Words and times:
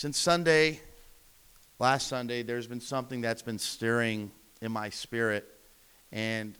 Since 0.00 0.16
Sunday, 0.16 0.80
last 1.78 2.06
Sunday, 2.06 2.42
there's 2.42 2.66
been 2.66 2.80
something 2.80 3.20
that's 3.20 3.42
been 3.42 3.58
stirring 3.58 4.30
in 4.62 4.72
my 4.72 4.88
spirit, 4.88 5.46
and 6.10 6.56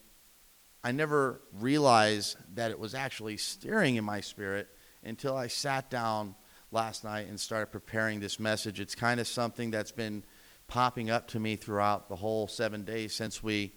I 0.85 0.93
never 0.93 1.41
realized 1.59 2.37
that 2.55 2.71
it 2.71 2.79
was 2.79 2.95
actually 2.95 3.39
stirring 3.39 3.97
in 3.97 4.05
my 4.05 4.21
spirit 4.21 4.69
until 5.03 5.39
I 5.39 5.47
sat 5.47 5.89
down 5.89 6.35
last 6.71 7.03
night 7.03 7.29
and 7.29 7.41
started 7.41 7.69
preparing 7.69 8.21
this 8.21 8.39
message. 8.39 8.79
It's 8.79 8.95
kind 8.95 9.19
of 9.19 9.27
something 9.27 9.71
that's 9.71 9.91
been 9.91 10.23
popping 10.69 11.09
up 11.09 11.29
to 11.29 11.41
me 11.41 11.57
throughout 11.57 12.11
the 12.11 12.17
whole 12.17 12.47
seven 12.47 12.85
days 12.85 13.15
since 13.15 13.43
we 13.43 13.73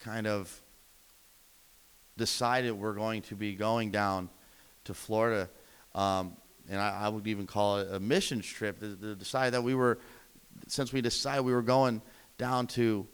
kind 0.00 0.26
of 0.26 0.54
decided 2.18 2.72
we're 2.72 2.92
going 2.92 3.22
to 3.22 3.36
be 3.36 3.54
going 3.54 3.90
down 3.90 4.28
to 4.84 4.92
Florida. 4.92 5.48
Um, 5.94 6.36
and 6.68 6.80
I, 6.80 7.02
I, 7.02 7.08
would 7.08 7.26
even 7.26 7.46
call 7.46 7.78
it 7.78 7.88
a 7.92 8.00
missions 8.00 8.46
trip 8.46 8.80
to, 8.80 8.96
to 8.96 9.14
decide 9.14 9.54
that 9.54 9.62
we 9.62 9.74
were, 9.74 9.98
since 10.68 10.92
we 10.92 11.00
decided 11.00 11.42
we 11.44 11.52
were 11.52 11.62
going 11.62 12.02
down 12.38 12.66
to, 12.68 13.06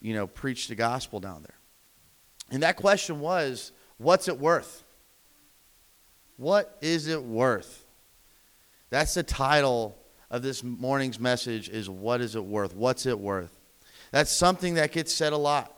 you 0.00 0.14
know, 0.14 0.26
preach 0.26 0.68
the 0.68 0.74
gospel 0.74 1.20
down 1.20 1.42
there. 1.42 1.58
And 2.50 2.62
that 2.62 2.76
question 2.76 3.20
was, 3.20 3.72
what's 3.98 4.28
it 4.28 4.38
worth? 4.38 4.84
What 6.36 6.76
is 6.80 7.08
it 7.08 7.22
worth? 7.22 7.84
That's 8.90 9.14
the 9.14 9.22
title 9.22 9.98
of 10.30 10.42
this 10.42 10.62
morning's 10.62 11.18
message 11.18 11.68
is 11.68 11.88
what 11.88 12.20
is 12.20 12.36
it 12.36 12.44
worth? 12.44 12.74
What's 12.74 13.06
it 13.06 13.18
worth? 13.18 13.58
That's 14.10 14.30
something 14.30 14.74
that 14.74 14.92
gets 14.92 15.12
said 15.12 15.32
a 15.32 15.36
lot. 15.36 15.74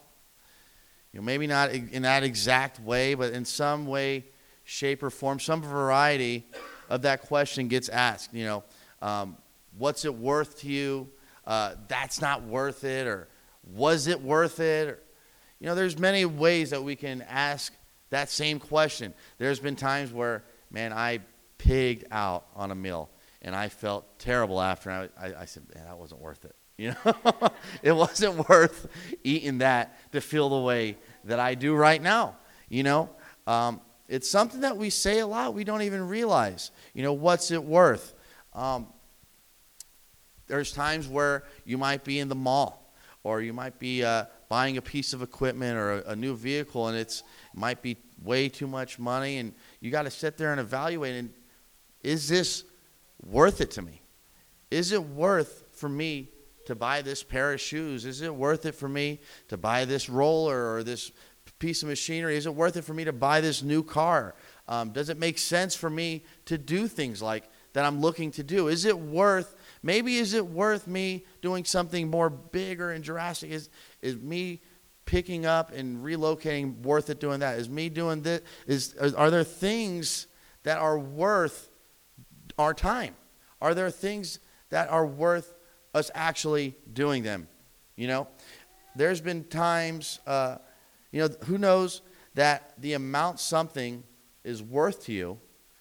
You 1.13 1.21
know, 1.21 1.25
maybe 1.25 1.47
not 1.47 1.71
in 1.71 2.03
that 2.03 2.23
exact 2.23 2.81
way, 2.81 3.15
but 3.15 3.33
in 3.33 3.45
some 3.45 3.87
way, 3.87 4.27
shape, 4.67 5.03
or 5.03 5.09
form, 5.09 5.41
some 5.41 5.63
variety 5.63 6.45
of 6.91 7.03
that 7.03 7.23
question 7.23 7.69
gets 7.69 7.89
asked. 7.89 8.35
You 8.35 8.45
know, 8.45 8.65
um, 9.01 9.37
what's 9.79 10.05
it 10.05 10.15
worth 10.15 10.61
to 10.61 10.69
you? 10.69 11.09
Uh, 11.47 11.77
that's 11.89 12.21
not 12.21 12.43
worth 12.43 12.85
it, 12.85 13.07
or 13.07 13.29
was 13.73 14.09
it 14.09 14.21
worth 14.21 14.61
it? 14.61 14.89
Or, 14.89 14.99
you 15.61 15.67
know, 15.67 15.75
there's 15.75 15.99
many 15.99 16.25
ways 16.25 16.71
that 16.71 16.83
we 16.83 16.97
can 16.97 17.23
ask 17.23 17.73
that 18.11 18.29
same 18.29 18.59
question. 18.59 19.15
There's 19.39 19.61
been 19.61 19.77
times 19.77 20.13
where, 20.13 20.45
man, 20.71 20.93
I 20.93 21.21
pigged 21.59 22.05
out 22.11 22.47
on 22.55 22.71
a 22.71 22.75
meal 22.75 23.09
and 23.43 23.55
I 23.55 23.69
felt 23.69 24.19
terrible 24.19 24.61
after. 24.61 24.91
I, 24.91 25.09
I, 25.19 25.43
I 25.43 25.45
said, 25.45 25.63
man, 25.75 25.85
that 25.87 25.97
wasn't 25.97 26.21
worth 26.21 26.45
it. 26.45 26.55
You 26.79 26.95
know, 27.07 27.51
it 27.83 27.93
wasn't 27.93 28.47
worth 28.51 28.87
eating 29.25 29.59
that 29.59 29.97
to 30.13 30.21
feel 30.21 30.51
the 30.51 30.59
way 30.59 30.99
that 31.25 31.41
I 31.41 31.55
do 31.55 31.75
right 31.75 32.03
now. 32.03 32.37
You 32.69 32.83
know, 32.83 33.09
um, 33.47 33.81
it's 34.09 34.31
something 34.31 34.61
that 34.61 34.77
we 34.77 34.91
say 34.91 35.19
a 35.19 35.27
lot. 35.27 35.55
We 35.55 35.65
don't 35.65 35.83
even 35.83 36.07
realize. 36.09 36.71
You 36.95 37.03
know, 37.03 37.13
what's 37.13 37.51
it 37.51 37.63
worth? 37.63 38.15
Um, 38.55 38.87
there's 40.47 40.73
times 40.73 41.09
where 41.09 41.45
you 41.65 41.77
might 41.77 42.05
be 42.05 42.21
in 42.21 42.29
the 42.29 42.35
mall, 42.35 42.95
or 43.25 43.41
you 43.41 43.53
might 43.53 43.79
be 43.79 44.05
uh, 44.05 44.27
buying 44.49 44.77
a 44.77 44.83
piece 44.83 45.13
of 45.13 45.23
equipment 45.23 45.77
or 45.77 45.93
a, 45.93 46.11
a 46.11 46.17
new 46.17 46.37
vehicle, 46.37 46.89
and 46.89 46.97
it's 46.97 47.21
it 47.21 47.59
might 47.59 47.83
be 47.83 47.97
way 48.23 48.49
too 48.49 48.67
much 48.67 48.99
money, 48.99 49.39
and 49.39 49.53
you 49.81 49.91
got 49.91 50.03
to 50.03 50.11
sit 50.11 50.37
there 50.37 50.53
and 50.53 50.61
evaluate. 50.61 51.17
And 51.17 51.33
is 52.03 52.29
this 52.29 52.65
worth 53.25 53.61
it 53.61 53.73
to 53.73 53.83
me? 53.83 54.03
Is 54.71 54.93
it 54.93 55.03
worth 55.03 55.65
for 55.73 55.89
me 55.89 56.31
to 56.67 56.75
buy 56.75 57.03
this 57.03 57.23
pair 57.23 57.53
of 57.53 57.61
shoes? 57.61 58.05
Is 58.05 58.23
it 58.23 58.35
worth 58.35 58.67
it 58.67 58.75
for 58.75 58.89
me 58.89 59.21
to 59.49 59.57
buy 59.57 59.85
this 59.85 60.09
roller 60.09 60.75
or 60.75 60.83
this 60.83 61.11
piece 61.59 61.83
of 61.83 61.89
machinery? 61.89 62.37
Is 62.37 62.47
it 62.47 62.55
worth 62.55 62.77
it 62.77 62.83
for 62.83 62.95
me 62.95 63.05
to 63.05 63.13
buy 63.13 63.41
this 63.41 63.63
new 63.63 63.83
car? 63.83 64.35
Um, 64.69 64.91
does 64.91 65.09
it 65.09 65.19
make 65.19 65.39
sense 65.39 65.75
for 65.75 65.89
me 65.89 66.25
to 66.47 66.59
do 66.59 66.89
things 66.89 67.23
like 67.23 67.45
that 67.73 67.85
I'm 67.85 68.01
looking 68.01 68.31
to 68.33 68.43
do? 68.43 68.69
Is 68.69 68.85
it 68.85 68.99
worth, 68.99 69.55
maybe 69.83 70.17
is 70.17 70.35
it 70.35 70.47
worth 70.47 70.87
me 70.87 71.25
doing 71.43 71.65
something 71.65 72.09
more 72.09 72.31
bigger 72.31 72.91
and 72.91 73.05
drastic? 73.05 73.51
Is, 73.51 73.69
is 74.03 74.17
me 74.17 74.61
picking 75.05 75.47
up 75.47 75.73
and 75.73 76.05
relocating 76.05 76.83
worth 76.83 77.11
it 77.11 77.21
doing 77.21 77.41
that? 77.41 77.59
Is 77.59 77.69
me 77.69 77.89
doing 77.89 78.23
this? 78.23 78.43
Is, 78.67 78.95
are 79.15 79.31
there 79.31 79.45
things 79.45 80.27
that 80.65 80.79
are 80.79 80.99
worth 80.99 81.71
our 82.59 82.75
time? 82.75 83.15
Are 83.61 83.75
there 83.75 83.91
things 83.91 84.41
that 84.71 84.89
are 84.91 85.07
worth 85.07 85.55
us 85.95 86.11
actually 86.15 86.75
doing 86.93 87.23
them? 87.23 87.49
You 87.95 88.09
know, 88.09 88.29
there's 88.97 89.21
been 89.21 89.45
times, 89.45 90.21
uh, 90.27 90.57
you 91.17 91.23
know, 91.23 91.35
who 91.47 91.57
knows 91.57 92.03
that 92.35 92.75
the 92.79 92.93
amount 92.93 93.41
something 93.41 94.05
is 94.45 94.63
worth 94.63 95.07
to 95.07 95.13
you 95.13 95.39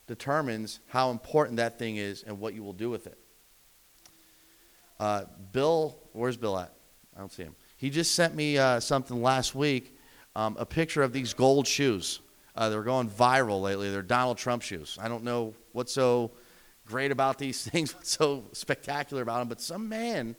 determines 0.07 0.79
how 0.87 1.11
important 1.11 1.57
that 1.57 1.77
thing 1.77 1.97
is 1.97 2.23
and 2.23 2.39
what 2.39 2.53
you 2.53 2.63
will 2.63 2.73
do 2.73 2.89
with 2.89 3.05
it. 3.05 3.17
Uh, 4.97 5.25
Bill, 5.51 5.99
where's 6.13 6.37
Bill 6.37 6.57
at? 6.57 6.73
I 7.13 7.19
don't 7.19 7.33
see 7.33 7.43
him. 7.43 7.55
He 7.75 7.89
just 7.89 8.15
sent 8.15 8.33
me 8.33 8.57
uh, 8.57 8.79
something 8.79 9.21
last 9.21 9.53
week, 9.53 9.97
um, 10.37 10.55
a 10.57 10.65
picture 10.65 11.03
of 11.03 11.11
these 11.11 11.33
gold 11.33 11.67
shoes. 11.67 12.21
Uh, 12.55 12.69
they're 12.69 12.81
going 12.81 13.09
viral 13.09 13.61
lately. 13.61 13.91
They're 13.91 14.01
Donald 14.01 14.37
Trump 14.37 14.61
shoes. 14.61 14.97
I 15.01 15.09
don't 15.09 15.25
know 15.25 15.53
what's 15.73 15.91
so 15.91 16.31
great 16.85 17.11
about 17.11 17.39
these 17.39 17.61
things, 17.69 17.93
what's 17.93 18.11
so 18.11 18.45
spectacular 18.53 19.21
about 19.21 19.39
them, 19.39 19.49
but 19.49 19.59
some 19.59 19.89
man 19.89 20.37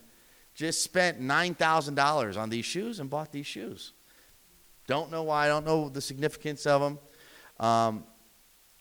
just 0.54 0.82
spent 0.82 1.20
$9,000 1.20 2.38
on 2.38 2.48
these 2.48 2.64
shoes 2.64 2.98
and 2.98 3.10
bought 3.10 3.30
these 3.30 3.46
shoes. 3.46 3.92
Don't 4.86 5.10
know 5.10 5.24
why, 5.24 5.46
I 5.46 5.48
don't 5.48 5.66
know 5.66 5.88
the 5.88 6.00
significance 6.00 6.66
of 6.66 6.80
them. 6.80 6.98
Um, 7.58 8.04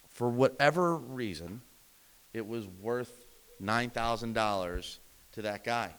for 0.09 0.29
whatever 0.29 0.95
reason, 0.97 1.61
it 2.33 2.45
was 2.45 2.67
worth 2.67 3.25
$9,000 3.61 4.97
to 5.33 5.41
that 5.41 5.63
guy. 5.63 5.93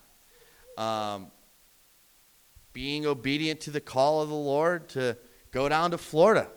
Um, 0.78 1.28
being 2.72 3.06
obedient 3.06 3.60
to 3.60 3.70
the 3.70 3.80
call 3.80 4.22
of 4.22 4.28
the 4.28 4.34
Lord 4.34 4.88
to 4.90 5.16
go 5.50 5.68
down 5.68 5.90
to 5.92 5.98
Florida 5.98 6.48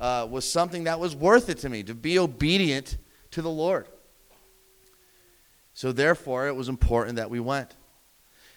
uh, 0.00 0.26
was 0.28 0.48
something 0.50 0.84
that 0.84 0.98
was 0.98 1.14
worth 1.14 1.48
it 1.48 1.58
to 1.58 1.68
me, 1.68 1.82
to 1.84 1.94
be 1.94 2.18
obedient 2.18 2.96
to 3.30 3.40
the 3.40 3.50
Lord. 3.50 3.88
So, 5.72 5.92
therefore, 5.92 6.48
it 6.48 6.54
was 6.54 6.68
important 6.68 7.16
that 7.16 7.30
we 7.30 7.40
went. 7.40 7.74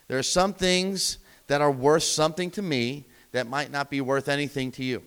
There 0.08 0.18
are 0.18 0.24
some 0.24 0.54
things 0.54 1.18
that 1.48 1.62
are 1.62 1.72
worth 1.72 2.04
something 2.04 2.52
to 2.52 2.62
me 2.62 3.06
that 3.38 3.48
might 3.48 3.72
not 3.72 3.92
be 3.92 4.02
worth 4.02 4.30
anything 4.30 4.72
to 4.72 4.84
you. 4.84 5.04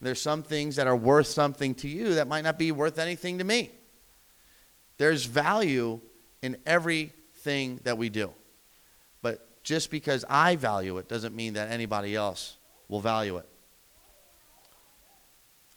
There's 0.00 0.20
some 0.20 0.42
things 0.42 0.76
that 0.76 0.86
are 0.86 0.96
worth 0.96 1.26
something 1.26 1.74
to 1.76 1.88
you 1.88 2.14
that 2.14 2.26
might 2.26 2.42
not 2.42 2.58
be 2.58 2.72
worth 2.72 2.98
anything 2.98 3.38
to 3.38 3.44
me. 3.44 3.70
There's 4.96 5.26
value 5.26 6.00
in 6.42 6.56
everything 6.64 7.80
that 7.84 7.98
we 7.98 8.08
do. 8.08 8.32
But 9.20 9.62
just 9.62 9.90
because 9.90 10.24
I 10.28 10.56
value 10.56 10.96
it 10.96 11.08
doesn't 11.08 11.36
mean 11.36 11.54
that 11.54 11.70
anybody 11.70 12.14
else 12.14 12.56
will 12.88 13.00
value 13.00 13.36
it. 13.36 13.48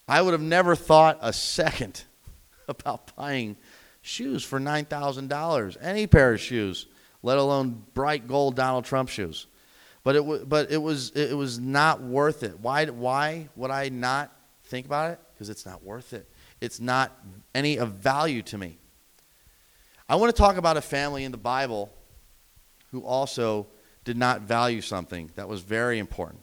I 0.07 0.21
would 0.21 0.31
have 0.31 0.41
never 0.41 0.75
thought 0.75 1.19
a 1.21 1.33
second 1.33 2.03
about 2.67 3.15
buying 3.15 3.57
shoes 4.01 4.43
for 4.43 4.59
$9,000, 4.59 5.77
any 5.81 6.07
pair 6.07 6.33
of 6.33 6.39
shoes, 6.39 6.87
let 7.21 7.37
alone 7.37 7.83
bright 7.93 8.25
gold 8.27 8.55
Donald 8.55 8.85
Trump 8.85 9.09
shoes. 9.09 9.47
But 10.09 10.15
it, 10.15 10.19
w- 10.21 10.43
but 10.43 10.71
it, 10.71 10.81
was, 10.81 11.11
it 11.11 11.37
was 11.37 11.59
not 11.59 12.01
worth 12.01 12.41
it. 12.41 12.59
Why, 12.59 12.83
why 12.87 13.47
would 13.55 13.69
I 13.69 13.89
not 13.89 14.35
think 14.63 14.87
about 14.87 15.11
it? 15.11 15.19
Because 15.31 15.49
it's 15.49 15.67
not 15.67 15.83
worth 15.83 16.13
it. 16.13 16.27
It's 16.59 16.79
not 16.79 17.15
any 17.53 17.77
of 17.77 17.91
value 17.91 18.41
to 18.41 18.57
me. 18.57 18.79
I 20.09 20.15
want 20.15 20.35
to 20.35 20.41
talk 20.41 20.57
about 20.57 20.77
a 20.77 20.81
family 20.81 21.25
in 21.25 21.31
the 21.31 21.37
Bible 21.37 21.93
who 22.89 23.01
also 23.01 23.67
did 24.03 24.17
not 24.17 24.41
value 24.41 24.81
something 24.81 25.29
that 25.35 25.47
was 25.47 25.61
very 25.61 25.99
important. 25.99 26.41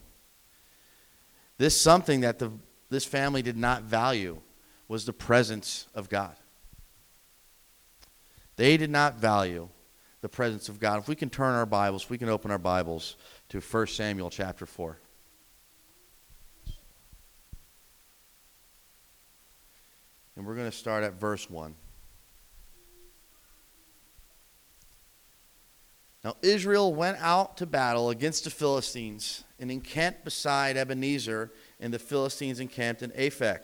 This 1.58 1.76
something 1.76 2.20
that 2.20 2.38
the, 2.38 2.52
this 2.88 3.04
family 3.04 3.42
did 3.42 3.56
not 3.56 3.82
value 3.82 4.40
was 4.86 5.06
the 5.06 5.12
presence 5.12 5.88
of 5.92 6.08
God. 6.08 6.36
They 8.54 8.76
did 8.76 8.90
not 8.90 9.16
value 9.16 9.70
the 10.20 10.28
presence 10.28 10.68
of 10.68 10.80
God. 10.80 10.98
If 10.98 11.08
we 11.08 11.14
can 11.14 11.30
turn 11.30 11.54
our 11.54 11.66
Bibles, 11.66 12.10
we 12.10 12.18
can 12.18 12.28
open 12.28 12.50
our 12.50 12.58
Bibles 12.58 13.16
to 13.48 13.60
1 13.60 13.86
Samuel 13.86 14.30
chapter 14.30 14.66
4. 14.66 14.98
And 20.36 20.44
we're 20.44 20.54
going 20.54 20.70
to 20.70 20.76
start 20.76 21.02
at 21.02 21.14
verse 21.14 21.48
1. 21.48 21.74
Now 26.24 26.36
Israel 26.42 26.92
went 26.92 27.18
out 27.20 27.56
to 27.58 27.66
battle 27.66 28.10
against 28.10 28.44
the 28.44 28.50
Philistines 28.50 29.44
and 29.58 29.70
encamped 29.70 30.24
beside 30.24 30.76
Ebenezer, 30.76 31.52
and 31.78 31.94
the 31.94 31.98
Philistines 31.98 32.60
encamped 32.60 33.02
in 33.02 33.10
Aphek. 33.12 33.62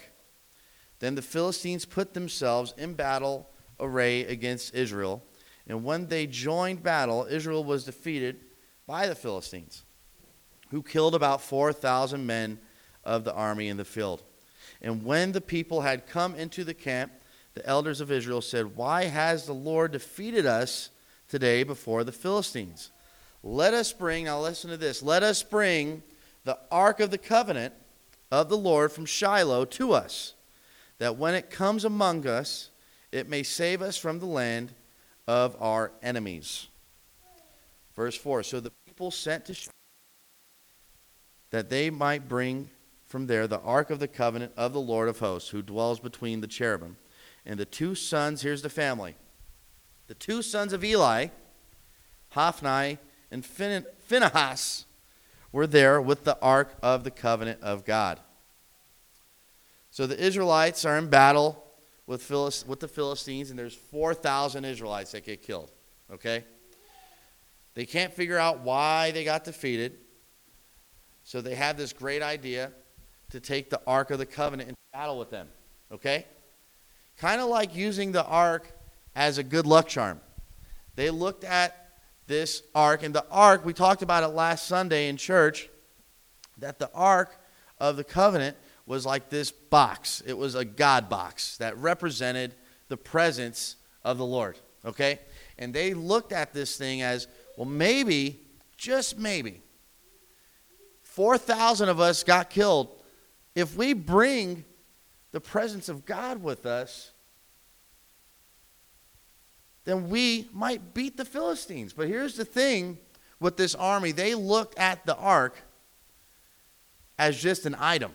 Then 1.00 1.16
the 1.16 1.22
Philistines 1.22 1.84
put 1.84 2.14
themselves 2.14 2.72
in 2.78 2.94
battle 2.94 3.50
array 3.80 4.20
against 4.20 4.74
Israel. 4.74 5.24
And 5.66 5.84
when 5.84 6.06
they 6.06 6.26
joined 6.26 6.82
battle, 6.84 7.26
Israel 7.28 7.64
was 7.64 7.84
defeated 7.84 8.40
by 8.86 9.06
the 9.06 9.14
Philistines, 9.14 9.84
who 10.70 10.82
killed 10.82 11.14
about 11.14 11.40
4,000 11.40 12.26
men 12.26 12.58
of 13.04 13.24
the 13.24 13.34
army 13.34 13.68
in 13.68 13.76
the 13.76 13.84
field. 13.84 14.22
And 14.80 15.04
when 15.04 15.32
the 15.32 15.40
people 15.40 15.82
had 15.82 16.06
come 16.06 16.34
into 16.34 16.64
the 16.64 16.74
camp, 16.74 17.12
the 17.54 17.66
elders 17.66 18.00
of 18.00 18.10
Israel 18.10 18.40
said, 18.40 18.76
Why 18.76 19.04
has 19.04 19.46
the 19.46 19.52
Lord 19.52 19.92
defeated 19.92 20.46
us 20.46 20.90
today 21.28 21.62
before 21.62 22.04
the 22.04 22.12
Philistines? 22.12 22.90
Let 23.42 23.74
us 23.74 23.92
bring, 23.92 24.24
now 24.24 24.40
listen 24.40 24.70
to 24.70 24.76
this, 24.76 25.02
let 25.02 25.22
us 25.22 25.42
bring 25.42 26.02
the 26.44 26.58
ark 26.70 27.00
of 27.00 27.10
the 27.10 27.18
covenant 27.18 27.74
of 28.30 28.48
the 28.48 28.56
Lord 28.56 28.92
from 28.92 29.04
Shiloh 29.04 29.64
to 29.66 29.92
us, 29.92 30.34
that 30.98 31.16
when 31.16 31.34
it 31.34 31.50
comes 31.50 31.84
among 31.84 32.26
us, 32.26 32.70
it 33.10 33.28
may 33.28 33.42
save 33.42 33.82
us 33.82 33.96
from 33.96 34.18
the 34.18 34.26
land 34.26 34.72
of 35.26 35.56
our 35.60 35.92
enemies. 36.02 36.68
Verse 37.94 38.16
4 38.16 38.42
So 38.42 38.60
the 38.60 38.72
people 38.86 39.10
sent 39.10 39.46
to 39.46 39.56
that 41.50 41.68
they 41.68 41.90
might 41.90 42.28
bring 42.28 42.70
from 43.06 43.26
there 43.26 43.46
the 43.46 43.60
ark 43.60 43.90
of 43.90 43.98
the 43.98 44.08
covenant 44.08 44.52
of 44.56 44.72
the 44.72 44.80
Lord 44.80 45.08
of 45.08 45.18
hosts, 45.18 45.50
who 45.50 45.60
dwells 45.60 46.00
between 46.00 46.40
the 46.40 46.46
cherubim. 46.46 46.96
And 47.44 47.60
the 47.60 47.66
two 47.66 47.94
sons, 47.94 48.42
here's 48.42 48.62
the 48.62 48.70
family 48.70 49.16
the 50.08 50.14
two 50.14 50.42
sons 50.42 50.72
of 50.72 50.82
Eli, 50.82 51.28
Hophni 52.30 52.98
and 53.30 53.44
Phinehas, 53.44 54.86
were 55.52 55.66
there 55.66 56.00
with 56.00 56.24
the 56.24 56.38
ark 56.40 56.74
of 56.82 57.04
the 57.04 57.10
covenant 57.10 57.62
of 57.62 57.84
God. 57.84 58.18
So 59.90 60.06
the 60.06 60.18
Israelites 60.18 60.86
are 60.86 60.96
in 60.96 61.08
battle 61.08 61.62
with, 62.06 62.22
Philist- 62.22 62.66
with 62.66 62.80
the 62.80 62.88
Philistines, 62.88 63.50
and 63.50 63.58
there's 63.58 63.74
4,000 63.74 64.64
Israelites 64.64 65.12
that 65.12 65.24
get 65.24 65.42
killed. 65.42 65.70
Okay? 66.10 66.44
They 67.74 67.86
can't 67.86 68.12
figure 68.12 68.38
out 68.38 68.60
why 68.60 69.10
they 69.12 69.24
got 69.24 69.44
defeated. 69.44 69.98
So 71.24 71.40
they 71.40 71.54
have 71.54 71.76
this 71.76 71.92
great 71.92 72.22
idea 72.22 72.72
to 73.30 73.40
take 73.40 73.70
the 73.70 73.80
Ark 73.86 74.10
of 74.10 74.18
the 74.18 74.26
Covenant 74.26 74.68
and 74.68 74.76
battle 74.92 75.18
with 75.18 75.30
them. 75.30 75.48
Okay? 75.90 76.26
Kind 77.16 77.40
of 77.40 77.48
like 77.48 77.74
using 77.74 78.12
the 78.12 78.24
Ark 78.24 78.70
as 79.14 79.38
a 79.38 79.42
good 79.42 79.66
luck 79.66 79.88
charm. 79.88 80.20
They 80.96 81.10
looked 81.10 81.44
at 81.44 81.82
this 82.26 82.62
ark. 82.74 83.02
And 83.02 83.14
the 83.14 83.24
ark, 83.30 83.64
we 83.64 83.72
talked 83.72 84.02
about 84.02 84.22
it 84.22 84.28
last 84.28 84.66
Sunday 84.66 85.08
in 85.08 85.16
church, 85.16 85.68
that 86.58 86.78
the 86.78 86.90
ark 86.94 87.36
of 87.78 87.96
the 87.96 88.04
covenant 88.04 88.56
was 88.86 89.06
like 89.06 89.28
this 89.28 89.50
box. 89.50 90.22
It 90.26 90.36
was 90.36 90.54
a 90.54 90.64
God 90.64 91.08
box 91.08 91.56
that 91.58 91.76
represented 91.78 92.54
the 92.88 92.96
presence 92.96 93.76
of 94.04 94.18
the 94.18 94.24
Lord. 94.24 94.58
Okay? 94.84 95.20
And 95.58 95.74
they 95.74 95.94
looked 95.94 96.32
at 96.32 96.52
this 96.52 96.76
thing 96.76 97.02
as, 97.02 97.28
well, 97.56 97.68
maybe, 97.68 98.40
just 98.76 99.18
maybe, 99.18 99.62
4,000 101.02 101.88
of 101.88 102.00
us 102.00 102.24
got 102.24 102.50
killed. 102.50 102.88
If 103.54 103.76
we 103.76 103.92
bring 103.92 104.64
the 105.32 105.40
presence 105.40 105.88
of 105.88 106.06
God 106.06 106.42
with 106.42 106.64
us, 106.64 107.12
then 109.84 110.08
we 110.08 110.48
might 110.52 110.94
beat 110.94 111.16
the 111.16 111.24
Philistines. 111.24 111.92
But 111.92 112.08
here's 112.08 112.36
the 112.36 112.44
thing 112.44 112.98
with 113.40 113.56
this 113.56 113.74
army 113.74 114.12
they 114.12 114.34
looked 114.34 114.78
at 114.78 115.04
the 115.04 115.16
ark 115.16 115.62
as 117.18 117.40
just 117.40 117.66
an 117.66 117.76
item, 117.78 118.12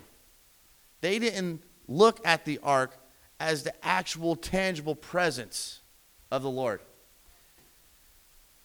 they 1.02 1.20
didn't 1.20 1.64
look 1.88 2.20
at 2.26 2.46
the 2.46 2.60
ark 2.64 2.98
as 3.40 3.64
the 3.64 3.86
actual 3.86 4.36
tangible 4.36 4.96
presence 4.96 5.82
of 6.32 6.42
the 6.42 6.50
Lord. 6.50 6.82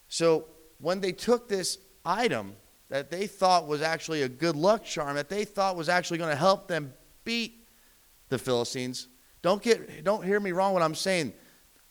So 0.09 0.47
when 0.83 1.01
they 1.01 1.13
took 1.13 1.49
this 1.49 1.79
item 2.05 2.55
that 2.91 3.11
they 3.11 3.27
thought 3.27 3.67
was 3.67 3.81
actually 3.81 4.23
a 4.23 4.29
good 4.29 4.57
luck 4.57 4.85
charm, 4.85 5.17
that 5.17 5.31
they 5.31 5.45
thought 5.47 5.77
was 5.77 5.89
actually 5.89 6.19
going 6.19 6.31
to 6.31 6.37
help 6.37 6.69
them 6.69 6.93
beat 7.25 7.67
the 8.29 8.39
Philistines, 8.39 9.09
don't 9.41 9.63
get 9.63 10.05
don't 10.05 10.25
hear 10.25 10.39
me 10.39 10.53
wrong 10.53 10.75
what 10.75 10.83
I'm 10.83 10.95
saying 10.95 11.33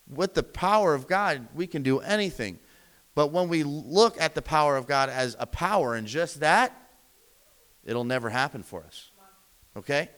with 0.08 0.34
the 0.34 0.42
power 0.42 0.94
of 0.94 1.06
God, 1.06 1.48
we 1.54 1.66
can 1.66 1.82
do 1.82 2.00
anything. 2.00 2.58
But 3.14 3.28
when 3.28 3.48
we 3.48 3.62
look 3.62 4.20
at 4.20 4.34
the 4.34 4.42
power 4.42 4.76
of 4.76 4.86
God 4.86 5.10
as 5.10 5.36
a 5.38 5.46
power 5.46 5.94
and 5.94 6.06
just 6.06 6.40
that, 6.40 6.74
it'll 7.84 8.04
never 8.04 8.30
happen 8.30 8.62
for 8.62 8.84
us. 8.84 9.10
Okay? 9.76 10.08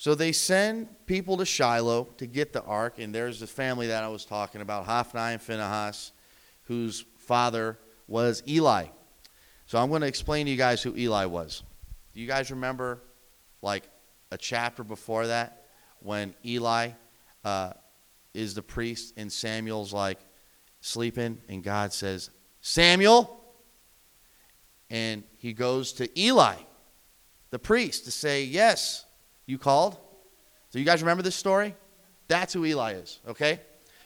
So 0.00 0.14
they 0.14 0.32
send 0.32 0.88
people 1.04 1.36
to 1.36 1.44
Shiloh 1.44 2.04
to 2.16 2.26
get 2.26 2.54
the 2.54 2.62
ark, 2.62 2.98
and 2.98 3.14
there's 3.14 3.40
the 3.40 3.46
family 3.46 3.88
that 3.88 4.02
I 4.02 4.08
was 4.08 4.24
talking 4.24 4.62
about, 4.62 4.86
Hophni 4.86 5.20
and 5.20 5.42
Phinehas, 5.42 6.12
whose 6.62 7.04
father 7.18 7.78
was 8.08 8.42
Eli. 8.48 8.86
So 9.66 9.78
I'm 9.78 9.90
going 9.90 10.00
to 10.00 10.06
explain 10.06 10.46
to 10.46 10.52
you 10.52 10.56
guys 10.56 10.82
who 10.82 10.96
Eli 10.96 11.26
was. 11.26 11.64
Do 12.14 12.20
you 12.20 12.26
guys 12.26 12.50
remember, 12.50 13.02
like, 13.60 13.90
a 14.30 14.38
chapter 14.38 14.82
before 14.82 15.26
that? 15.26 15.60
when 16.00 16.34
Eli 16.44 16.90
uh, 17.44 17.72
is 18.34 18.54
the 18.54 18.62
priest 18.62 19.14
and 19.16 19.30
Samuel's 19.32 19.92
like 19.92 20.18
sleeping, 20.80 21.40
and 21.48 21.62
God 21.62 21.92
says, 21.92 22.30
Samuel. 22.60 23.36
And 24.88 25.22
he 25.36 25.52
goes 25.52 25.92
to 25.94 26.20
Eli, 26.20 26.56
the 27.50 27.58
priest, 27.58 28.06
to 28.06 28.10
say, 28.10 28.42
Yes, 28.42 29.04
you 29.50 29.58
called. 29.58 29.98
So 30.70 30.78
you 30.78 30.84
guys 30.84 31.02
remember 31.02 31.22
this 31.22 31.34
story? 31.34 31.74
That's 32.28 32.52
who 32.52 32.64
Eli 32.64 32.94
is, 32.94 33.18
okay? 33.26 33.60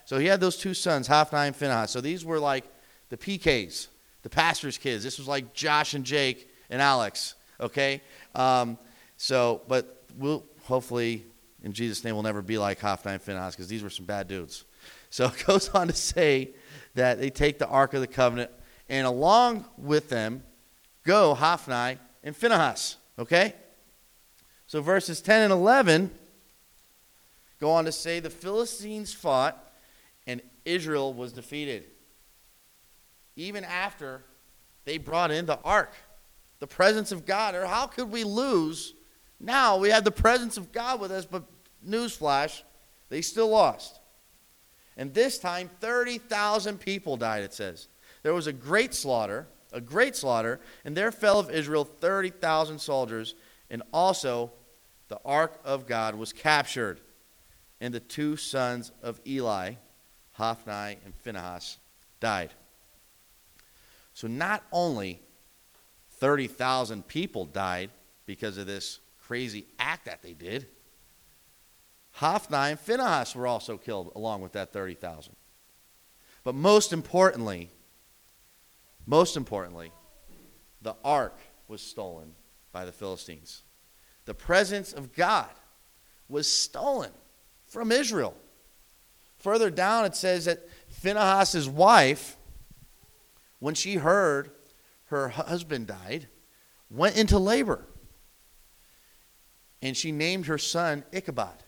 So 0.06 0.18
he 0.18 0.26
had 0.26 0.40
those 0.40 0.56
two 0.56 0.74
sons, 0.74 1.06
Hophni 1.06 1.38
and 1.38 1.56
Phinehas. 1.56 1.90
So 1.90 2.00
these 2.00 2.24
were 2.24 2.38
like 2.38 2.64
the 3.10 3.16
PKs, 3.16 3.88
the 4.22 4.30
pastor's 4.30 4.78
kids. 4.78 5.04
This 5.04 5.18
was 5.18 5.28
like 5.28 5.52
Josh 5.52 5.94
and 5.94 6.04
Jake 6.04 6.48
and 6.70 6.80
Alex, 6.80 7.34
okay? 7.60 8.02
Um, 8.34 8.78
so, 9.16 9.62
but 9.68 10.04
we'll 10.16 10.44
hopefully 10.64 11.26
in 11.64 11.72
Jesus' 11.72 12.04
name 12.04 12.14
we'll 12.14 12.22
never 12.22 12.42
be 12.42 12.58
like 12.58 12.78
Hophni 12.80 13.12
and 13.12 13.22
Phinehas 13.22 13.54
because 13.54 13.68
these 13.68 13.82
were 13.82 13.90
some 13.90 14.04
bad 14.04 14.28
dudes. 14.28 14.64
So 15.10 15.26
it 15.34 15.44
goes 15.46 15.70
on 15.70 15.88
to 15.88 15.94
say 15.94 16.50
that 16.94 17.18
they 17.18 17.30
take 17.30 17.58
the 17.58 17.66
Ark 17.66 17.94
of 17.94 18.00
the 18.00 18.06
Covenant, 18.06 18.50
and 18.88 19.06
along 19.06 19.64
with 19.76 20.08
them 20.10 20.42
go 21.04 21.34
Hophni 21.34 21.98
and 22.22 22.36
Phinehas. 22.36 22.96
Okay? 23.18 23.54
So 24.66 24.80
verses 24.80 25.20
10 25.20 25.42
and 25.42 25.52
11 25.52 26.10
go 27.60 27.70
on 27.70 27.84
to 27.84 27.92
say 27.92 28.20
the 28.20 28.30
Philistines 28.30 29.12
fought 29.12 29.72
and 30.26 30.40
Israel 30.64 31.12
was 31.12 31.32
defeated. 31.32 31.84
Even 33.36 33.64
after 33.64 34.22
they 34.84 34.98
brought 34.98 35.30
in 35.30 35.46
the 35.46 35.58
ark, 35.60 35.92
the 36.60 36.66
presence 36.66 37.12
of 37.12 37.26
God. 37.26 37.54
Or 37.54 37.66
how 37.66 37.86
could 37.86 38.10
we 38.10 38.24
lose? 38.24 38.94
Now 39.40 39.76
we 39.76 39.90
have 39.90 40.04
the 40.04 40.10
presence 40.10 40.56
of 40.56 40.72
God 40.72 41.00
with 41.00 41.10
us, 41.10 41.26
but 41.26 41.44
newsflash, 41.86 42.62
they 43.08 43.20
still 43.20 43.48
lost. 43.48 44.00
And 44.96 45.12
this 45.12 45.38
time, 45.38 45.68
30,000 45.80 46.78
people 46.78 47.16
died, 47.16 47.42
it 47.42 47.52
says. 47.52 47.88
There 48.22 48.32
was 48.32 48.46
a 48.46 48.52
great 48.52 48.94
slaughter, 48.94 49.46
a 49.72 49.80
great 49.80 50.14
slaughter, 50.16 50.60
and 50.84 50.96
there 50.96 51.10
fell 51.12 51.38
of 51.38 51.50
Israel 51.50 51.84
30,000 51.84 52.78
soldiers, 52.78 53.34
and 53.74 53.82
also 53.92 54.52
the 55.08 55.18
ark 55.24 55.58
of 55.64 55.84
God 55.84 56.14
was 56.14 56.32
captured. 56.32 57.00
And 57.80 57.92
the 57.92 57.98
two 57.98 58.36
sons 58.36 58.92
of 59.02 59.20
Eli, 59.26 59.72
Hophni 60.34 60.96
and 61.04 61.12
Phinehas, 61.16 61.78
died. 62.20 62.50
So 64.12 64.28
not 64.28 64.62
only 64.70 65.20
30,000 66.20 67.08
people 67.08 67.46
died 67.46 67.90
because 68.26 68.58
of 68.58 68.68
this 68.68 69.00
crazy 69.20 69.66
act 69.80 70.04
that 70.04 70.22
they 70.22 70.34
did, 70.34 70.68
Hophni 72.12 72.56
and 72.56 72.78
Phinehas 72.78 73.34
were 73.34 73.48
also 73.48 73.76
killed 73.76 74.12
along 74.14 74.40
with 74.40 74.52
that 74.52 74.72
30,000. 74.72 75.34
But 76.44 76.54
most 76.54 76.92
importantly, 76.92 77.72
most 79.04 79.36
importantly, 79.36 79.90
the 80.80 80.94
ark 81.02 81.36
was 81.66 81.80
stolen 81.80 82.36
by 82.74 82.84
the 82.84 82.92
Philistines. 82.92 83.63
The 84.24 84.34
presence 84.34 84.92
of 84.92 85.12
God 85.12 85.50
was 86.28 86.50
stolen 86.50 87.10
from 87.66 87.92
Israel. 87.92 88.34
Further 89.38 89.70
down, 89.70 90.04
it 90.04 90.16
says 90.16 90.46
that 90.46 90.66
Phinehas' 90.88 91.68
wife, 91.68 92.36
when 93.58 93.74
she 93.74 93.96
heard 93.96 94.50
her 95.06 95.28
husband 95.28 95.86
died, 95.86 96.28
went 96.90 97.18
into 97.18 97.38
labor. 97.38 97.84
And 99.82 99.94
she 99.94 100.12
named 100.12 100.46
her 100.46 100.56
son 100.56 101.04
Ichabod. 101.12 101.62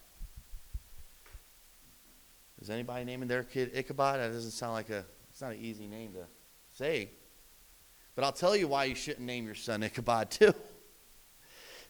Is 2.62 2.70
anybody 2.70 3.04
naming 3.04 3.28
their 3.28 3.44
kid 3.44 3.72
Ichabod? 3.74 4.20
That 4.20 4.32
doesn't 4.32 4.52
sound 4.52 4.72
like 4.72 4.88
a, 4.88 5.04
it's 5.30 5.42
not 5.42 5.52
an 5.52 5.58
easy 5.60 5.86
name 5.86 6.14
to 6.14 6.26
say. 6.72 7.10
But 8.14 8.24
I'll 8.24 8.32
tell 8.32 8.56
you 8.56 8.68
why 8.68 8.84
you 8.84 8.94
shouldn't 8.94 9.26
name 9.26 9.44
your 9.44 9.54
son 9.54 9.82
Ichabod 9.82 10.30
too. 10.30 10.54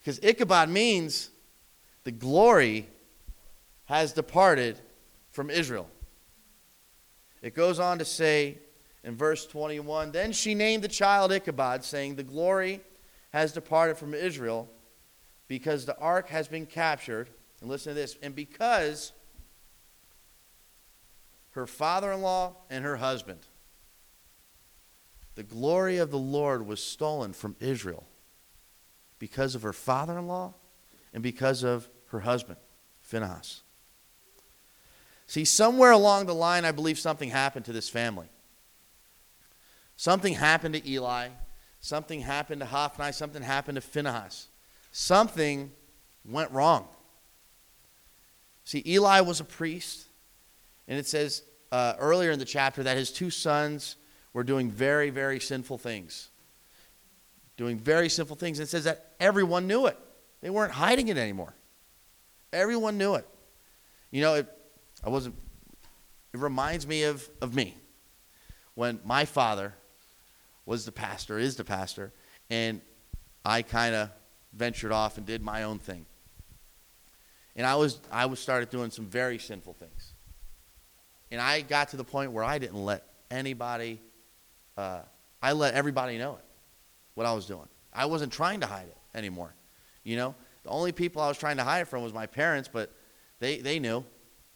Because 0.06 0.20
Ichabod 0.22 0.68
means 0.68 1.30
the 2.04 2.12
glory 2.12 2.86
has 3.86 4.12
departed 4.12 4.78
from 5.32 5.50
Israel. 5.50 5.90
It 7.42 7.56
goes 7.56 7.80
on 7.80 7.98
to 7.98 8.04
say 8.04 8.58
in 9.02 9.16
verse 9.16 9.48
21 9.48 10.12
Then 10.12 10.30
she 10.30 10.54
named 10.54 10.84
the 10.84 10.88
child 10.88 11.32
Ichabod, 11.32 11.82
saying, 11.82 12.14
The 12.14 12.22
glory 12.22 12.82
has 13.32 13.52
departed 13.52 13.98
from 13.98 14.14
Israel 14.14 14.68
because 15.48 15.86
the 15.86 15.98
ark 15.98 16.28
has 16.28 16.46
been 16.46 16.66
captured 16.66 17.28
And 17.60 17.68
listen 17.68 17.90
to 17.90 17.94
this. 17.94 18.16
And 18.22 18.32
because 18.32 19.10
her 21.50 21.66
father 21.66 22.12
in 22.12 22.22
law 22.22 22.54
and 22.70 22.84
her 22.84 22.98
husband, 22.98 23.40
the 25.34 25.42
glory 25.42 25.96
of 25.98 26.12
the 26.12 26.16
Lord 26.16 26.64
was 26.64 26.80
stolen 26.80 27.32
from 27.32 27.56
Israel 27.58 28.06
because 29.18 29.54
of 29.54 29.62
her 29.62 29.72
father 29.72 30.18
in 30.18 30.26
law 30.26 30.54
and 31.12 31.22
because 31.22 31.62
of 31.62 31.88
her 32.08 32.20
husband, 32.20 32.58
Phinehas. 33.00 33.62
See, 35.26 35.44
somewhere 35.44 35.90
along 35.90 36.26
the 36.26 36.34
line, 36.34 36.64
I 36.64 36.72
believe 36.72 36.98
something 36.98 37.30
happened 37.30 37.64
to 37.64 37.72
this 37.72 37.88
family. 37.88 38.28
Something 39.96 40.34
happened 40.34 40.74
to 40.74 40.88
Eli. 40.88 41.28
Something 41.80 42.20
happened 42.20 42.60
to 42.60 42.66
Hophni. 42.66 43.12
Something 43.12 43.42
happened 43.42 43.76
to 43.76 43.80
Phinehas. 43.80 44.48
Something 44.92 45.72
went 46.24 46.50
wrong. 46.52 46.86
See, 48.64 48.82
Eli 48.86 49.20
was 49.20 49.40
a 49.40 49.44
priest, 49.44 50.06
and 50.88 50.98
it 50.98 51.06
says 51.06 51.42
uh, 51.72 51.94
earlier 51.98 52.30
in 52.30 52.38
the 52.38 52.44
chapter 52.44 52.82
that 52.82 52.96
his 52.96 53.10
two 53.10 53.30
sons 53.30 53.96
were 54.32 54.44
doing 54.44 54.70
very, 54.70 55.10
very 55.10 55.40
sinful 55.40 55.78
things. 55.78 56.28
Doing 57.56 57.78
very 57.78 58.08
sinful 58.08 58.36
things. 58.36 58.58
And 58.58 58.66
it 58.66 58.70
says 58.70 58.84
that 58.84 59.14
everyone 59.18 59.66
knew 59.66 59.86
it. 59.86 59.98
They 60.42 60.50
weren't 60.50 60.72
hiding 60.72 61.08
it 61.08 61.16
anymore. 61.16 61.54
Everyone 62.52 62.98
knew 62.98 63.14
it. 63.14 63.26
You 64.10 64.22
know, 64.22 64.34
it, 64.34 64.46
I 65.04 65.08
wasn't, 65.08 65.34
it 66.32 66.38
reminds 66.38 66.86
me 66.86 67.04
of, 67.04 67.28
of 67.40 67.54
me 67.54 67.76
when 68.74 69.00
my 69.04 69.24
father 69.24 69.74
was 70.66 70.84
the 70.84 70.92
pastor, 70.92 71.38
is 71.38 71.56
the 71.56 71.64
pastor, 71.64 72.12
and 72.50 72.80
I 73.44 73.62
kind 73.62 73.94
of 73.94 74.10
ventured 74.52 74.92
off 74.92 75.16
and 75.16 75.26
did 75.26 75.42
my 75.42 75.62
own 75.62 75.78
thing. 75.78 76.06
And 77.54 77.66
I 77.66 77.76
was 77.76 78.00
I 78.12 78.26
was 78.26 78.38
started 78.38 78.70
doing 78.70 78.90
some 78.90 79.06
very 79.06 79.38
sinful 79.38 79.74
things. 79.74 80.12
And 81.30 81.40
I 81.40 81.62
got 81.62 81.88
to 81.90 81.96
the 81.96 82.04
point 82.04 82.32
where 82.32 82.44
I 82.44 82.58
didn't 82.58 82.84
let 82.84 83.04
anybody 83.30 84.00
uh, 84.76 85.00
I 85.42 85.52
let 85.52 85.74
everybody 85.74 86.18
know 86.18 86.34
it, 86.34 86.44
what 87.16 87.26
I 87.26 87.32
was 87.32 87.46
doing. 87.46 87.66
I 87.92 88.06
wasn't 88.06 88.32
trying 88.32 88.60
to 88.60 88.66
hide 88.66 88.86
it 88.86 88.96
anymore. 89.16 89.54
You 90.04 90.16
know, 90.16 90.34
the 90.62 90.68
only 90.68 90.92
people 90.92 91.20
I 91.20 91.28
was 91.28 91.38
trying 91.38 91.56
to 91.56 91.64
hide 91.64 91.80
it 91.80 91.88
from 91.88 92.04
was 92.04 92.12
my 92.12 92.26
parents, 92.26 92.70
but 92.72 92.92
they, 93.40 93.58
they 93.58 93.80
knew. 93.80 94.04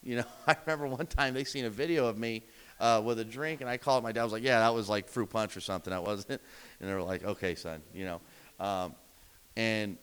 You 0.03 0.17
know, 0.17 0.25
I 0.47 0.57
remember 0.65 0.87
one 0.87 1.07
time 1.07 1.35
they 1.35 1.45
seen 1.45 1.65
a 1.65 1.71
video 1.71 2.07
of 2.07 2.19
me 2.19 2.45
uh, 2.79 3.03
with 3.05 3.19
a 3.19 3.25
drink, 3.25 3.61
and 3.61 3.69
I 3.69 3.77
called 3.77 4.03
my 4.03 4.13
dad. 4.13 4.21
I 4.21 4.25
was 4.25 4.33
like, 4.33 4.43
"Yeah, 4.43 4.61
that 4.61 4.75
was 4.75 4.89
like 4.89 5.09
fruit 5.09 5.31
punch 5.31 5.57
or 5.57 5.61
something. 5.61 5.91
That 5.91 6.03
wasn't." 6.03 6.41
And 6.81 6.89
they 6.89 6.95
were 6.95 7.03
like, 7.03 7.25
"Okay, 7.25 7.55
son," 7.55 7.83
you 7.93 8.05
know. 8.05 8.21
Um, 8.59 8.95
and 9.57 9.99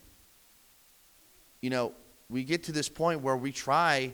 you 1.62 1.72
know, 1.72 1.94
we 2.30 2.44
get 2.44 2.64
to 2.66 2.72
this 2.72 2.88
point 2.88 3.22
where 3.22 3.36
we 3.36 3.52
try, 3.52 4.14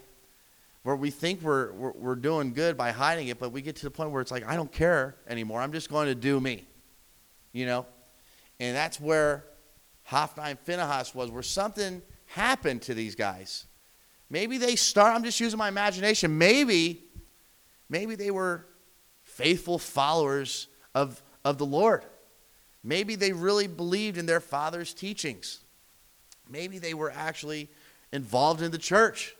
where 0.84 0.96
we 0.96 1.10
think 1.10 1.42
we're, 1.42 1.74
we're 1.74 1.92
we're 1.92 2.16
doing 2.16 2.54
good 2.54 2.78
by 2.78 2.92
hiding 2.92 3.28
it, 3.28 3.40
but 3.40 3.52
we 3.52 3.62
get 3.62 3.76
to 3.78 3.84
the 3.84 3.92
point 3.92 4.12
where 4.12 4.22
it's 4.22 4.32
like, 4.32 4.48
I 4.48 4.56
don't 4.56 4.72
care 4.72 5.16
anymore. 5.28 5.62
I'm 5.62 5.74
just 5.74 5.90
going 5.90 6.08
to 6.08 6.16
do 6.16 6.40
me, 6.40 6.66
you 7.52 7.66
know. 7.66 7.86
And 8.60 8.76
that's 8.76 9.00
where 9.00 9.46
Hophni 10.04 10.44
and 10.44 10.60
Phinehas 10.60 11.14
was, 11.16 11.32
where 11.32 11.44
something 11.44 12.02
happened 12.28 12.82
to 12.84 12.94
these 12.94 13.16
guys. 13.16 13.66
Maybe 14.30 14.58
they 14.58 14.76
start. 14.76 15.16
I'm 15.16 15.24
just 15.24 15.40
using 15.40 15.58
my 15.58 15.68
imagination. 15.68 16.38
Maybe 16.38 17.04
Maybe 17.94 18.16
they 18.16 18.32
were 18.32 18.66
faithful 19.22 19.78
followers 19.78 20.68
of, 20.96 21.22
of 21.46 21.60
the 21.60 21.66
Lord. 21.66 22.06
Maybe 22.84 23.14
they 23.14 23.32
really 23.32 23.68
believed 23.68 24.18
in 24.18 24.26
their 24.26 24.40
father's 24.40 24.96
teachings. 24.96 25.60
Maybe 26.50 26.80
they 26.80 26.96
were 26.96 27.12
actually 27.12 27.70
involved 28.12 28.64
in 28.64 28.72
the 28.72 28.80
church. 28.80 29.36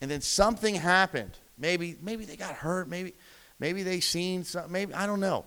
And 0.00 0.10
then 0.10 0.20
something 0.22 0.74
happened. 0.74 1.38
Maybe, 1.56 1.96
maybe 2.02 2.24
they 2.24 2.34
got 2.36 2.56
hurt. 2.56 2.88
Maybe, 2.88 3.14
maybe 3.60 3.84
they 3.84 4.00
seen 4.00 4.42
something. 4.42 4.72
Maybe, 4.72 4.92
I 4.92 5.06
don't 5.06 5.20
know. 5.20 5.44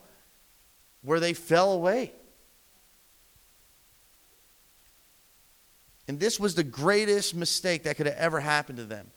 Where 1.01 1.19
they 1.19 1.33
fell 1.33 1.71
away. 1.71 2.11
And 6.07 6.19
this 6.19 6.39
was 6.39 6.55
the 6.55 6.63
greatest 6.63 7.35
mistake 7.35 7.83
that 7.83 7.97
could 7.97 8.05
have 8.05 8.15
ever 8.15 8.39
happened 8.39 8.77
to 8.77 8.85
them 8.85 9.11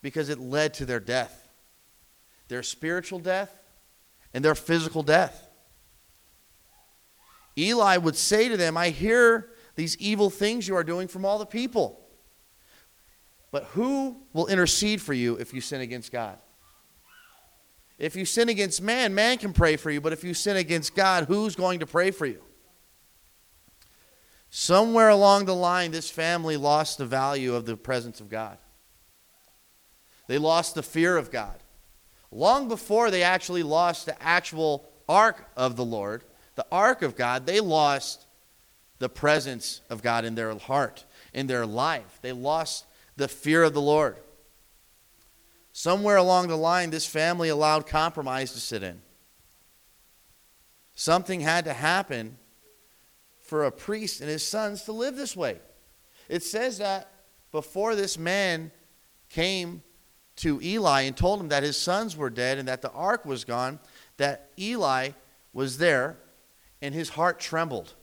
because 0.00 0.28
it 0.28 0.38
led 0.38 0.74
to 0.74 0.86
their 0.86 1.00
death 1.00 1.48
their 2.48 2.62
spiritual 2.62 3.18
death 3.18 3.62
and 4.34 4.44
their 4.44 4.54
physical 4.54 5.02
death. 5.02 5.48
Eli 7.56 7.96
would 7.96 8.16
say 8.16 8.48
to 8.48 8.56
them, 8.56 8.76
I 8.76 8.90
hear 8.90 9.50
these 9.76 9.96
evil 9.98 10.30
things 10.30 10.66
you 10.66 10.74
are 10.74 10.84
doing 10.84 11.08
from 11.08 11.24
all 11.24 11.38
the 11.38 11.46
people. 11.46 12.00
But 13.50 13.64
who 13.64 14.16
will 14.32 14.46
intercede 14.46 15.00
for 15.00 15.12
you 15.12 15.36
if 15.36 15.54
you 15.54 15.60
sin 15.60 15.80
against 15.80 16.12
God? 16.12 16.38
If 17.98 18.14
you 18.14 18.24
sin 18.24 18.48
against 18.48 18.80
man, 18.80 19.14
man 19.14 19.38
can 19.38 19.52
pray 19.52 19.76
for 19.76 19.90
you, 19.90 20.00
but 20.00 20.12
if 20.12 20.22
you 20.22 20.32
sin 20.32 20.56
against 20.56 20.94
God, 20.94 21.24
who's 21.24 21.56
going 21.56 21.80
to 21.80 21.86
pray 21.86 22.12
for 22.12 22.26
you? 22.26 22.42
Somewhere 24.50 25.08
along 25.08 25.44
the 25.44 25.54
line, 25.54 25.90
this 25.90 26.10
family 26.10 26.56
lost 26.56 26.98
the 26.98 27.06
value 27.06 27.54
of 27.54 27.66
the 27.66 27.76
presence 27.76 28.20
of 28.20 28.30
God. 28.30 28.56
They 30.28 30.38
lost 30.38 30.74
the 30.74 30.82
fear 30.82 31.16
of 31.16 31.30
God. 31.30 31.56
Long 32.30 32.68
before 32.68 33.10
they 33.10 33.22
actually 33.22 33.62
lost 33.62 34.06
the 34.06 34.22
actual 34.22 34.88
ark 35.08 35.50
of 35.56 35.76
the 35.76 35.84
Lord, 35.84 36.22
the 36.54 36.66
ark 36.70 37.02
of 37.02 37.16
God, 37.16 37.46
they 37.46 37.60
lost 37.60 38.26
the 38.98 39.08
presence 39.08 39.80
of 39.90 40.02
God 40.02 40.24
in 40.24 40.34
their 40.34 40.56
heart, 40.56 41.04
in 41.32 41.46
their 41.46 41.66
life. 41.66 42.18
They 42.22 42.32
lost 42.32 42.84
the 43.16 43.28
fear 43.28 43.62
of 43.64 43.74
the 43.74 43.80
Lord. 43.80 44.16
Somewhere 45.78 46.16
along 46.16 46.48
the 46.48 46.56
line, 46.56 46.90
this 46.90 47.06
family 47.06 47.50
allowed 47.50 47.86
compromise 47.86 48.50
to 48.50 48.58
sit 48.58 48.82
in. 48.82 49.00
Something 50.96 51.40
had 51.40 51.66
to 51.66 51.72
happen 51.72 52.36
for 53.38 53.64
a 53.64 53.70
priest 53.70 54.20
and 54.20 54.28
his 54.28 54.44
sons 54.44 54.82
to 54.82 54.92
live 54.92 55.14
this 55.14 55.36
way. 55.36 55.60
It 56.28 56.42
says 56.42 56.78
that 56.78 57.12
before 57.52 57.94
this 57.94 58.18
man 58.18 58.72
came 59.28 59.84
to 60.38 60.60
Eli 60.60 61.02
and 61.02 61.16
told 61.16 61.38
him 61.38 61.48
that 61.50 61.62
his 61.62 61.76
sons 61.76 62.16
were 62.16 62.28
dead 62.28 62.58
and 62.58 62.66
that 62.66 62.82
the 62.82 62.90
ark 62.90 63.24
was 63.24 63.44
gone, 63.44 63.78
that 64.16 64.50
Eli 64.58 65.10
was 65.52 65.78
there 65.78 66.16
and 66.82 66.92
his 66.92 67.10
heart 67.10 67.38
trembled. 67.38 67.94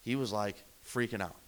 He 0.00 0.16
was 0.16 0.32
like 0.32 0.64
freaking 0.82 1.20
out. 1.20 1.41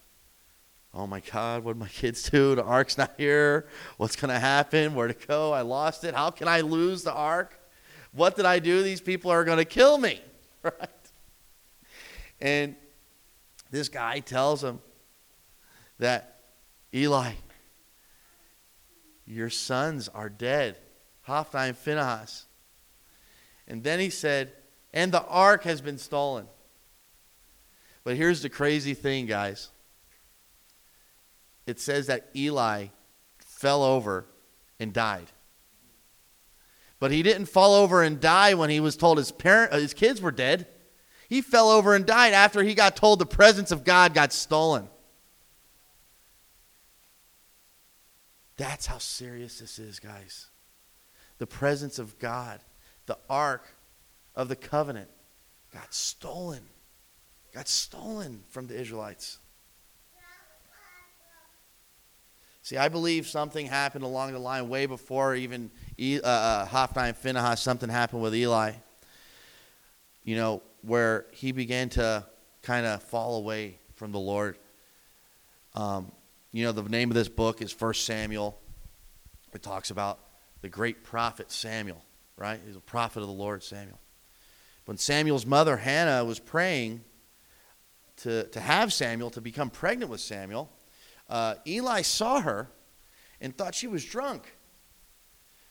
Oh 0.95 1.09
my 1.09 1.21
God, 1.21 1.65
what 1.65 1.73
did 1.73 1.81
my 1.81 1.89
kids 1.89 2.23
do? 2.31 2.55
The 2.55 2.63
ark's 2.63 2.97
not 2.97 3.15
here. 3.19 3.67
What's 3.97 4.15
going 4.15 4.33
to 4.33 4.39
happen? 4.39 4.95
Where 4.95 5.09
to 5.09 5.27
go? 5.27 5.53
I 5.53 5.63
lost 5.63 6.05
it. 6.05 6.15
How 6.15 6.31
can 6.31 6.47
I 6.47 6.61
lose 6.61 7.03
the 7.03 7.13
ark? 7.13 7.59
What 8.13 8.37
did 8.37 8.47
I 8.47 8.61
do? 8.61 8.83
These 8.83 9.01
people 9.01 9.31
are 9.33 9.43
going 9.45 9.59
to 9.59 9.65
kill 9.65 9.99
me. 9.99 10.21
Right? 10.63 10.89
And 12.41 12.75
this 13.71 13.91
guy 13.91 14.21
tells 14.21 14.65
him 14.65 14.81
that 15.99 16.41
Eli, 16.95 17.33
your 19.27 19.51
sons 19.51 20.09
are 20.09 20.31
dead. 20.31 20.79
Hophni 21.21 21.69
and 21.69 21.77
Phinehas. 21.77 22.47
And 23.69 23.85
then 23.85 24.01
he 24.01 24.09
said, 24.09 24.53
And 24.95 25.13
the 25.13 25.23
ark 25.27 25.65
has 25.65 25.83
been 25.83 25.99
stolen. 25.99 26.47
But 28.05 28.17
here's 28.17 28.41
the 28.41 28.49
crazy 28.49 28.95
thing, 28.95 29.27
guys. 29.27 29.69
It 31.67 31.81
says 31.81 32.07
that 32.07 32.29
Eli 32.35 32.87
fell 33.39 33.83
over 33.83 34.27
and 34.79 34.93
died. 34.93 35.27
But 36.99 37.11
he 37.11 37.23
didn't 37.23 37.47
fall 37.47 37.75
over 37.75 38.03
and 38.03 38.21
die 38.21 38.55
when 38.55 38.71
he 38.71 38.81
was 38.81 38.97
told 38.97 39.19
his 39.19 39.33
parent 39.33 39.73
uh, 39.73 39.79
his 39.79 39.95
kids 39.95 40.21
were 40.21 40.31
dead. 40.31 40.67
He 41.29 41.41
fell 41.41 41.71
over 41.71 41.95
and 41.95 42.07
died 42.07 42.33
after 42.33 42.63
he 42.63 42.75
got 42.75 42.97
told 42.97 43.19
the 43.19 43.27
presence 43.27 43.71
of 43.71 43.85
God 43.85 44.15
got 44.15 44.33
stolen. 44.33 44.89
That's 48.57 48.87
how 48.87 48.99
serious 48.99 49.59
this 49.59 49.79
is, 49.79 49.99
guys. 49.99 50.47
The 51.39 51.47
presence 51.47 51.99
of 51.99 52.19
God, 52.19 52.61
the 53.07 53.19
ark 53.29 53.75
of 54.37 54.49
the 54.49 54.57
covenant, 54.57 55.11
got 55.73 55.93
stolen. 55.93 56.63
Got 57.53 57.69
stolen 57.69 58.45
from 58.49 58.67
the 58.67 58.79
Israelites. 58.79 59.39
See, 62.65 62.79
I 62.79 62.89
believe 62.89 63.27
something 63.27 63.67
happened 63.67 64.05
along 64.05 64.33
the 64.33 64.39
line 64.39 64.71
way 64.71 64.87
before 64.87 65.35
even 65.35 65.71
uh, 66.01 66.27
uh, 66.27 66.65
Hophni 66.65 67.09
and 67.09 67.17
Phinehas. 67.17 67.61
Something 67.61 67.91
happened 67.91 68.23
with 68.23 68.35
Eli. 68.35 68.73
You 70.25 70.37
know, 70.37 70.63
where 70.81 71.27
he 71.31 71.53
began 71.53 71.91
to 71.91 72.25
kind 72.63 72.87
of 72.87 73.03
fall 73.03 73.37
away 73.37 73.77
from 73.97 74.13
the 74.13 74.19
Lord. 74.19 74.57
Um, 75.75 76.11
you 76.53 76.65
know, 76.65 76.73
the 76.73 76.85
name 76.85 77.11
of 77.11 77.15
this 77.15 77.29
book 77.29 77.61
is 77.61 77.71
First 77.71 78.07
Samuel. 78.07 78.59
It 79.53 79.63
talks 79.63 79.91
about 79.91 80.21
the 80.63 80.71
great 80.71 81.05
prophet 81.05 81.53
Samuel, 81.53 82.03
right? 82.39 82.59
He's 82.65 82.77
a 82.77 82.81
prophet 82.81 83.21
of 83.21 83.27
the 83.27 83.35
Lord, 83.35 83.63
Samuel. 83.63 84.01
When 84.87 84.97
Samuel's 84.97 85.45
mother, 85.45 85.77
Hannah, 85.77 86.25
was 86.25 86.39
praying 86.39 87.03
to, 88.23 88.45
to 88.45 88.61
have 88.61 88.91
Samuel, 88.91 89.29
to 89.33 89.43
become 89.43 89.69
pregnant 89.69 90.11
with 90.11 90.21
Samuel, 90.21 90.71
uh, 91.29 91.55
Eli 91.67 92.03
saw 92.03 92.41
her 92.41 92.69
and 93.41 93.57
thought 93.57 93.75
she 93.75 93.87
was 93.87 94.05
drunk 94.05 94.57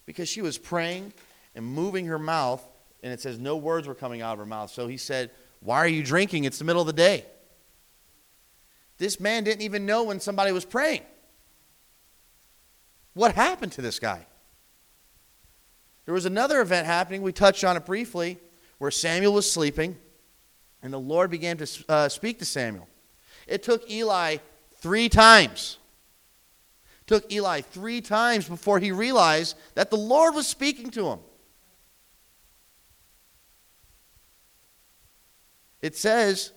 because 0.05 0.27
she 0.27 0.41
was 0.41 0.57
praying 0.57 1.13
and 1.55 1.65
moving 1.65 2.05
her 2.07 2.19
mouth, 2.19 2.63
and 3.01 3.13
it 3.13 3.21
says 3.21 3.39
no 3.39 3.57
words 3.57 3.87
were 3.87 3.95
coming 3.95 4.21
out 4.21 4.33
of 4.33 4.39
her 4.39 4.45
mouth. 4.45 4.71
So 4.71 4.87
he 4.87 4.97
said, 4.97 5.31
Why 5.59 5.77
are 5.77 5.87
you 5.87 6.03
drinking? 6.03 6.43
It's 6.43 6.57
the 6.57 6.65
middle 6.65 6.81
of 6.81 6.87
the 6.87 6.93
day. 6.93 7.25
This 8.97 9.19
man 9.19 9.43
didn't 9.43 9.61
even 9.61 9.85
know 9.85 10.03
when 10.03 10.19
somebody 10.19 10.51
was 10.51 10.65
praying. 10.65 11.01
What 13.13 13.35
happened 13.35 13.71
to 13.73 13.81
this 13.81 13.99
guy? 13.99 14.25
There 16.05 16.13
was 16.13 16.25
another 16.25 16.61
event 16.61 16.85
happening, 16.85 17.21
we 17.21 17.31
touched 17.31 17.63
on 17.63 17.77
it 17.77 17.85
briefly, 17.85 18.37
where 18.77 18.91
Samuel 18.91 19.33
was 19.33 19.49
sleeping, 19.49 19.97
and 20.81 20.91
the 20.91 20.99
Lord 20.99 21.31
began 21.31 21.57
to 21.57 21.85
uh, 21.87 22.09
speak 22.09 22.39
to 22.39 22.45
Samuel. 22.45 22.87
It 23.47 23.63
took 23.63 23.89
Eli 23.89 24.37
three 24.83 25.07
times. 25.07 25.77
It 27.01 27.07
took 27.07 27.31
Eli 27.31 27.61
three 27.61 28.01
times 28.01 28.49
before 28.49 28.79
he 28.79 28.91
realized 28.91 29.55
that 29.75 29.89
the 29.89 29.97
Lord 29.97 30.35
was 30.35 30.45
speaking 30.45 30.91
to 30.91 31.07
him. 31.07 31.19
It 35.81 35.95
says 35.95 36.51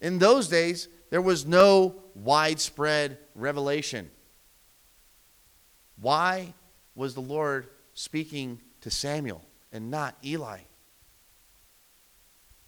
in 0.00 0.18
those 0.18 0.48
days 0.48 0.88
there 1.10 1.20
was 1.20 1.46
no 1.46 1.96
widespread 2.14 3.18
revelation. 3.34 4.10
Why 6.00 6.54
was 6.94 7.14
the 7.14 7.20
Lord 7.20 7.68
speaking 7.92 8.60
to 8.80 8.90
Samuel 8.90 9.44
and 9.70 9.90
not 9.90 10.16
Eli? 10.24 10.60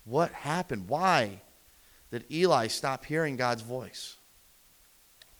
What 0.04 0.32
happened? 0.32 0.88
Why 0.88 1.40
did 2.10 2.26
Eli 2.30 2.66
stop 2.66 3.06
hearing 3.06 3.36
God's 3.36 3.62
voice? 3.62 4.17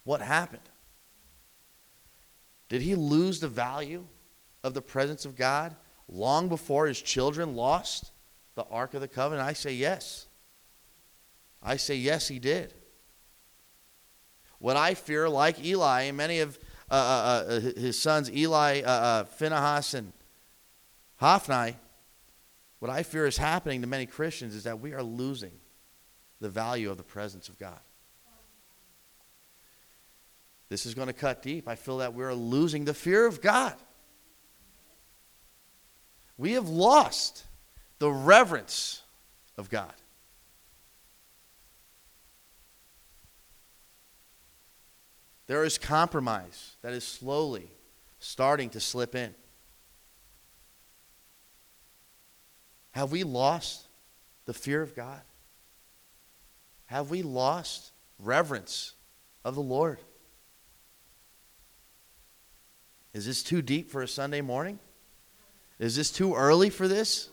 What 0.09 0.23
happened? 0.23 0.63
Did 2.71 2.81
he 2.81 2.95
lose 2.95 3.41
the 3.41 3.49
value 3.49 4.07
of 4.65 4.73
the 4.73 4.81
presence 4.81 5.27
of 5.27 5.37
God 5.37 5.77
long 6.09 6.49
before 6.49 6.87
his 6.87 7.03
children 7.03 7.55
lost 7.55 8.11
the 8.55 8.65
Ark 8.71 8.95
of 8.95 9.03
the 9.03 9.07
Covenant? 9.07 9.47
I 9.47 9.53
say 9.53 9.75
yes. 9.75 10.27
I 11.63 11.77
say 11.77 11.95
yes, 11.95 12.27
he 12.27 12.39
did. 12.39 12.73
What 14.61 14.79
I 14.79 14.95
fear, 14.95 15.29
like 15.29 15.63
Eli 15.63 16.05
and 16.05 16.17
many 16.17 16.41
of 16.41 16.59
uh, 16.91 16.95
uh, 16.95 17.45
uh 17.47 17.61
his 17.61 17.99
sons, 17.99 18.31
Eli, 18.33 18.81
uh, 18.81 18.91
uh, 18.91 19.25
Phinehas, 19.25 19.93
and 19.93 20.15
Hophni, 21.17 21.77
what 22.79 22.91
I 22.91 23.03
fear 23.03 23.27
is 23.27 23.37
happening 23.37 23.83
to 23.83 23.87
many 23.87 24.07
Christians 24.07 24.55
is 24.55 24.65
that 24.65 24.81
we 24.81 24.95
are 24.95 25.03
losing 25.03 25.53
the 26.41 26.49
value 26.49 26.91
of 26.91 26.97
the 26.97 27.03
presence 27.03 27.51
of 27.51 27.59
God. 27.59 27.81
This 30.69 30.85
is 30.85 30.95
going 30.95 31.07
to 31.07 31.15
cut 31.15 31.43
deep. 31.43 31.67
I 31.67 31.75
feel 31.75 31.99
that 31.99 32.15
we're 32.15 32.35
losing 32.35 32.85
the 32.85 32.95
fear 32.95 33.27
of 33.27 33.41
God. 33.41 33.75
We 36.37 36.53
have 36.53 36.69
lost 36.69 37.45
the 37.99 38.11
reverence 38.11 39.03
of 39.57 39.71
God. 39.71 39.93
There 45.47 45.65
is 45.65 45.79
compromise 45.79 46.77
that 46.83 46.93
is 46.93 47.05
slowly 47.05 47.71
starting 48.19 48.69
to 48.71 48.81
slip 48.81 49.15
in. 49.15 49.35
Have 52.93 53.11
we 53.11 53.25
lost 53.25 53.89
the 54.45 54.53
fear 54.53 54.83
of 54.83 54.95
God? 54.95 55.23
Have 56.87 57.11
we 57.11 57.23
lost 57.23 57.93
reverence 58.19 58.95
of 59.45 59.55
the 59.55 59.63
Lord? 59.63 59.99
Is 63.15 63.27
this 63.27 63.43
too 63.43 63.63
deep 63.63 63.91
for 63.91 64.03
a 64.03 64.09
Sunday 64.09 64.41
morning? 64.41 64.79
Is 65.79 65.97
this 65.97 66.11
too 66.11 66.35
early 66.35 66.71
for 66.71 66.89
this? 66.89 67.31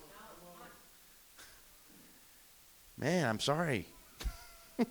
Man, 2.97 3.27
I'm 3.27 3.39
sorry. 3.39 3.87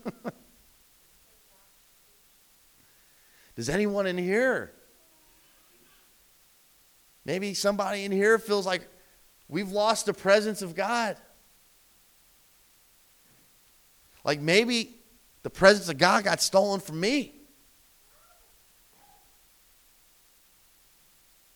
Does 3.57 3.69
anyone 3.69 4.07
in 4.07 4.19
here? 4.19 4.73
Maybe 7.25 7.55
somebody 7.55 8.05
in 8.05 8.13
here 8.13 8.39
feels 8.39 8.67
like 8.67 8.87
we've 9.49 9.71
lost 9.71 10.05
the 10.07 10.13
presence 10.13 10.61
of 10.61 10.75
God. 10.75 11.17
Like 14.25 14.41
maybe 14.41 14.97
the 15.43 15.51
presence 15.51 15.89
of 15.89 15.97
God 15.97 16.25
got 16.25 16.43
stolen 16.43 16.81
from 16.81 17.01
me. 17.01 17.35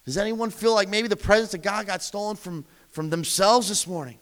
Does 0.08 0.16
anyone 0.16 0.48
feel 0.48 0.72
like 0.72 0.88
maybe 0.88 1.06
the 1.06 1.16
presence 1.16 1.52
of 1.52 1.60
God 1.60 1.86
got 1.86 2.02
stolen 2.02 2.34
from, 2.34 2.64
from 2.88 3.10
themselves 3.10 3.68
this 3.68 3.86
morning? 3.86 4.18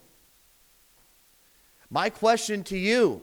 My 1.89 2.09
question 2.09 2.61
to 2.65 2.77
you 2.77 3.21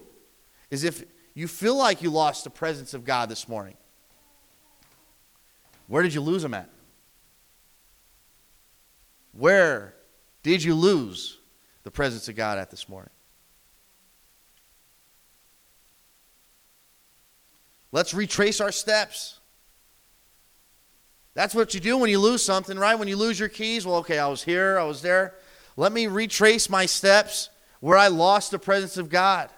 is 0.70 0.82
if 0.82 1.04
you 1.34 1.46
feel 1.46 1.76
like 1.76 2.00
you 2.00 2.08
lost 2.08 2.42
the 2.42 2.48
presence 2.48 2.94
of 2.94 3.04
God 3.04 3.28
this 3.28 3.50
morning, 3.50 3.76
where 5.88 6.02
did 6.02 6.14
you 6.14 6.22
lose 6.22 6.40
them 6.40 6.54
at? 6.54 6.70
Where 9.32 9.94
did 10.42 10.62
you 10.62 10.74
lose 10.74 11.38
the 11.82 11.90
presence 11.90 12.30
of 12.30 12.34
God 12.34 12.56
at 12.56 12.70
this 12.70 12.88
morning? 12.88 13.12
Let's 17.92 18.14
retrace 18.14 18.58
our 18.62 18.72
steps. 18.72 19.38
That's 21.34 21.54
what 21.54 21.74
you 21.74 21.80
do 21.80 21.98
when 21.98 22.10
you 22.10 22.20
lose 22.20 22.42
something, 22.44 22.78
right? 22.78 22.94
When 22.94 23.08
you 23.08 23.16
lose 23.16 23.38
your 23.38 23.48
keys, 23.48 23.84
well, 23.84 23.96
okay, 23.96 24.18
I 24.18 24.28
was 24.28 24.44
here, 24.44 24.78
I 24.78 24.84
was 24.84 25.02
there. 25.02 25.34
Let 25.76 25.92
me 25.92 26.06
retrace 26.06 26.70
my 26.70 26.86
steps 26.86 27.50
where 27.80 27.98
I 27.98 28.08
lost 28.08 28.52
the 28.52 28.58
presence 28.58 28.96
of 28.96 29.10
God. 29.10 29.50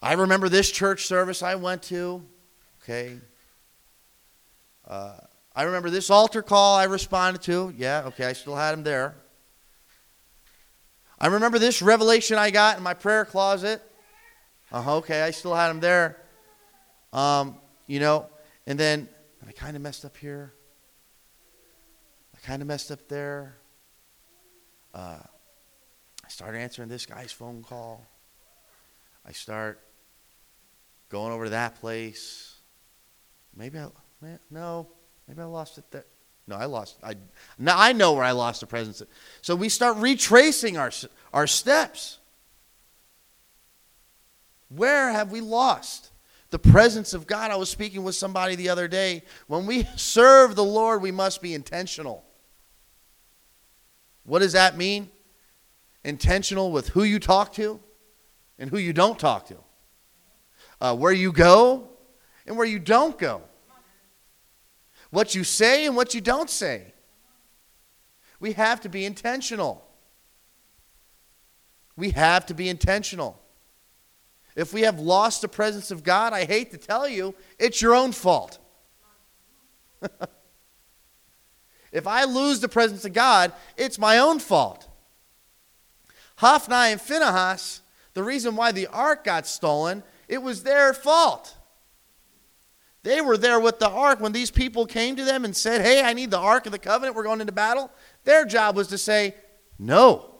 I 0.00 0.14
remember 0.14 0.48
this 0.48 0.70
church 0.70 1.06
service 1.06 1.42
I 1.42 1.54
went 1.54 1.82
to. 1.84 2.22
Okay. 2.82 3.16
Uh, 4.86 5.16
I 5.56 5.62
remember 5.62 5.88
this 5.88 6.10
altar 6.10 6.42
call 6.42 6.76
I 6.76 6.84
responded 6.84 7.42
to. 7.42 7.72
Yeah, 7.76 8.02
okay, 8.08 8.26
I 8.26 8.32
still 8.32 8.56
had 8.56 8.74
him 8.74 8.82
there. 8.82 9.14
I 11.18 11.28
remember 11.28 11.58
this 11.58 11.80
revelation 11.80 12.36
I 12.36 12.50
got 12.50 12.76
in 12.76 12.82
my 12.82 12.92
prayer 12.92 13.24
closet. 13.24 13.80
Uh, 14.72 14.96
okay, 14.96 15.22
I 15.22 15.30
still 15.30 15.54
had 15.54 15.70
him 15.70 15.80
there. 15.80 16.18
Um, 17.14 17.58
you 17.86 18.00
know, 18.00 18.26
and 18.66 18.78
then 18.78 19.08
I 19.46 19.52
kind 19.52 19.76
of 19.76 19.82
messed 19.82 20.04
up 20.04 20.16
here. 20.16 20.52
I 22.34 22.46
kind 22.46 22.60
of 22.60 22.66
messed 22.66 22.90
up 22.90 23.08
there. 23.08 23.54
Uh, 24.92 25.18
I 26.24 26.28
start 26.28 26.56
answering 26.56 26.88
this 26.88 27.06
guy's 27.06 27.30
phone 27.30 27.62
call. 27.62 28.04
I 29.24 29.30
start 29.30 29.80
going 31.08 31.32
over 31.32 31.44
to 31.44 31.50
that 31.50 31.80
place. 31.80 32.56
Maybe 33.56 33.78
I, 33.78 33.88
no, 34.50 34.88
maybe 35.28 35.40
I 35.40 35.44
lost 35.44 35.78
it 35.78 35.84
there. 35.92 36.04
No, 36.46 36.56
I 36.56 36.64
lost. 36.66 36.98
I 37.02 37.14
now 37.58 37.76
I 37.78 37.92
know 37.92 38.12
where 38.12 38.24
I 38.24 38.32
lost 38.32 38.60
the 38.60 38.66
presence. 38.66 39.02
So 39.40 39.54
we 39.56 39.70
start 39.70 39.96
retracing 39.98 40.76
our 40.76 40.90
our 41.32 41.46
steps. 41.46 42.18
Where 44.68 45.10
have 45.10 45.30
we 45.30 45.40
lost 45.40 46.10
the 46.50 46.58
presence 46.58 47.14
of 47.14 47.26
God? 47.26 47.50
I 47.50 47.56
was 47.56 47.68
speaking 47.68 48.04
with 48.04 48.14
somebody 48.14 48.54
the 48.54 48.68
other 48.68 48.88
day. 48.88 49.22
When 49.46 49.66
we 49.66 49.84
serve 49.96 50.54
the 50.54 50.64
Lord, 50.64 51.02
we 51.02 51.10
must 51.10 51.42
be 51.42 51.54
intentional. 51.54 52.24
What 54.24 54.38
does 54.38 54.52
that 54.52 54.76
mean? 54.76 55.10
Intentional 56.04 56.70
with 56.72 56.88
who 56.88 57.02
you 57.02 57.18
talk 57.18 57.52
to 57.54 57.80
and 58.58 58.70
who 58.70 58.78
you 58.78 58.92
don't 58.92 59.18
talk 59.18 59.46
to 59.46 59.56
uh, 60.80 60.94
where 60.94 61.12
you 61.12 61.32
go 61.32 61.88
and 62.46 62.56
where 62.56 62.66
you 62.66 62.78
don't 62.78 63.18
go, 63.18 63.42
what 65.10 65.34
you 65.34 65.44
say 65.44 65.86
and 65.86 65.96
what 65.96 66.14
you 66.14 66.20
don't 66.20 66.50
say. 66.50 66.92
We 68.38 68.52
have 68.52 68.80
to 68.82 68.88
be 68.88 69.04
intentional. 69.06 69.82
We 71.96 72.10
have 72.10 72.44
to 72.46 72.54
be 72.54 72.68
intentional. 72.68 73.40
If 74.56 74.72
we 74.72 74.82
have 74.82 75.00
lost 75.00 75.42
the 75.42 75.48
presence 75.48 75.90
of 75.90 76.04
God, 76.04 76.32
I 76.32 76.44
hate 76.44 76.70
to 76.70 76.76
tell 76.78 77.08
you, 77.08 77.34
it's 77.58 77.82
your 77.82 77.94
own 77.94 78.12
fault. 78.12 78.58
if 81.92 82.06
I 82.06 82.24
lose 82.24 82.60
the 82.60 82.68
presence 82.68 83.04
of 83.04 83.12
God, 83.12 83.52
it's 83.76 83.98
my 83.98 84.18
own 84.18 84.38
fault. 84.38 84.88
Hophni 86.36 86.92
and 86.92 87.00
Phinehas, 87.00 87.80
the 88.14 88.22
reason 88.22 88.54
why 88.54 88.70
the 88.72 88.86
ark 88.88 89.24
got 89.24 89.46
stolen 89.46 90.02
it 90.28 90.42
was 90.42 90.62
their 90.62 90.94
fault. 90.94 91.56
They 93.02 93.20
were 93.20 93.36
there 93.36 93.60
with 93.60 93.78
the 93.78 93.88
ark 93.88 94.20
when 94.20 94.32
these 94.32 94.50
people 94.50 94.86
came 94.86 95.16
to 95.16 95.24
them 95.24 95.44
and 95.44 95.54
said, 95.54 95.82
Hey, 95.82 96.02
I 96.02 96.14
need 96.14 96.30
the 96.30 96.38
ark 96.38 96.64
of 96.66 96.72
the 96.72 96.78
covenant. 96.78 97.14
We're 97.14 97.24
going 97.24 97.40
into 97.40 97.52
battle. 97.52 97.90
Their 98.24 98.46
job 98.46 98.76
was 98.76 98.88
to 98.88 98.98
say, 98.98 99.34
No, 99.78 100.34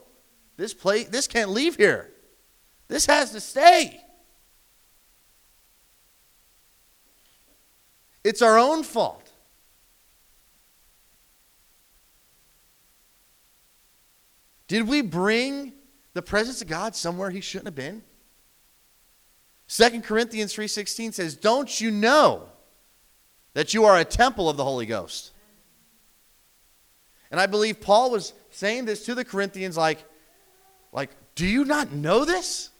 this 0.57 0.73
place, 0.73 1.09
this 1.09 1.27
can't 1.27 1.51
leave 1.51 1.77
here. 1.77 2.11
This 2.89 3.07
has 3.07 3.33
to 3.33 3.41
stay. 3.41 4.01
It's 8.25 8.41
our 8.41 8.59
own 8.59 8.83
fault. 8.83 9.31
Did 14.67 14.89
we 14.89 15.03
bring 15.03 15.75
the 16.15 16.23
presence 16.23 16.63
of 16.63 16.69
God 16.69 16.97
somewhere 16.97 17.31
he 17.31 17.43
shouldn't 17.43 17.67
have 17.67 17.75
been? 17.75 18.03
2 19.69 20.03
Corinthians 20.03 20.55
3:16 20.55 21.13
says, 21.13 21.37
"Don't 21.37 21.81
you 21.81 21.91
know 21.91 22.49
that 23.53 23.75
you 23.75 23.85
are 23.85 23.99
a 23.99 24.05
temple 24.05 24.49
of 24.49 24.57
the 24.57 24.65
Holy 24.65 24.87
Ghost?" 24.87 25.33
And 27.31 27.39
I 27.39 27.47
believe 27.47 27.81
Paul 27.81 28.11
was 28.11 28.33
saying 28.51 28.87
this 28.87 29.05
to 29.05 29.15
the 29.15 29.25
Corinthians 29.25 29.77
like 29.77 30.05
like, 30.93 31.11
"Do 31.35 31.47
you 31.47 31.65
not 31.65 31.91
know 31.91 32.25
this? 32.25 32.71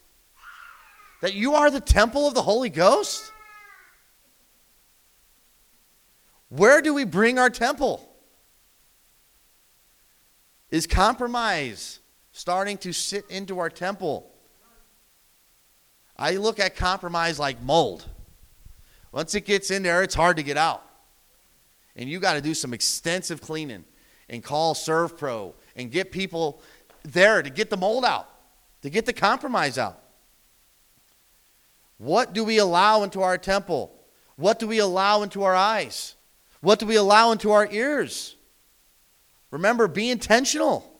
That 1.21 1.33
you 1.33 1.53
are 1.53 1.69
the 1.69 1.81
temple 1.81 2.27
of 2.27 2.33
the 2.33 2.43
Holy 2.43 2.69
Ghost?" 2.69 3.31
Where 6.49 6.81
do 6.81 6.93
we 6.93 7.03
bring 7.03 7.39
our 7.39 7.49
temple? 7.49 8.07
Is 10.69 10.87
compromise 10.87 11.99
starting 12.31 12.77
to 12.79 12.93
sit 12.93 13.25
into 13.29 13.59
our 13.59 13.69
temple? 13.69 14.31
I 16.17 16.37
look 16.37 16.59
at 16.59 16.75
compromise 16.75 17.39
like 17.39 17.61
mold. 17.61 18.05
Once 19.11 19.35
it 19.35 19.45
gets 19.45 19.71
in 19.71 19.83
there, 19.83 20.03
it's 20.03 20.15
hard 20.15 20.37
to 20.37 20.43
get 20.43 20.57
out. 20.57 20.83
And 21.95 22.09
you 22.09 22.19
got 22.19 22.33
to 22.33 22.41
do 22.41 22.53
some 22.53 22.73
extensive 22.73 23.41
cleaning 23.41 23.85
and 24.29 24.43
call 24.43 24.73
ServPro 24.73 25.53
and 25.75 25.91
get 25.91 26.11
people 26.11 26.61
there 27.03 27.41
to 27.41 27.49
get 27.49 27.69
the 27.69 27.77
mold 27.77 28.03
out, 28.03 28.29
to 28.81 28.89
get 28.89 29.05
the 29.05 29.13
compromise 29.13 29.77
out. 29.77 30.01
What 31.97 32.33
do 32.33 32.43
we 32.43 32.57
allow 32.57 33.03
into 33.03 33.21
our 33.21 33.37
temple? 33.37 33.93
What 34.35 34.59
do 34.59 34.67
we 34.67 34.79
allow 34.79 35.21
into 35.21 35.43
our 35.43 35.55
eyes? 35.55 36.15
What 36.61 36.79
do 36.79 36.85
we 36.85 36.95
allow 36.95 37.31
into 37.31 37.51
our 37.51 37.67
ears? 37.71 38.35
Remember, 39.51 39.87
be 39.87 40.09
intentional. 40.09 40.91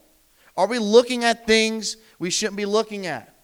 Are 0.57 0.67
we 0.67 0.79
looking 0.79 1.23
at 1.23 1.47
things 1.47 1.97
we 2.19 2.29
shouldn't 2.29 2.57
be 2.57 2.65
looking 2.65 3.07
at? 3.07 3.35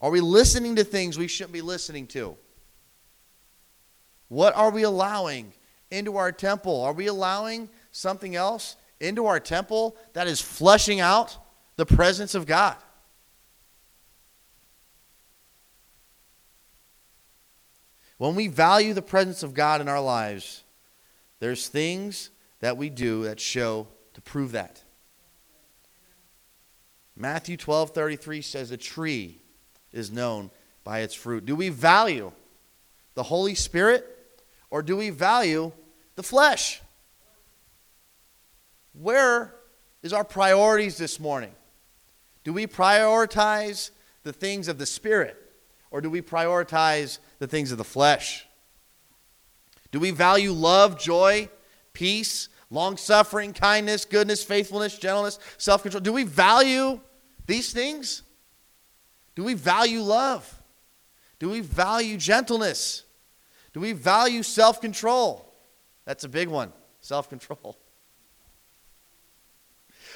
Are 0.00 0.10
we 0.10 0.20
listening 0.20 0.76
to 0.76 0.84
things 0.84 1.16
we 1.16 1.28
shouldn't 1.28 1.52
be 1.52 1.62
listening 1.62 2.06
to? 2.08 2.36
What 4.28 4.54
are 4.56 4.70
we 4.70 4.82
allowing 4.82 5.52
into 5.90 6.16
our 6.16 6.32
temple? 6.32 6.82
Are 6.82 6.92
we 6.92 7.06
allowing 7.06 7.68
something 7.92 8.36
else 8.36 8.76
into 9.00 9.26
our 9.26 9.40
temple 9.40 9.96
that 10.12 10.26
is 10.26 10.40
flushing 10.40 11.00
out 11.00 11.36
the 11.76 11.86
presence 11.86 12.34
of 12.34 12.46
God? 12.46 12.76
When 18.18 18.34
we 18.34 18.48
value 18.48 18.92
the 18.92 19.02
presence 19.02 19.42
of 19.42 19.54
God 19.54 19.80
in 19.80 19.88
our 19.88 20.00
lives, 20.00 20.63
there's 21.44 21.68
things 21.68 22.30
that 22.60 22.78
we 22.78 22.88
do 22.88 23.24
that 23.24 23.38
show 23.38 23.86
to 24.14 24.22
prove 24.22 24.52
that. 24.52 24.82
Matthew 27.14 27.58
12 27.58 27.90
33 27.90 28.40
says, 28.40 28.70
A 28.70 28.78
tree 28.78 29.42
is 29.92 30.10
known 30.10 30.50
by 30.84 31.00
its 31.00 31.12
fruit. 31.12 31.44
Do 31.44 31.54
we 31.54 31.68
value 31.68 32.32
the 33.12 33.24
Holy 33.24 33.54
Spirit 33.54 34.06
or 34.70 34.80
do 34.80 34.96
we 34.96 35.10
value 35.10 35.70
the 36.16 36.22
flesh? 36.22 36.80
Where 38.94 39.54
is 40.02 40.14
our 40.14 40.24
priorities 40.24 40.96
this 40.96 41.20
morning? 41.20 41.52
Do 42.42 42.54
we 42.54 42.66
prioritize 42.66 43.90
the 44.22 44.32
things 44.32 44.66
of 44.66 44.78
the 44.78 44.86
Spirit 44.86 45.36
or 45.90 46.00
do 46.00 46.08
we 46.08 46.22
prioritize 46.22 47.18
the 47.38 47.46
things 47.46 47.70
of 47.70 47.76
the 47.76 47.84
flesh? 47.84 48.46
Do 49.94 50.00
we 50.00 50.10
value 50.10 50.50
love, 50.50 50.98
joy, 50.98 51.48
peace, 51.92 52.48
long 52.68 52.96
suffering, 52.96 53.52
kindness, 53.52 54.04
goodness, 54.04 54.42
faithfulness, 54.42 54.98
gentleness, 54.98 55.38
self 55.56 55.82
control? 55.82 56.00
Do 56.00 56.12
we 56.12 56.24
value 56.24 56.98
these 57.46 57.72
things? 57.72 58.24
Do 59.36 59.44
we 59.44 59.54
value 59.54 60.00
love? 60.00 60.62
Do 61.38 61.48
we 61.48 61.60
value 61.60 62.16
gentleness? 62.16 63.04
Do 63.72 63.78
we 63.78 63.92
value 63.92 64.42
self 64.42 64.80
control? 64.80 65.54
That's 66.06 66.24
a 66.24 66.28
big 66.28 66.48
one 66.48 66.72
self 67.00 67.28
control. 67.28 67.78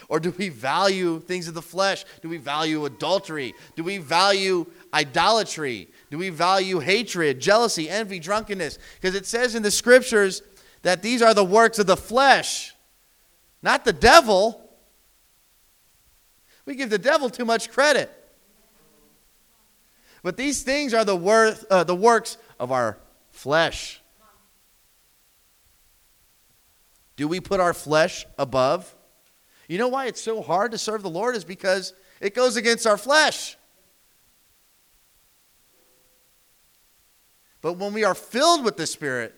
Or 0.08 0.20
do 0.20 0.32
we 0.36 0.48
value 0.48 1.20
things 1.20 1.48
of 1.48 1.54
the 1.54 1.62
flesh? 1.62 2.04
Do 2.22 2.28
we 2.28 2.36
value 2.36 2.84
adultery? 2.84 3.54
Do 3.76 3.84
we 3.84 3.98
value 3.98 4.66
idolatry? 4.94 5.88
Do 6.10 6.18
we 6.18 6.30
value 6.30 6.78
hatred, 6.78 7.40
jealousy, 7.40 7.88
envy, 7.88 8.18
drunkenness? 8.18 8.78
Because 9.00 9.14
it 9.14 9.26
says 9.26 9.54
in 9.54 9.62
the 9.62 9.70
scriptures 9.70 10.42
that 10.82 11.02
these 11.02 11.22
are 11.22 11.34
the 11.34 11.44
works 11.44 11.78
of 11.78 11.86
the 11.86 11.96
flesh, 11.96 12.74
not 13.62 13.84
the 13.84 13.92
devil. 13.92 14.70
We 16.64 16.74
give 16.74 16.90
the 16.90 16.98
devil 16.98 17.28
too 17.28 17.44
much 17.44 17.70
credit. 17.70 18.10
But 20.22 20.36
these 20.36 20.62
things 20.62 20.94
are 20.94 21.04
the, 21.04 21.16
worth, 21.16 21.64
uh, 21.70 21.84
the 21.84 21.94
works 21.94 22.38
of 22.58 22.72
our 22.72 22.98
flesh. 23.30 24.00
Do 27.16 27.26
we 27.26 27.40
put 27.40 27.58
our 27.60 27.74
flesh 27.74 28.26
above? 28.38 28.94
You 29.68 29.76
know 29.78 29.88
why 29.88 30.06
it's 30.06 30.20
so 30.20 30.42
hard 30.42 30.72
to 30.72 30.78
serve 30.78 31.02
the 31.02 31.10
Lord 31.10 31.36
is 31.36 31.44
because 31.44 31.92
it 32.20 32.34
goes 32.34 32.56
against 32.56 32.86
our 32.86 32.96
flesh. 32.96 33.56
But 37.60 37.74
when 37.74 37.92
we 37.92 38.02
are 38.02 38.14
filled 38.14 38.64
with 38.64 38.76
the 38.76 38.86
Spirit, 38.86 39.34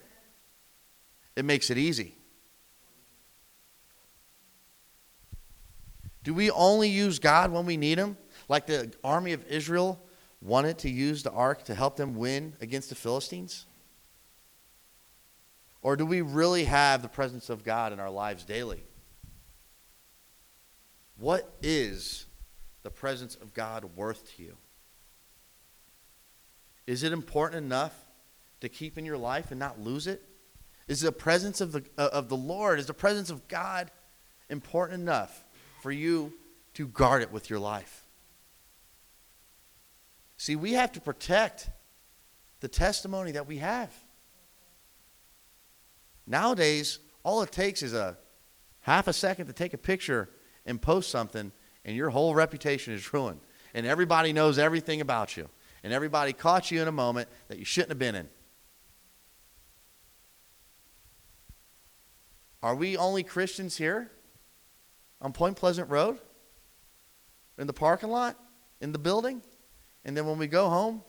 it 1.34 1.44
makes 1.44 1.68
it 1.68 1.78
easy. 1.78 2.14
Do 6.22 6.34
we 6.34 6.50
only 6.50 6.88
use 6.88 7.18
God 7.18 7.50
when 7.50 7.66
we 7.66 7.76
need 7.76 7.98
Him? 7.98 8.16
Like 8.48 8.66
the 8.66 8.92
army 9.02 9.32
of 9.32 9.44
Israel 9.46 10.00
wanted 10.42 10.78
to 10.78 10.90
use 10.90 11.22
the 11.22 11.32
ark 11.32 11.64
to 11.64 11.74
help 11.74 11.96
them 11.96 12.14
win 12.14 12.54
against 12.60 12.88
the 12.88 12.94
Philistines? 12.94 13.66
Or 15.82 15.96
do 15.96 16.04
we 16.04 16.20
really 16.20 16.64
have 16.64 17.02
the 17.02 17.08
presence 17.08 17.48
of 17.48 17.64
God 17.64 17.92
in 17.92 17.98
our 17.98 18.10
lives 18.10 18.44
daily? 18.44 18.84
What 21.20 21.52
is 21.62 22.24
the 22.82 22.90
presence 22.90 23.34
of 23.34 23.52
God 23.52 23.84
worth 23.94 24.34
to 24.36 24.42
you? 24.42 24.56
Is 26.86 27.02
it 27.02 27.12
important 27.12 27.62
enough 27.66 27.94
to 28.62 28.70
keep 28.70 28.96
in 28.96 29.04
your 29.04 29.18
life 29.18 29.50
and 29.50 29.60
not 29.60 29.78
lose 29.78 30.06
it? 30.06 30.22
Is 30.88 31.02
the 31.02 31.12
presence 31.12 31.60
of 31.60 31.72
the, 31.72 31.84
uh, 31.98 32.08
of 32.10 32.30
the 32.30 32.38
Lord, 32.38 32.78
is 32.78 32.86
the 32.86 32.94
presence 32.94 33.28
of 33.28 33.46
God 33.48 33.90
important 34.48 35.02
enough 35.02 35.44
for 35.82 35.92
you 35.92 36.32
to 36.74 36.88
guard 36.88 37.20
it 37.20 37.30
with 37.30 37.50
your 37.50 37.58
life? 37.58 38.06
See, 40.38 40.56
we 40.56 40.72
have 40.72 40.90
to 40.92 41.02
protect 41.02 41.68
the 42.60 42.68
testimony 42.68 43.32
that 43.32 43.46
we 43.46 43.58
have. 43.58 43.92
Nowadays, 46.26 46.98
all 47.22 47.42
it 47.42 47.52
takes 47.52 47.82
is 47.82 47.92
a 47.92 48.16
half 48.80 49.06
a 49.06 49.12
second 49.12 49.48
to 49.48 49.52
take 49.52 49.74
a 49.74 49.78
picture 49.78 50.30
and 50.70 50.80
post 50.80 51.10
something, 51.10 51.52
and 51.84 51.96
your 51.96 52.10
whole 52.10 52.34
reputation 52.34 52.94
is 52.94 53.12
ruined. 53.12 53.40
And 53.74 53.86
everybody 53.86 54.32
knows 54.32 54.58
everything 54.58 55.00
about 55.00 55.36
you. 55.36 55.48
And 55.82 55.92
everybody 55.92 56.32
caught 56.32 56.70
you 56.70 56.80
in 56.80 56.88
a 56.88 56.92
moment 56.92 57.28
that 57.48 57.58
you 57.58 57.64
shouldn't 57.64 57.90
have 57.90 57.98
been 57.98 58.14
in. 58.14 58.28
Are 62.62 62.74
we 62.74 62.96
only 62.96 63.22
Christians 63.22 63.76
here 63.76 64.10
on 65.20 65.32
Point 65.32 65.56
Pleasant 65.56 65.88
Road? 65.88 66.18
In 67.58 67.66
the 67.66 67.72
parking 67.72 68.10
lot? 68.10 68.36
In 68.80 68.92
the 68.92 68.98
building? 68.98 69.42
And 70.04 70.16
then 70.16 70.26
when 70.26 70.38
we 70.38 70.46
go 70.46 70.68
home, 70.68 71.02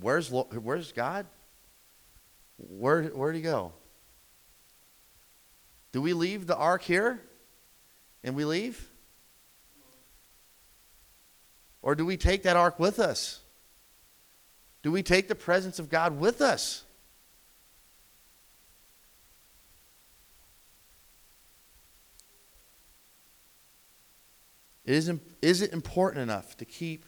where's, 0.00 0.30
where's 0.30 0.92
God? 0.92 1.26
Where, 2.56 3.04
where'd 3.04 3.34
he 3.34 3.42
go? 3.42 3.72
Do 5.92 6.00
we 6.00 6.14
leave 6.14 6.46
the 6.46 6.56
ark 6.56 6.82
here 6.82 7.20
and 8.24 8.34
we 8.34 8.44
leave? 8.44 8.88
Or 11.82 11.94
do 11.94 12.06
we 12.06 12.16
take 12.16 12.44
that 12.44 12.56
ark 12.56 12.78
with 12.78 12.98
us? 12.98 13.40
Do 14.82 14.90
we 14.90 15.02
take 15.02 15.28
the 15.28 15.34
presence 15.34 15.78
of 15.78 15.88
God 15.88 16.18
with 16.18 16.40
us? 16.40 16.84
Is, 24.84 25.10
is 25.40 25.62
it 25.62 25.72
important 25.72 26.22
enough 26.22 26.56
to 26.56 26.64
keep 26.64 27.06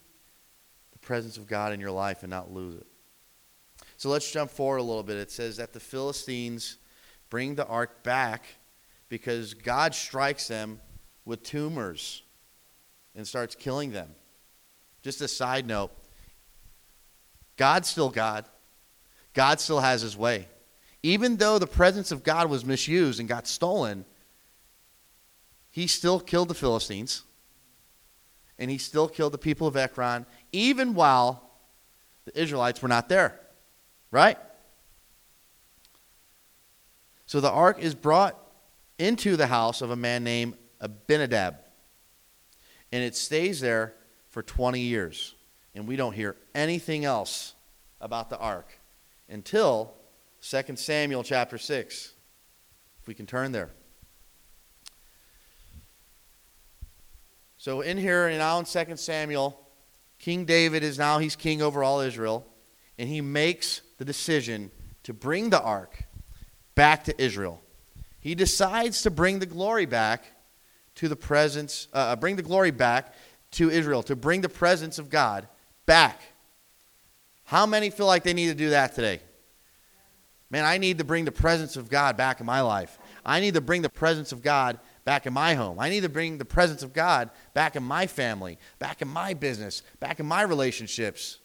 the 0.92 0.98
presence 0.98 1.36
of 1.36 1.46
God 1.46 1.72
in 1.72 1.80
your 1.80 1.90
life 1.90 2.22
and 2.22 2.30
not 2.30 2.52
lose 2.52 2.76
it? 2.76 2.86
So 3.96 4.08
let's 4.08 4.30
jump 4.30 4.50
forward 4.50 4.78
a 4.78 4.82
little 4.82 5.02
bit. 5.02 5.16
It 5.16 5.30
says 5.30 5.56
that 5.56 5.72
the 5.72 5.80
Philistines 5.80 6.78
bring 7.30 7.54
the 7.54 7.66
ark 7.66 8.02
back 8.02 8.44
because 9.08 9.54
God 9.54 9.94
strikes 9.94 10.46
them 10.46 10.80
with 11.24 11.42
tumors 11.42 12.22
and 13.14 13.26
starts 13.26 13.54
killing 13.54 13.92
them. 13.92 14.10
Just 15.02 15.20
a 15.20 15.28
side 15.28 15.66
note 15.66 15.92
God's 17.56 17.88
still 17.88 18.10
God, 18.10 18.46
God 19.32 19.60
still 19.60 19.80
has 19.80 20.02
his 20.02 20.16
way. 20.16 20.48
even 21.02 21.36
though 21.36 21.58
the 21.58 21.66
presence 21.66 22.10
of 22.10 22.24
God 22.24 22.48
was 22.48 22.64
misused 22.64 23.20
and 23.20 23.28
got 23.28 23.46
stolen, 23.46 24.06
he 25.70 25.86
still 25.86 26.18
killed 26.18 26.48
the 26.48 26.54
Philistines 26.54 27.24
and 28.58 28.70
he 28.70 28.78
still 28.78 29.08
killed 29.08 29.32
the 29.32 29.38
people 29.38 29.66
of 29.66 29.76
Ekron, 29.76 30.24
even 30.52 30.94
while 30.94 31.50
the 32.24 32.40
Israelites 32.40 32.80
were 32.80 32.88
not 32.88 33.08
there. 33.08 33.40
Right? 34.10 34.38
So 37.26 37.40
the 37.40 37.50
ark 37.50 37.78
is 37.80 37.94
brought 37.94 38.38
into 38.98 39.36
the 39.36 39.48
house 39.48 39.82
of 39.82 39.90
a 39.90 39.96
man 39.96 40.22
named 40.22 40.54
Abinadab. 40.80 41.56
And 42.92 43.02
it 43.02 43.16
stays 43.16 43.60
there 43.60 43.94
for 44.30 44.42
20 44.42 44.80
years. 44.80 45.34
And 45.74 45.88
we 45.88 45.96
don't 45.96 46.12
hear 46.12 46.36
anything 46.54 47.04
else 47.04 47.54
about 48.00 48.30
the 48.30 48.38
ark 48.38 48.78
until 49.28 49.94
2 50.42 50.76
Samuel 50.76 51.22
chapter 51.22 51.58
6. 51.58 52.12
If 53.00 53.08
we 53.08 53.14
can 53.14 53.26
turn 53.26 53.52
there. 53.52 53.70
So 57.58 57.80
in 57.80 57.96
here, 57.96 58.30
now 58.30 58.58
in 58.58 58.64
2 58.64 58.96
Samuel, 58.96 59.58
King 60.18 60.44
David 60.44 60.82
is 60.82 60.98
now, 60.98 61.18
he's 61.18 61.36
king 61.36 61.62
over 61.62 61.82
all 61.82 62.00
Israel. 62.00 62.46
And 62.98 63.08
he 63.08 63.20
makes 63.20 63.80
the 63.98 64.04
decision 64.04 64.70
to 65.02 65.12
bring 65.12 65.50
the 65.50 65.60
ark 65.60 66.04
back 66.74 67.04
to 67.04 67.22
Israel. 67.22 67.62
He 68.20 68.34
decides 68.34 69.02
to 69.02 69.10
bring 69.10 69.38
the 69.38 69.46
glory 69.46 69.86
back 69.86 70.24
to 70.96 71.08
the 71.08 71.16
presence, 71.16 71.88
uh, 71.92 71.96
uh, 71.96 72.16
bring 72.16 72.36
the 72.36 72.42
glory 72.42 72.70
back 72.70 73.14
to 73.52 73.70
Israel, 73.70 74.02
to 74.04 74.16
bring 74.16 74.40
the 74.40 74.48
presence 74.48 74.98
of 74.98 75.10
God 75.10 75.48
back. 75.86 76.20
How 77.44 77.66
many 77.66 77.90
feel 77.90 78.06
like 78.06 78.22
they 78.22 78.34
need 78.34 78.48
to 78.48 78.54
do 78.54 78.70
that 78.70 78.94
today? 78.94 79.20
Man, 80.50 80.64
I 80.64 80.78
need 80.78 80.98
to 80.98 81.04
bring 81.04 81.24
the 81.24 81.32
presence 81.32 81.76
of 81.76 81.90
God 81.90 82.16
back 82.16 82.40
in 82.40 82.46
my 82.46 82.60
life. 82.60 82.98
I 83.24 83.40
need 83.40 83.54
to 83.54 83.60
bring 83.60 83.82
the 83.82 83.88
presence 83.88 84.32
of 84.32 84.42
God 84.42 84.78
back 85.04 85.26
in 85.26 85.32
my 85.32 85.54
home. 85.54 85.78
I 85.80 85.88
need 85.88 86.02
to 86.02 86.08
bring 86.08 86.38
the 86.38 86.44
presence 86.44 86.82
of 86.82 86.92
God 86.92 87.30
back 87.54 87.76
in 87.76 87.82
my 87.82 88.06
family, 88.06 88.58
back 88.78 89.02
in 89.02 89.08
my 89.08 89.34
business, 89.34 89.82
back 90.00 90.20
in 90.20 90.26
my 90.26 90.42
relationships, 90.42 91.38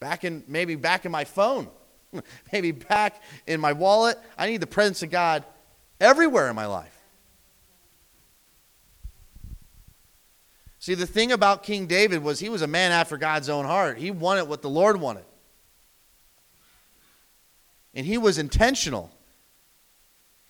back 0.00 0.24
in 0.24 0.44
maybe 0.46 0.74
back 0.74 1.04
in 1.04 1.12
my 1.12 1.24
phone, 1.24 1.68
maybe 2.52 2.72
back 2.72 3.22
in 3.46 3.60
my 3.60 3.72
wallet. 3.72 4.18
I 4.36 4.46
need 4.48 4.60
the 4.60 4.66
presence 4.66 5.02
of 5.02 5.10
God 5.10 5.44
everywhere 6.00 6.48
in 6.48 6.56
my 6.56 6.66
life. 6.66 6.91
See, 10.82 10.94
the 10.94 11.06
thing 11.06 11.30
about 11.30 11.62
King 11.62 11.86
David 11.86 12.24
was 12.24 12.40
he 12.40 12.48
was 12.48 12.60
a 12.60 12.66
man 12.66 12.90
after 12.90 13.16
God's 13.16 13.48
own 13.48 13.66
heart. 13.66 13.98
He 13.98 14.10
wanted 14.10 14.48
what 14.48 14.62
the 14.62 14.68
Lord 14.68 15.00
wanted. 15.00 15.24
And 17.94 18.04
he 18.04 18.18
was 18.18 18.36
intentional. 18.36 19.08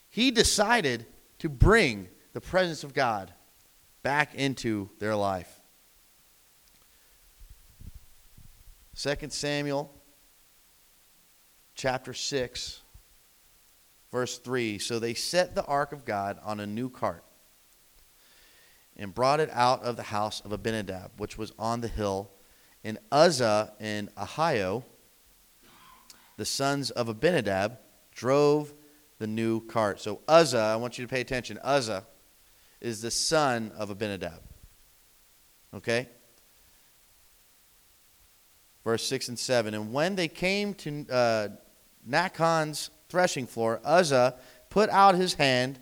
He 0.09 0.31
decided 0.31 1.05
to 1.37 1.49
bring 1.49 2.07
the 2.33 2.41
presence 2.41 2.83
of 2.83 2.95
God 2.95 3.31
back 4.01 4.33
into 4.33 4.89
their 4.97 5.15
life. 5.15 5.61
2 8.95 9.29
Samuel 9.29 9.93
chapter 11.75 12.11
6, 12.11 12.81
verse 14.11 14.39
3. 14.39 14.79
So 14.79 14.97
they 14.97 15.13
set 15.13 15.53
the 15.53 15.65
ark 15.65 15.93
of 15.93 16.05
God 16.05 16.39
on 16.43 16.59
a 16.59 16.65
new 16.65 16.89
cart 16.89 17.23
and 18.97 19.13
brought 19.13 19.39
it 19.39 19.49
out 19.51 19.83
of 19.83 19.95
the 19.95 20.03
house 20.03 20.41
of 20.41 20.51
Abinadab, 20.51 21.11
which 21.17 21.37
was 21.37 21.51
on 21.57 21.81
the 21.81 21.87
hill. 21.87 22.31
And 22.83 22.97
Uzzah 23.11 23.73
and 23.79 24.13
Ahio, 24.15 24.83
the 26.37 26.45
sons 26.45 26.91
of 26.91 27.09
Abinadab, 27.09 27.77
drove 28.11 28.73
the 29.19 29.27
new 29.27 29.61
cart. 29.61 29.99
So 30.01 30.21
Uzzah, 30.27 30.57
I 30.57 30.75
want 30.75 30.97
you 30.97 31.05
to 31.05 31.09
pay 31.09 31.21
attention. 31.21 31.57
Uzzah 31.63 32.05
is 32.81 33.01
the 33.01 33.11
son 33.11 33.71
of 33.77 33.89
Abinadab. 33.89 34.41
Okay? 35.73 36.09
Verse 38.83 39.05
6 39.07 39.29
and 39.29 39.39
7. 39.39 39.73
And 39.73 39.93
when 39.93 40.15
they 40.15 40.27
came 40.27 40.73
to 40.75 41.05
uh, 41.09 41.47
Nachon's 42.07 42.89
threshing 43.07 43.47
floor, 43.47 43.79
Uzzah 43.83 44.35
put 44.69 44.89
out 44.89 45.15
his 45.15 45.35
hand 45.35 45.79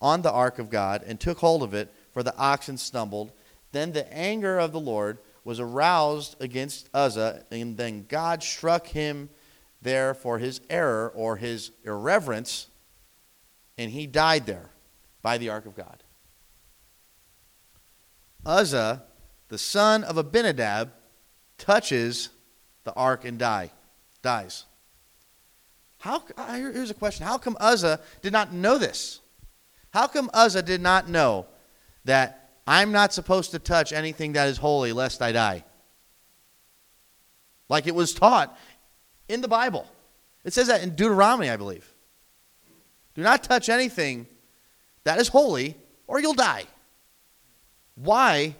on 0.00 0.22
the 0.22 0.30
ark 0.30 0.58
of 0.58 0.70
God 0.70 1.02
and 1.06 1.18
took 1.18 1.38
hold 1.38 1.62
of 1.62 1.74
it, 1.74 1.92
for 2.16 2.22
the 2.22 2.34
oxen 2.38 2.78
stumbled. 2.78 3.30
Then 3.72 3.92
the 3.92 4.10
anger 4.10 4.58
of 4.58 4.72
the 4.72 4.80
Lord 4.80 5.18
was 5.44 5.60
aroused 5.60 6.34
against 6.40 6.88
Uzzah, 6.94 7.44
and 7.50 7.76
then 7.76 8.06
God 8.08 8.42
struck 8.42 8.86
him 8.86 9.28
there 9.82 10.14
for 10.14 10.38
his 10.38 10.62
error 10.70 11.12
or 11.14 11.36
his 11.36 11.72
irreverence, 11.84 12.68
and 13.76 13.90
he 13.90 14.06
died 14.06 14.46
there 14.46 14.70
by 15.20 15.36
the 15.36 15.50
ark 15.50 15.66
of 15.66 15.76
God. 15.76 16.02
Uzzah, 18.46 19.02
the 19.48 19.58
son 19.58 20.02
of 20.02 20.16
Abinadab, 20.16 20.92
touches 21.58 22.30
the 22.84 22.94
ark 22.94 23.26
and 23.26 23.38
die, 23.38 23.72
dies. 24.22 24.64
How, 25.98 26.22
uh, 26.34 26.54
here's 26.54 26.90
a 26.90 26.94
question. 26.94 27.26
How 27.26 27.36
come 27.36 27.58
Uzzah 27.60 28.00
did 28.22 28.32
not 28.32 28.54
know 28.54 28.78
this? 28.78 29.20
How 29.90 30.06
come 30.06 30.30
Uzzah 30.32 30.62
did 30.62 30.80
not 30.80 31.10
know 31.10 31.46
that 32.06 32.50
I'm 32.66 32.90
not 32.90 33.12
supposed 33.12 33.52
to 33.52 33.58
touch 33.58 33.92
anything 33.92 34.32
that 34.32 34.48
is 34.48 34.58
holy 34.58 34.92
lest 34.92 35.22
I 35.22 35.32
die? 35.32 35.64
Like 37.68 37.86
it 37.86 37.94
was 37.94 38.14
taught 38.14 38.56
in 39.28 39.40
the 39.40 39.48
Bible. 39.48 39.86
It 40.44 40.52
says 40.52 40.68
that 40.68 40.82
in 40.82 40.90
Deuteronomy, 40.90 41.50
I 41.50 41.56
believe. 41.56 41.92
Do 43.14 43.22
not 43.22 43.42
touch 43.42 43.68
anything 43.68 44.26
that 45.04 45.18
is 45.18 45.28
holy 45.28 45.76
or 46.06 46.20
you'll 46.20 46.34
die. 46.34 46.64
Why 47.96 48.54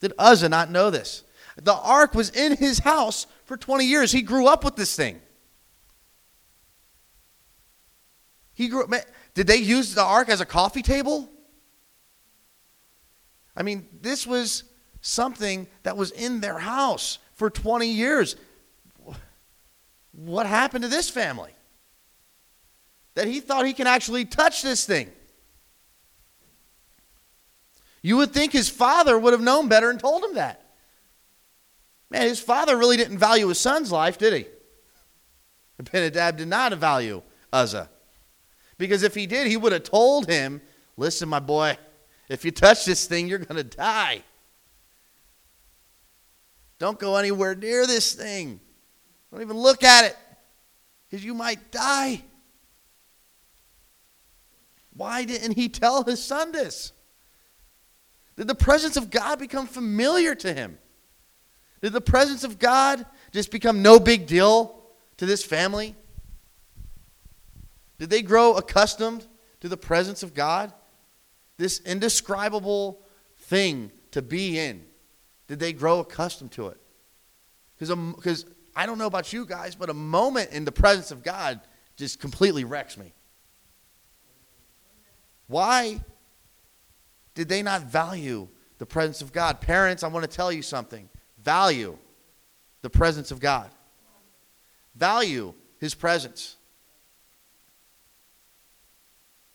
did 0.00 0.12
Uzzah 0.18 0.48
not 0.48 0.70
know 0.70 0.90
this? 0.90 1.24
The 1.56 1.74
ark 1.74 2.14
was 2.14 2.30
in 2.30 2.56
his 2.56 2.80
house 2.80 3.26
for 3.44 3.56
20 3.56 3.84
years. 3.84 4.12
He 4.12 4.22
grew 4.22 4.46
up 4.46 4.64
with 4.64 4.76
this 4.76 4.94
thing. 4.94 5.20
He 8.54 8.68
grew 8.68 8.84
up. 8.84 8.90
Did 9.34 9.46
they 9.46 9.56
use 9.56 9.94
the 9.94 10.02
ark 10.02 10.28
as 10.28 10.40
a 10.40 10.46
coffee 10.46 10.82
table? 10.82 11.28
I 13.56 13.62
mean, 13.62 13.88
this 14.02 14.26
was 14.26 14.64
something 15.00 15.66
that 15.82 15.96
was 15.96 16.10
in 16.10 16.40
their 16.40 16.58
house 16.58 17.18
for 17.34 17.48
20 17.48 17.88
years. 17.88 18.36
What 20.12 20.46
happened 20.46 20.82
to 20.82 20.88
this 20.88 21.08
family? 21.08 21.52
That 23.14 23.26
he 23.26 23.40
thought 23.40 23.66
he 23.66 23.72
can 23.72 23.86
actually 23.86 24.24
touch 24.24 24.62
this 24.62 24.84
thing. 24.84 25.10
You 28.02 28.18
would 28.18 28.32
think 28.32 28.52
his 28.52 28.68
father 28.68 29.18
would 29.18 29.32
have 29.32 29.42
known 29.42 29.68
better 29.68 29.90
and 29.90 29.98
told 29.98 30.22
him 30.22 30.34
that. 30.34 30.62
Man, 32.10 32.22
his 32.22 32.40
father 32.40 32.76
really 32.76 32.96
didn't 32.96 33.18
value 33.18 33.48
his 33.48 33.58
son's 33.58 33.90
life, 33.90 34.16
did 34.16 34.32
he? 34.32 34.46
Abinadab 35.78 36.36
did 36.36 36.48
not 36.48 36.72
value 36.74 37.22
Uzzah. 37.52 37.90
Because 38.78 39.02
if 39.02 39.14
he 39.14 39.26
did, 39.26 39.46
he 39.46 39.56
would 39.56 39.72
have 39.72 39.82
told 39.82 40.26
him, 40.26 40.60
listen, 40.96 41.28
my 41.28 41.40
boy, 41.40 41.76
if 42.28 42.44
you 42.44 42.50
touch 42.50 42.84
this 42.84 43.06
thing, 43.06 43.28
you're 43.28 43.38
going 43.38 43.56
to 43.56 43.64
die. 43.64 44.22
Don't 46.78 46.98
go 46.98 47.16
anywhere 47.16 47.54
near 47.54 47.86
this 47.86 48.14
thing. 48.14 48.60
Don't 49.30 49.42
even 49.42 49.56
look 49.56 49.82
at 49.82 50.04
it 50.04 50.16
because 51.08 51.24
you 51.24 51.34
might 51.34 51.70
die. 51.70 52.22
Why 54.92 55.24
didn't 55.24 55.52
he 55.52 55.68
tell 55.68 56.02
his 56.04 56.22
son 56.22 56.52
this? 56.52 56.92
Did 58.36 58.48
the 58.48 58.54
presence 58.54 58.96
of 58.96 59.10
God 59.10 59.38
become 59.38 59.66
familiar 59.66 60.34
to 60.34 60.52
him? 60.52 60.78
Did 61.82 61.92
the 61.92 62.00
presence 62.00 62.44
of 62.44 62.58
God 62.58 63.04
just 63.32 63.50
become 63.50 63.82
no 63.82 63.98
big 63.98 64.26
deal 64.26 64.82
to 65.18 65.26
this 65.26 65.44
family? 65.44 65.94
Did 67.98 68.10
they 68.10 68.22
grow 68.22 68.54
accustomed 68.54 69.26
to 69.60 69.68
the 69.68 69.76
presence 69.76 70.22
of 70.22 70.34
God? 70.34 70.72
This 71.58 71.80
indescribable 71.80 73.00
thing 73.38 73.90
to 74.10 74.22
be 74.22 74.58
in. 74.58 74.84
Did 75.48 75.58
they 75.58 75.72
grow 75.72 76.00
accustomed 76.00 76.52
to 76.52 76.68
it? 76.68 76.80
Because 77.78 78.46
I 78.74 78.86
don't 78.86 78.98
know 78.98 79.06
about 79.06 79.32
you 79.32 79.46
guys, 79.46 79.74
but 79.74 79.90
a 79.90 79.94
moment 79.94 80.50
in 80.50 80.64
the 80.64 80.72
presence 80.72 81.10
of 81.10 81.22
God 81.22 81.60
just 81.96 82.20
completely 82.20 82.64
wrecks 82.64 82.96
me. 82.96 83.12
Why 85.46 86.00
did 87.34 87.48
they 87.48 87.62
not 87.62 87.82
value 87.82 88.48
the 88.78 88.86
presence 88.86 89.22
of 89.22 89.32
God? 89.32 89.60
Parents, 89.60 90.02
I 90.02 90.08
want 90.08 90.28
to 90.28 90.34
tell 90.34 90.50
you 90.50 90.62
something. 90.62 91.08
Value 91.42 91.96
the 92.82 92.90
presence 92.90 93.30
of 93.30 93.40
God, 93.40 93.68
value 94.94 95.54
His 95.80 95.94
presence. 95.94 96.56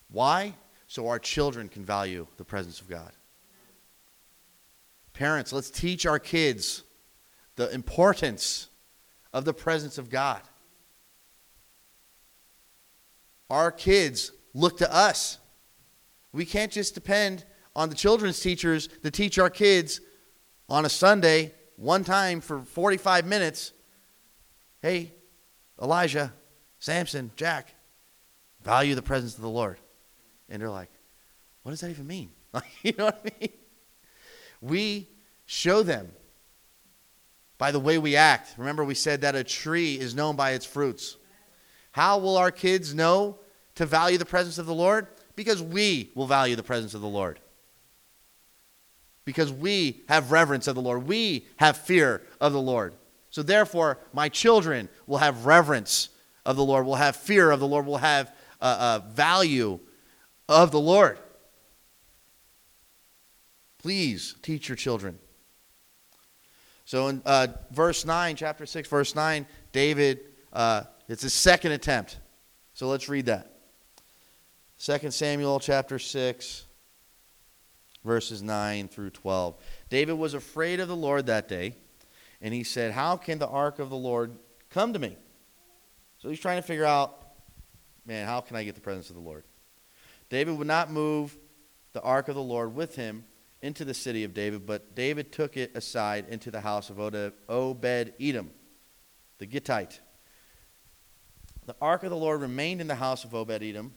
Why? 0.10 0.54
So 0.92 1.08
our 1.08 1.20
children 1.20 1.70
can 1.70 1.86
value 1.86 2.28
the 2.36 2.44
presence 2.44 2.82
of 2.82 2.90
God. 2.90 3.14
Parents, 5.14 5.54
let's 5.54 5.70
teach 5.70 6.06
our 6.06 6.20
kids 6.20 6.84
the 7.56 7.74
importance 7.74 8.68
of 9.32 9.46
the 9.46 9.54
presence 9.54 9.98
of 9.98 10.10
God. 10.10 10.42
our 13.50 13.72
kids 13.72 14.34
look 14.54 14.80
to 14.80 14.94
us. 14.94 15.38
We 16.34 16.44
can't 16.44 16.74
just 16.74 16.94
depend 16.94 17.46
on 17.74 17.88
the 17.88 17.96
children's 17.96 18.42
teachers 18.42 18.90
to 19.04 19.12
teach 19.12 19.40
our 19.40 19.50
kids 19.50 20.02
on 20.68 20.84
a 20.84 20.90
Sunday 20.90 21.54
one 21.78 22.04
time 22.04 22.42
for 22.42 22.60
45 22.60 23.26
minutes. 23.26 23.72
Hey, 24.82 25.14
Elijah, 25.82 26.34
Samson, 26.80 27.32
Jack, 27.38 27.76
value 28.62 28.94
the 28.94 29.02
presence 29.02 29.36
of 29.36 29.42
the 29.42 29.50
Lord. 29.50 29.78
And 30.52 30.62
they're 30.62 30.70
like, 30.70 30.92
what 31.64 31.72
does 31.72 31.82
that 31.82 31.90
even 31.90 32.06
mean? 32.06 32.30
you 32.84 32.94
know 32.98 33.06
what 33.06 33.22
I 33.26 33.32
mean? 33.40 33.50
We 34.60 35.08
show 35.46 35.82
them 35.82 36.12
by 37.58 37.72
the 37.72 37.80
way 37.80 37.98
we 37.98 38.16
act. 38.16 38.56
Remember, 38.58 38.84
we 38.84 38.94
said 38.94 39.22
that 39.22 39.36
a 39.36 39.44
tree 39.44 40.00
is 40.00 40.14
known 40.14 40.36
by 40.36 40.52
its 40.52 40.66
fruits. 40.66 41.18
How 41.92 42.18
will 42.18 42.38
our 42.38 42.52
kids 42.52 42.94
know 42.94 43.40
to 43.76 43.86
value 43.86 44.18
the 44.18 44.26
presence 44.26 44.58
of 44.58 44.66
the 44.66 44.74
Lord? 44.74 45.08
Because 45.36 45.62
we 45.62 46.12
will 46.16 46.28
value 46.28 46.56
the 46.56 46.64
presence 46.64 46.94
of 46.94 47.02
the 47.02 47.08
Lord. 47.08 47.40
Because 49.24 49.52
we 49.54 50.02
have 50.10 50.32
reverence 50.32 50.68
of 50.68 50.76
the 50.76 50.82
Lord. 50.82 51.08
We 51.08 51.46
have 51.58 51.78
fear 51.78 52.22
of 52.40 52.54
the 52.54 52.62
Lord. 52.62 52.96
So, 53.30 53.44
therefore, 53.44 54.00
my 54.12 54.28
children 54.28 54.90
will 55.08 55.20
have 55.20 55.46
reverence 55.46 56.10
of 56.46 56.58
the 56.58 56.66
Lord, 56.66 56.86
will 56.86 56.96
have 56.96 57.16
fear 57.16 57.52
of 57.52 57.60
the 57.60 57.68
Lord, 57.68 57.86
will 57.86 57.98
have 57.98 58.34
a, 58.60 58.66
a 58.66 59.04
value 59.14 59.80
of 60.52 60.72
the 60.72 60.80
Lord. 60.80 61.18
Please 63.80 64.36
teach 64.42 64.68
your 64.70 64.76
children. 64.76 65.18
So, 66.86 67.08
in 67.08 67.22
uh, 67.26 67.48
verse 67.72 68.06
9, 68.06 68.36
chapter 68.36 68.66
6, 68.66 68.90
verse 68.90 69.16
9, 69.16 69.46
David, 69.72 70.20
uh, 70.52 70.84
it's 71.08 71.24
his 71.24 71.34
second 71.34 71.72
attempt. 71.72 72.18
So, 72.74 72.88
let's 72.90 73.08
read 73.08 73.28
that. 73.28 73.48
2 74.80 75.10
Samuel 75.12 75.60
chapter 75.60 75.98
6, 75.98 76.66
verses 78.04 78.42
9 78.42 78.90
through 78.90 79.12
12. 79.12 79.56
David 79.90 80.14
was 80.14 80.34
afraid 80.34 80.82
of 80.82 80.90
the 80.90 80.96
Lord 80.96 81.28
that 81.28 81.48
day, 81.48 81.76
and 82.42 82.54
he 82.54 82.64
said, 82.64 82.92
How 82.92 83.16
can 83.16 83.40
the 83.40 83.48
ark 83.48 83.80
of 83.80 83.90
the 83.90 83.96
Lord 83.96 84.38
come 84.70 84.92
to 84.92 85.00
me? 85.00 85.16
So 86.18 86.30
he's 86.30 86.40
trying 86.40 86.58
to 86.58 86.68
figure 86.68 86.86
out, 86.86 87.18
man, 88.06 88.28
how 88.28 88.42
can 88.42 88.58
I 88.58 88.64
get 88.64 88.76
the 88.76 88.82
presence 88.82 89.10
of 89.10 89.16
the 89.16 89.22
Lord? 89.22 89.44
David 90.32 90.58
would 90.58 90.66
not 90.66 90.90
move 90.90 91.38
the 91.92 92.02
ark 92.02 92.30
of 92.30 92.36
the 92.36 92.42
Lord 92.42 92.74
with 92.74 92.96
him 92.96 93.26
into 93.62 93.84
the 93.84 93.94
city 93.94 94.24
of 94.24 94.34
David, 94.34 94.66
but 94.66 94.96
David 94.96 95.34
took 95.34 95.58
it 95.58 95.76
aside 95.76 96.26
into 96.30 96.50
the 96.50 96.62
house 96.62 96.90
of 96.90 97.00
Obed 97.00 98.14
Edom, 98.18 98.50
the 99.40 99.46
Gittite. 99.46 100.00
The 101.66 101.76
ark 101.82 102.04
of 102.04 102.12
the 102.12 102.16
Lord 102.16 102.40
remained 102.40 102.80
in 102.80 102.88
the 102.88 102.96
house 102.96 103.26
of 103.26 103.36
Obed 103.36 103.62
Edom 103.62 103.94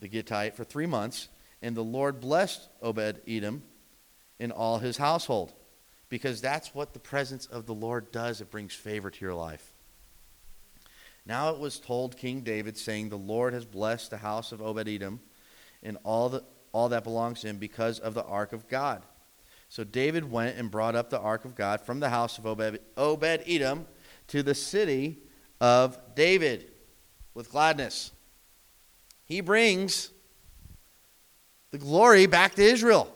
the 0.00 0.08
Gittite, 0.08 0.56
for 0.56 0.64
three 0.64 0.84
months, 0.84 1.28
and 1.62 1.76
the 1.76 1.84
Lord 1.84 2.20
blessed 2.20 2.68
Obed 2.82 3.20
Edom 3.28 3.62
in 4.40 4.50
all 4.50 4.78
his 4.78 4.96
household. 4.96 5.52
Because 6.08 6.40
that's 6.40 6.74
what 6.74 6.92
the 6.92 6.98
presence 6.98 7.46
of 7.46 7.66
the 7.66 7.74
Lord 7.74 8.10
does. 8.10 8.40
It 8.40 8.50
brings 8.50 8.74
favor 8.74 9.10
to 9.10 9.24
your 9.24 9.34
life. 9.34 9.72
Now 11.24 11.50
it 11.50 11.58
was 11.58 11.78
told 11.78 12.16
King 12.16 12.42
David, 12.42 12.76
saying, 12.76 13.08
The 13.08 13.16
Lord 13.16 13.54
has 13.54 13.64
blessed 13.64 14.10
the 14.10 14.18
house 14.18 14.50
of 14.50 14.60
Obed 14.60 14.88
Edom 14.88 15.20
and 15.86 15.96
all, 16.02 16.28
the, 16.28 16.44
all 16.72 16.90
that 16.90 17.04
belongs 17.04 17.40
to 17.40 17.46
him 17.46 17.58
because 17.58 17.98
of 17.98 18.12
the 18.12 18.24
ark 18.24 18.52
of 18.52 18.68
God. 18.68 19.02
So 19.68 19.84
David 19.84 20.30
went 20.30 20.58
and 20.58 20.70
brought 20.70 20.94
up 20.94 21.10
the 21.10 21.20
ark 21.20 21.44
of 21.44 21.54
God 21.54 21.80
from 21.80 22.00
the 22.00 22.08
house 22.08 22.38
of 22.38 22.46
Obed, 22.46 22.80
Obed 22.96 23.42
Edom 23.46 23.86
to 24.28 24.42
the 24.42 24.54
city 24.54 25.18
of 25.60 25.98
David 26.14 26.72
with 27.34 27.50
gladness. 27.50 28.12
He 29.24 29.40
brings 29.40 30.10
the 31.70 31.78
glory 31.78 32.26
back 32.26 32.54
to 32.56 32.62
Israel. 32.62 33.12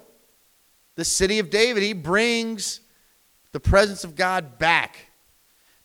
The 0.96 1.04
city 1.04 1.38
of 1.38 1.50
David, 1.50 1.82
he 1.82 1.92
brings 1.92 2.80
the 3.52 3.60
presence 3.60 4.04
of 4.04 4.16
God 4.16 4.58
back. 4.58 5.10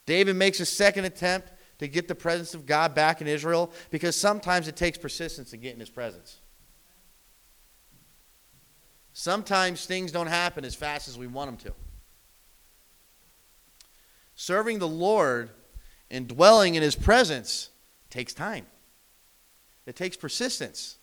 David 0.05 0.35
makes 0.35 0.59
a 0.59 0.65
second 0.65 1.05
attempt 1.05 1.51
to 1.79 1.87
get 1.87 2.07
the 2.07 2.15
presence 2.15 2.53
of 2.53 2.65
God 2.65 2.95
back 2.95 3.21
in 3.21 3.27
Israel 3.27 3.71
because 3.91 4.15
sometimes 4.15 4.67
it 4.67 4.75
takes 4.75 4.97
persistence 4.97 5.51
to 5.51 5.57
get 5.57 5.73
in 5.73 5.79
his 5.79 5.89
presence. 5.89 6.39
Sometimes 9.17 9.85
things 9.85 10.11
don't 10.11 10.27
happen 10.27 10.65
as 10.65 10.75
fast 10.75 11.07
as 11.07 11.17
we 11.17 11.25
want 11.25 11.47
them 11.47 11.71
to. 11.71 11.73
Serving 14.35 14.79
the 14.79 14.89
Lord 14.89 15.51
and 16.11 16.27
dwelling 16.27 16.75
in 16.75 16.83
his 16.83 16.97
presence 16.97 17.69
takes 18.09 18.33
time. 18.33 18.65
It 19.85 19.95
takes 19.95 20.17
persistence. 20.17 20.97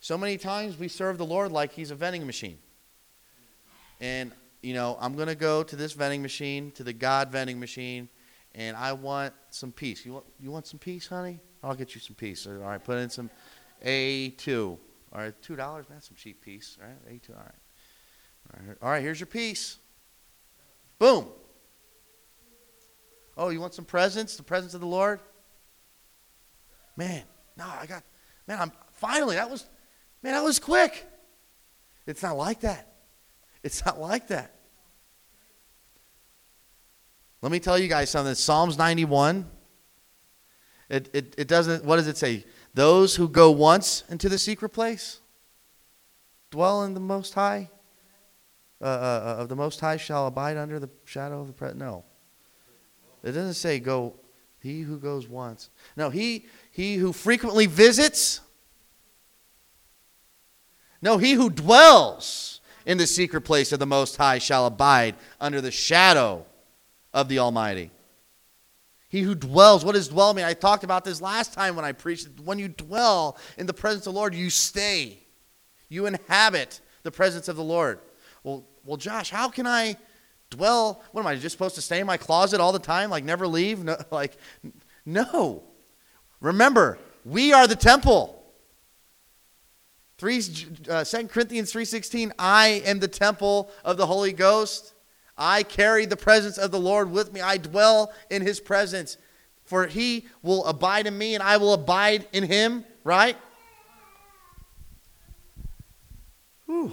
So 0.00 0.18
many 0.18 0.36
times 0.36 0.78
we 0.78 0.88
serve 0.88 1.16
the 1.16 1.24
Lord 1.24 1.52
like 1.52 1.72
He's 1.72 1.90
a 1.90 1.94
vending 1.94 2.26
machine. 2.26 2.58
And, 3.98 4.30
you 4.60 4.74
know, 4.74 4.98
I'm 5.00 5.14
going 5.14 5.28
to 5.28 5.34
go 5.34 5.62
to 5.62 5.74
this 5.74 5.94
vending 5.94 6.20
machine, 6.20 6.70
to 6.72 6.84
the 6.84 6.92
God 6.92 7.30
vending 7.30 7.58
machine, 7.58 8.10
and 8.54 8.76
I 8.76 8.92
want 8.92 9.32
some 9.48 9.72
peace. 9.72 10.04
You 10.04 10.12
want, 10.12 10.26
you 10.38 10.50
want 10.50 10.66
some 10.66 10.78
peace, 10.78 11.06
honey? 11.06 11.40
I'll 11.62 11.74
get 11.74 11.94
you 11.94 12.00
some 12.02 12.14
peace. 12.14 12.46
All 12.46 12.52
right, 12.52 12.84
put 12.84 12.98
in 12.98 13.08
some 13.08 13.30
A2. 13.82 14.76
All 15.12 15.20
right, 15.20 15.34
$2, 15.42 15.56
man, 15.90 16.00
some 16.00 16.16
cheap 16.16 16.42
peace, 16.42 16.78
All 16.80 16.88
right, 16.88 17.20
A2, 17.20 17.30
all 17.30 17.36
right. 17.36 17.54
All 18.52 18.66
right, 18.66 18.76
all 18.82 18.90
right 18.90 19.02
here's 19.02 19.20
your 19.20 19.26
peace. 19.26 19.78
Boom. 20.98 21.26
Oh, 23.36 23.48
you 23.48 23.60
want 23.60 23.74
some 23.74 23.84
presence? 23.84 24.36
The 24.36 24.42
presence 24.42 24.74
of 24.74 24.80
the 24.80 24.86
Lord? 24.86 25.20
Man, 26.96 27.22
no, 27.56 27.64
I 27.64 27.86
got, 27.86 28.02
man, 28.46 28.58
I'm 28.60 28.72
finally, 28.92 29.36
that 29.36 29.50
was, 29.50 29.66
man, 30.22 30.34
that 30.34 30.44
was 30.44 30.58
quick. 30.58 31.06
It's 32.06 32.22
not 32.22 32.36
like 32.36 32.60
that. 32.60 32.92
It's 33.62 33.84
not 33.84 34.00
like 34.00 34.28
that. 34.28 34.54
Let 37.42 37.50
me 37.50 37.58
tell 37.58 37.78
you 37.78 37.88
guys 37.88 38.10
something. 38.10 38.34
Psalms 38.34 38.76
91, 38.76 39.48
it, 40.90 41.08
it, 41.14 41.34
it 41.38 41.48
doesn't, 41.48 41.84
what 41.84 41.96
does 41.96 42.08
it 42.08 42.18
say? 42.18 42.44
Those 42.74 43.16
who 43.16 43.28
go 43.28 43.50
once 43.50 44.04
into 44.08 44.28
the 44.28 44.38
secret 44.38 44.70
place 44.70 45.20
dwell 46.50 46.84
in 46.84 46.94
the 46.94 47.00
Most 47.00 47.34
High, 47.34 47.70
uh, 48.80 48.84
uh, 48.84 49.36
of 49.38 49.48
the 49.48 49.56
Most 49.56 49.80
High 49.80 49.96
shall 49.96 50.26
abide 50.26 50.56
under 50.56 50.78
the 50.78 50.88
shadow 51.04 51.40
of 51.40 51.46
the 51.46 51.52
presence. 51.52 51.80
No. 51.80 52.04
It 53.22 53.32
doesn't 53.32 53.54
say 53.54 53.80
go, 53.80 54.14
he 54.60 54.82
who 54.82 54.98
goes 54.98 55.28
once. 55.28 55.70
No, 55.96 56.10
he, 56.10 56.46
he 56.70 56.96
who 56.96 57.12
frequently 57.12 57.66
visits. 57.66 58.40
No, 61.02 61.18
he 61.18 61.32
who 61.32 61.50
dwells 61.50 62.60
in 62.86 62.98
the 62.98 63.06
secret 63.06 63.42
place 63.42 63.72
of 63.72 63.78
the 63.78 63.86
Most 63.86 64.16
High 64.16 64.38
shall 64.38 64.66
abide 64.66 65.16
under 65.40 65.60
the 65.60 65.70
shadow 65.70 66.46
of 67.12 67.28
the 67.28 67.38
Almighty. 67.38 67.90
He 69.10 69.22
who 69.22 69.34
dwells, 69.34 69.84
what 69.84 69.96
does 69.96 70.06
dwell 70.06 70.32
mean? 70.34 70.44
I 70.44 70.54
talked 70.54 70.84
about 70.84 71.04
this 71.04 71.20
last 71.20 71.52
time 71.52 71.74
when 71.74 71.84
I 71.84 71.90
preached. 71.90 72.28
When 72.44 72.60
you 72.60 72.68
dwell 72.68 73.36
in 73.58 73.66
the 73.66 73.74
presence 73.74 74.06
of 74.06 74.14
the 74.14 74.18
Lord, 74.18 74.36
you 74.36 74.50
stay. 74.50 75.18
You 75.88 76.06
inhabit 76.06 76.80
the 77.02 77.10
presence 77.10 77.48
of 77.48 77.56
the 77.56 77.64
Lord. 77.64 77.98
Well, 78.44 78.64
well, 78.84 78.96
Josh, 78.96 79.30
how 79.30 79.48
can 79.48 79.66
I 79.66 79.96
dwell? 80.48 81.02
What 81.10 81.22
am 81.22 81.26
I 81.26 81.34
just 81.34 81.52
supposed 81.52 81.74
to 81.74 81.82
stay 81.82 81.98
in 81.98 82.06
my 82.06 82.18
closet 82.18 82.60
all 82.60 82.70
the 82.70 82.78
time, 82.78 83.10
like 83.10 83.24
never 83.24 83.48
leave? 83.48 83.82
No, 83.82 83.96
like, 84.12 84.36
no. 85.04 85.64
Remember, 86.40 86.96
we 87.24 87.52
are 87.52 87.66
the 87.66 87.74
temple. 87.76 88.36
3, 90.18 90.42
uh, 90.88 91.02
2 91.02 91.26
Corinthians 91.26 91.72
3.16, 91.72 92.30
I 92.38 92.82
am 92.84 93.00
the 93.00 93.08
temple 93.08 93.72
of 93.84 93.96
the 93.96 94.06
Holy 94.06 94.32
Ghost. 94.32 94.94
I 95.40 95.62
carry 95.62 96.06
the 96.06 96.16
presence 96.16 96.58
of 96.58 96.70
the 96.70 96.78
Lord 96.78 97.10
with 97.10 97.32
me. 97.32 97.40
I 97.40 97.56
dwell 97.56 98.12
in 98.30 98.42
his 98.42 98.60
presence. 98.60 99.16
For 99.64 99.86
he 99.86 100.26
will 100.42 100.64
abide 100.66 101.06
in 101.06 101.16
me 101.16 101.34
and 101.34 101.42
I 101.42 101.56
will 101.56 101.72
abide 101.72 102.28
in 102.32 102.44
him, 102.44 102.84
right? 103.02 103.36
Whew. 106.66 106.92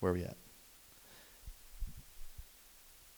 Where 0.00 0.12
are 0.12 0.14
we 0.14 0.22
at? 0.22 0.36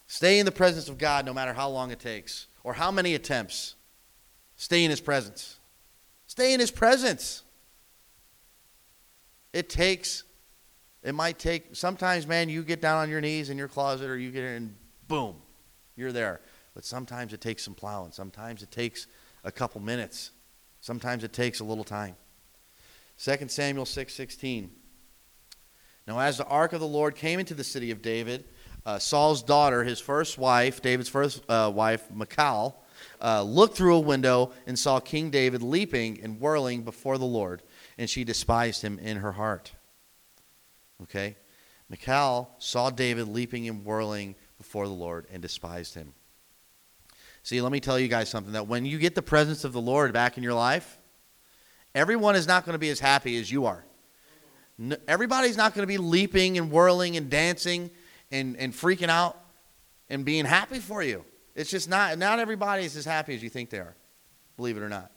Stay 0.07 0.39
in 0.39 0.47
the 0.47 0.53
presence 0.53 0.89
of 0.89 0.99
God 0.99 1.25
no 1.27 1.33
matter 1.33 1.53
how 1.53 1.69
long 1.69 1.91
it 1.91 2.01
takes 2.01 2.47
or 2.65 2.73
how 2.75 2.91
many 2.91 3.15
attempts. 3.15 3.75
Stay 4.57 4.85
in 4.85 4.91
His 4.91 5.01
presence. 5.01 5.59
Stay 6.27 6.53
in 6.53 6.61
His 6.61 6.71
presence. 6.71 7.43
It 9.53 9.69
takes, 9.69 10.25
it 11.03 11.15
might 11.15 11.39
take, 11.39 11.75
sometimes, 11.75 12.27
man, 12.27 12.49
you 12.49 12.63
get 12.63 12.81
down 12.81 12.99
on 12.99 13.09
your 13.09 13.21
knees 13.21 13.51
in 13.51 13.59
your 13.59 13.69
closet 13.69 14.11
or 14.11 14.19
you 14.19 14.31
get 14.31 14.45
in, 14.45 14.75
boom, 15.07 15.37
you're 15.97 16.13
there. 16.13 16.41
But 16.75 16.85
sometimes 16.85 17.33
it 17.33 17.41
takes 17.41 17.65
some 17.65 17.75
plowing. 17.75 18.13
Sometimes 18.13 18.63
it 18.63 18.71
takes 18.71 19.07
a 19.45 19.53
couple 19.53 19.81
minutes. 19.81 20.31
Sometimes 20.81 21.25
it 21.25 21.33
takes 21.33 21.61
a 21.61 21.65
little 21.65 21.85
time. 21.85 22.17
2 23.19 23.49
Samuel 23.49 23.85
6 23.85 24.15
16. 24.15 24.71
Now, 26.07 26.21
as 26.21 26.39
the 26.39 26.47
ark 26.47 26.73
of 26.73 26.81
the 26.81 26.87
Lord 26.87 27.15
came 27.15 27.39
into 27.39 27.55
the 27.55 27.65
city 27.65 27.91
of 27.91 28.01
David, 28.01 28.45
uh, 28.87 28.99
Saul's 28.99 29.43
daughter, 29.43 29.85
his 29.85 30.01
first 30.01 30.39
wife, 30.39 30.81
David's 30.81 31.09
first 31.09 31.43
uh, 31.51 31.71
wife, 31.75 32.11
Michal, 32.11 32.83
uh, 33.21 33.43
looked 33.43 33.77
through 33.77 33.97
a 33.97 34.01
window 34.01 34.53
and 34.67 34.79
saw 34.79 35.01
King 35.01 35.31
David 35.31 35.63
leaping 35.63 36.21
and 36.23 36.41
whirling 36.41 36.83
before 36.83 37.19
the 37.19 37.27
Lord, 37.27 37.63
and 37.99 38.09
she 38.09 38.25
despised 38.25 38.83
him 38.83 38.99
in 38.99 39.19
her 39.19 39.33
heart. 39.33 39.73
Okay? 41.03 41.37
Michal 41.89 42.51
saw 42.59 42.91
David 42.91 43.29
leaping 43.29 43.69
and 43.69 43.85
whirling 43.85 44.35
before 44.59 44.87
the 44.87 44.93
Lord 44.93 45.27
and 45.33 45.41
despised 45.41 45.95
him. 45.95 46.13
See, 47.43 47.61
let 47.63 47.73
me 47.73 47.81
tell 47.81 47.99
you 47.99 48.09
guys 48.09 48.29
something 48.29 48.53
that 48.53 48.67
when 48.67 48.85
you 48.85 48.99
get 48.99 49.15
the 49.15 49.23
presence 49.23 49.65
of 49.65 49.73
the 49.73 49.81
Lord 49.81 50.13
back 50.13 50.37
in 50.37 50.43
your 50.43 50.55
life, 50.55 50.99
everyone 51.95 52.37
is 52.37 52.47
not 52.47 52.67
going 52.67 52.75
to 52.75 52.79
be 52.79 52.91
as 52.91 53.01
happy 53.01 53.39
as 53.39 53.51
you 53.51 53.65
are. 53.67 53.85
everybody's 55.07 55.57
not 55.57 55.75
going 55.75 55.83
to 55.83 55.87
be 55.87 55.99
leaping 55.99 56.59
and 56.59 56.71
whirling 56.71 57.17
and 57.17 57.31
dancing 57.31 57.91
and, 58.31 58.57
and 58.57 58.73
freaking 58.73 59.09
out 59.09 59.39
and 60.11 60.25
being 60.25 60.45
happy 60.45 60.79
for 60.79 61.03
you. 61.03 61.25
It's 61.55 61.71
just 61.71 61.89
not, 61.89 62.19
not 62.19 62.39
everybody 62.39 62.85
is 62.85 62.97
as 62.97 63.05
happy 63.05 63.35
as 63.35 63.43
you 63.43 63.49
think 63.49 63.71
they 63.71 63.79
are, 63.79 63.97
believe 64.57 64.77
it 64.77 64.83
or 64.83 64.89
not. 64.89 65.11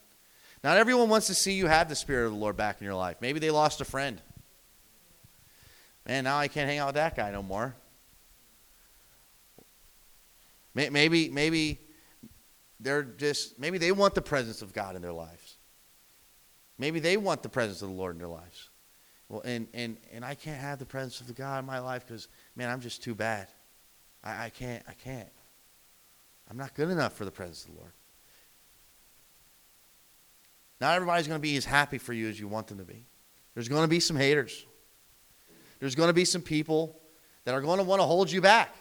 Not 0.63 0.77
everyone 0.77 1.09
wants 1.09 1.27
to 1.27 1.33
see 1.33 1.53
you 1.53 1.67
have 1.67 1.89
the 1.89 1.95
Spirit 1.95 2.27
of 2.27 2.31
the 2.31 2.37
Lord 2.37 2.55
back 2.55 2.79
in 2.79 2.85
your 2.85 2.95
life. 2.95 3.17
Maybe 3.19 3.39
they 3.39 3.51
lost 3.51 3.81
a 3.81 3.85
friend. 3.85 4.21
Man, 6.07 6.23
now 6.23 6.37
I 6.37 6.47
can't 6.47 6.67
hang 6.67 6.79
out 6.79 6.87
with 6.87 6.95
that 6.95 7.15
guy 7.15 7.31
no 7.31 7.43
more. 7.43 7.75
Maybe, 10.73 11.29
maybe 11.29 11.79
they're 12.79 13.03
just, 13.03 13.59
maybe 13.59 13.77
they 13.77 13.91
want 13.91 14.15
the 14.15 14.21
presence 14.21 14.61
of 14.61 14.73
God 14.73 14.95
in 14.95 15.01
their 15.01 15.13
lives. 15.13 15.57
Maybe 16.77 16.99
they 16.99 17.17
want 17.17 17.43
the 17.43 17.49
presence 17.49 17.81
of 17.81 17.89
the 17.89 17.93
Lord 17.93 18.15
in 18.15 18.19
their 18.19 18.27
lives. 18.27 18.69
Well, 19.29 19.41
and, 19.45 19.67
and, 19.73 19.97
and 20.11 20.25
I 20.25 20.33
can't 20.33 20.59
have 20.59 20.79
the 20.79 20.85
presence 20.85 21.21
of 21.21 21.27
the 21.27 21.33
God 21.33 21.59
in 21.59 21.65
my 21.65 21.79
life 21.79 22.05
because, 22.07 22.27
man, 22.55 22.69
I'm 22.69 22.81
just 22.81 23.03
too 23.03 23.13
bad. 23.13 23.47
I, 24.23 24.45
I 24.45 24.49
can't, 24.49 24.83
I 24.87 24.93
can't. 24.93 25.29
I'm 26.49 26.57
not 26.57 26.73
good 26.73 26.89
enough 26.89 27.13
for 27.13 27.25
the 27.25 27.31
presence 27.31 27.65
of 27.65 27.71
the 27.71 27.77
Lord. 27.77 27.93
Not 30.79 30.95
everybody's 30.95 31.27
going 31.27 31.39
to 31.39 31.41
be 31.41 31.55
as 31.57 31.65
happy 31.65 31.97
for 31.97 32.13
you 32.13 32.27
as 32.27 32.39
you 32.39 32.47
want 32.47 32.67
them 32.67 32.79
to 32.79 32.83
be. 32.83 33.05
There's 33.53 33.67
going 33.67 33.83
to 33.83 33.87
be 33.87 33.99
some 33.99 34.17
haters. 34.17 34.65
There's 35.81 35.95
going 35.95 36.09
to 36.09 36.13
be 36.13 36.25
some 36.25 36.43
people 36.43 37.01
that 37.43 37.55
are 37.55 37.59
going 37.59 37.79
to 37.79 37.83
want 37.83 38.01
to 38.01 38.05
hold 38.05 38.31
you 38.31 38.39
back. 38.39 38.73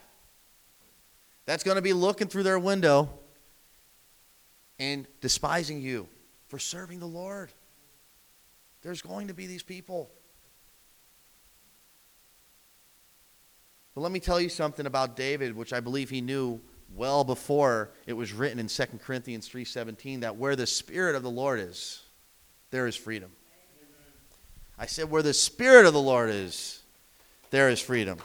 That's 1.47 1.65
going 1.65 1.77
to 1.77 1.83
be 1.83 1.95
looking 1.95 2.29
through 2.29 2.43
their 2.43 2.59
window 2.59 3.09
and 4.79 5.07
despising 5.23 5.81
you 5.81 6.09
for 6.49 6.59
serving 6.59 7.01
the 7.01 7.07
Lord. 7.07 7.51
There's 8.83 9.01
going 9.01 9.29
to 9.29 9.35
be 9.35 9.47
these 9.47 9.63
people. 9.63 10.11
But 13.95 14.03
let 14.03 14.13
me 14.13 14.21
tell 14.21 14.39
you 14.39 14.51
something 14.51 14.85
about 14.85 15.17
David, 15.17 15.57
which 15.57 15.73
I 15.73 15.81
believe 15.81 16.11
he 16.11 16.21
knew 16.21 16.61
well 16.95 17.25
before 17.25 17.93
it 18.07 18.13
was 18.13 18.35
written 18.35 18.59
in 18.59 18.69
2 18.69 18.85
Corinthians 19.03 19.49
3:17 19.49 20.21
that 20.21 20.37
where 20.37 20.55
the 20.55 20.67
spirit 20.67 21.17
of 21.17 21.23
the 21.23 21.31
Lord 21.31 21.61
is, 21.61 22.03
there 22.71 22.87
is 22.87 22.95
freedom. 22.95 23.33
I 24.79 24.85
said 24.85 25.11
where 25.11 25.23
the 25.23 25.35
spirit 25.35 25.87
of 25.87 25.95
the 25.95 26.01
Lord 26.01 26.31
is, 26.31 26.80
there 27.51 27.69
is 27.69 27.81
freedom. 27.81 28.19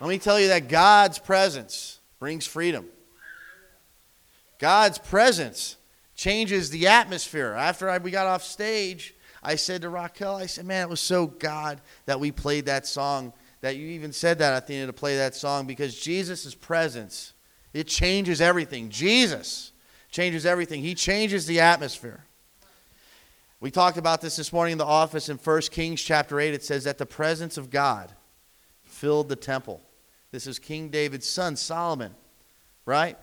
Let 0.00 0.08
me 0.08 0.18
tell 0.18 0.40
you 0.40 0.48
that 0.48 0.68
God's 0.68 1.18
presence 1.18 2.00
brings 2.18 2.46
freedom. 2.46 2.86
God's 4.58 4.98
presence 4.98 5.76
changes 6.14 6.70
the 6.70 6.86
atmosphere. 6.86 7.52
After 7.52 7.88
I, 7.88 7.98
we 7.98 8.10
got 8.10 8.26
off 8.26 8.42
stage, 8.42 9.14
I 9.42 9.56
said 9.56 9.82
to 9.82 9.88
Raquel, 9.88 10.36
I 10.36 10.46
said, 10.46 10.66
man, 10.66 10.86
it 10.86 10.90
was 10.90 11.00
so 11.00 11.26
God 11.26 11.80
that 12.06 12.20
we 12.20 12.30
played 12.30 12.66
that 12.66 12.86
song, 12.86 13.32
that 13.62 13.76
you 13.76 13.88
even 13.88 14.12
said 14.12 14.38
that 14.38 14.52
at 14.52 14.66
the 14.66 14.74
end 14.74 14.88
to 14.88 14.92
play 14.92 15.16
that 15.16 15.34
song 15.34 15.66
because 15.66 15.98
Jesus' 15.98 16.54
presence, 16.54 17.32
it 17.72 17.86
changes 17.86 18.40
everything. 18.40 18.90
Jesus 18.90 19.72
changes 20.10 20.44
everything. 20.44 20.82
He 20.82 20.94
changes 20.94 21.46
the 21.46 21.60
atmosphere. 21.60 22.24
We 23.60 23.70
talked 23.70 23.98
about 23.98 24.22
this 24.22 24.36
this 24.36 24.54
morning 24.54 24.72
in 24.72 24.78
the 24.78 24.86
office 24.86 25.28
in 25.28 25.36
1 25.36 25.60
Kings 25.70 26.00
chapter 26.00 26.40
8. 26.40 26.54
It 26.54 26.64
says 26.64 26.84
that 26.84 26.96
the 26.96 27.04
presence 27.04 27.58
of 27.58 27.68
God 27.68 28.10
filled 28.82 29.28
the 29.28 29.36
temple. 29.36 29.82
This 30.30 30.46
is 30.46 30.58
King 30.58 30.88
David's 30.88 31.28
son, 31.28 31.56
Solomon, 31.56 32.14
right? 32.86 33.18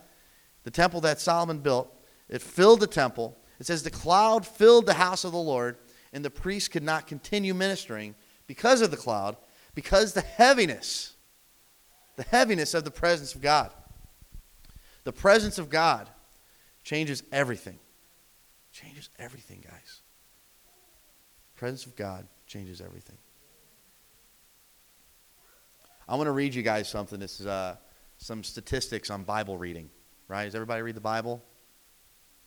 The 0.63 0.69
temple 0.69 1.01
that 1.01 1.19
Solomon 1.19 1.57
built, 1.57 1.91
it 2.29 2.43
filled 2.43 2.81
the 2.81 2.87
temple. 2.87 3.35
It 3.59 3.65
says 3.65 3.81
the 3.81 3.89
cloud 3.89 4.45
filled 4.45 4.85
the 4.85 4.93
house 4.93 5.23
of 5.23 5.31
the 5.31 5.37
Lord, 5.39 5.77
and 6.13 6.23
the 6.23 6.29
priest 6.29 6.69
could 6.69 6.83
not 6.83 7.07
continue 7.07 7.55
ministering 7.55 8.13
because 8.45 8.81
of 8.81 8.91
the 8.91 8.97
cloud, 8.97 9.37
because 9.73 10.13
the 10.13 10.21
heaviness, 10.21 11.15
the 12.15 12.23
heaviness 12.23 12.75
of 12.75 12.83
the 12.83 12.91
presence 12.91 13.33
of 13.33 13.41
God. 13.41 13.71
The 15.03 15.13
presence 15.13 15.57
of 15.57 15.69
God 15.71 16.09
changes 16.83 17.23
everything. 17.31 17.79
Changes 18.71 19.09
everything, 19.17 19.63
guys. 19.67 20.01
Presence 21.57 21.87
of 21.87 21.95
God 21.95 22.27
changes 22.45 22.81
everything. 22.81 23.17
I 26.07 26.15
want 26.15 26.27
to 26.27 26.31
read 26.31 26.53
you 26.53 26.61
guys 26.61 26.87
something. 26.87 27.19
This 27.19 27.39
is 27.39 27.47
uh, 27.47 27.75
some 28.17 28.43
statistics 28.43 29.09
on 29.09 29.23
Bible 29.23 29.57
reading. 29.57 29.89
Right? 30.27 30.45
Does 30.45 30.55
everybody 30.55 30.83
read 30.83 30.95
the 30.95 31.01
Bible? 31.01 31.43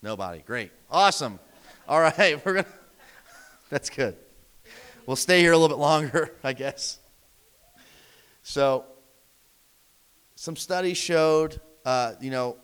Nobody. 0.00 0.40
Great. 0.46 0.70
Awesome. 0.90 1.40
All 1.88 2.00
right, 2.00 2.42
we're 2.46 2.54
gonna. 2.54 2.66
That's 3.68 3.90
good. 3.90 4.16
We'll 5.06 5.16
stay 5.16 5.40
here 5.40 5.52
a 5.52 5.58
little 5.58 5.76
bit 5.76 5.80
longer, 5.80 6.32
I 6.44 6.52
guess. 6.52 6.98
So, 8.42 8.84
some 10.36 10.54
studies 10.54 10.96
showed, 10.96 11.60
uh, 11.84 12.12
you 12.20 12.30
know, 12.30 12.56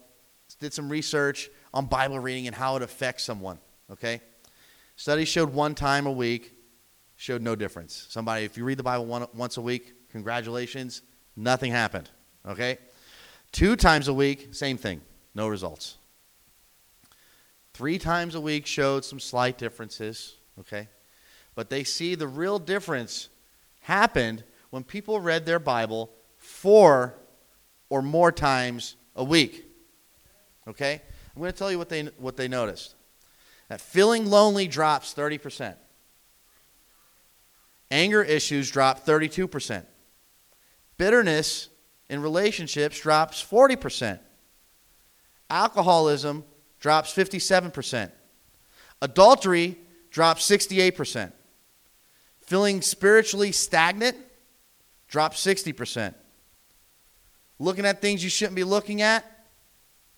did 0.61 0.73
some 0.73 0.89
research 0.89 1.51
on 1.75 1.87
Bible 1.87 2.21
reading 2.21 2.47
and 2.47 2.55
how 2.55 2.77
it 2.77 2.83
affects 2.83 3.25
someone. 3.25 3.59
Okay, 3.91 4.21
studies 4.97 5.29
showed 5.29 5.53
one 5.53 5.75
time 5.75 6.07
a 6.07 6.13
week 6.13 6.55
showed 7.17 7.41
no 7.41 7.55
difference. 7.55 8.07
Somebody, 8.11 8.45
if 8.45 8.57
you 8.57 8.65
read 8.65 8.79
the 8.79 8.83
Bible 8.83 9.07
one, 9.07 9.27
once 9.35 9.57
a 9.57 9.63
week, 9.63 10.11
congratulations, 10.11 11.03
nothing 11.37 11.73
happened. 11.73 12.11
Okay, 12.47 12.79
two 13.53 13.77
times 13.77 14.09
a 14.09 14.15
week, 14.15 14.55
same 14.55 14.77
thing, 14.77 15.01
no 15.35 15.49
results. 15.49 15.97
Three 17.73 17.99
times 17.99 18.35
a 18.35 18.41
week 18.41 18.67
showed 18.67 19.05
some 19.05 19.21
slight 19.21 19.59
differences. 19.59 20.35
Okay, 20.59 20.89
but 21.55 21.71
they 21.71 21.85
see 21.85 22.15
the 22.15 22.29
real 22.29 22.59
difference 22.59 23.29
happened 23.81 24.43
when 24.71 24.83
people 24.85 25.21
read 25.21 25.47
their 25.47 25.59
Bible 25.59 26.11
four 26.37 27.15
or 27.89 28.03
more 28.03 28.33
times 28.33 28.97
a 29.15 29.25
week. 29.25 29.65
Okay? 30.69 31.01
I'm 31.35 31.41
going 31.41 31.53
to 31.53 31.57
tell 31.57 31.71
you 31.71 31.79
what 31.79 31.89
they, 31.89 32.03
what 32.19 32.37
they 32.37 32.49
noticed. 32.49 32.96
That 33.69 33.81
feeling 33.81 34.31
lonely 34.31 34.69
drops 34.69 35.15
30%. 35.15 35.75
Anger 37.91 38.23
issues 38.23 38.71
drop 38.71 39.05
32%. 39.05 39.85
Bitterness 40.99 41.69
in 42.09 42.23
relationships 42.23 43.01
drops 43.01 43.43
40%. 43.45 44.19
Alcoholism 45.51 46.45
drops 46.81 47.13
57%. 47.15 48.11
Adultery 49.03 49.77
drops 50.11 50.49
68%. 50.49 51.33
Feeling 52.41 52.81
spiritually 52.81 53.53
stagnant 53.53 54.17
drops 55.09 55.45
60%. 55.45 56.15
Looking 57.59 57.87
at 57.87 58.01
things 58.01 58.23
you 58.23 58.31
shouldn't 58.31 58.57
be 58.57 58.65
looking 58.65 59.03
at 59.03 59.25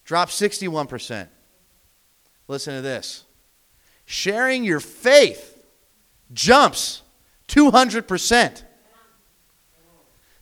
drops 0.04 0.38
61%. 0.40 1.28
Listen 2.48 2.74
to 2.74 2.80
this. 2.80 3.24
Sharing 4.10 4.64
your 4.64 4.80
faith 4.80 5.62
jumps 6.32 7.02
200%. 7.48 8.62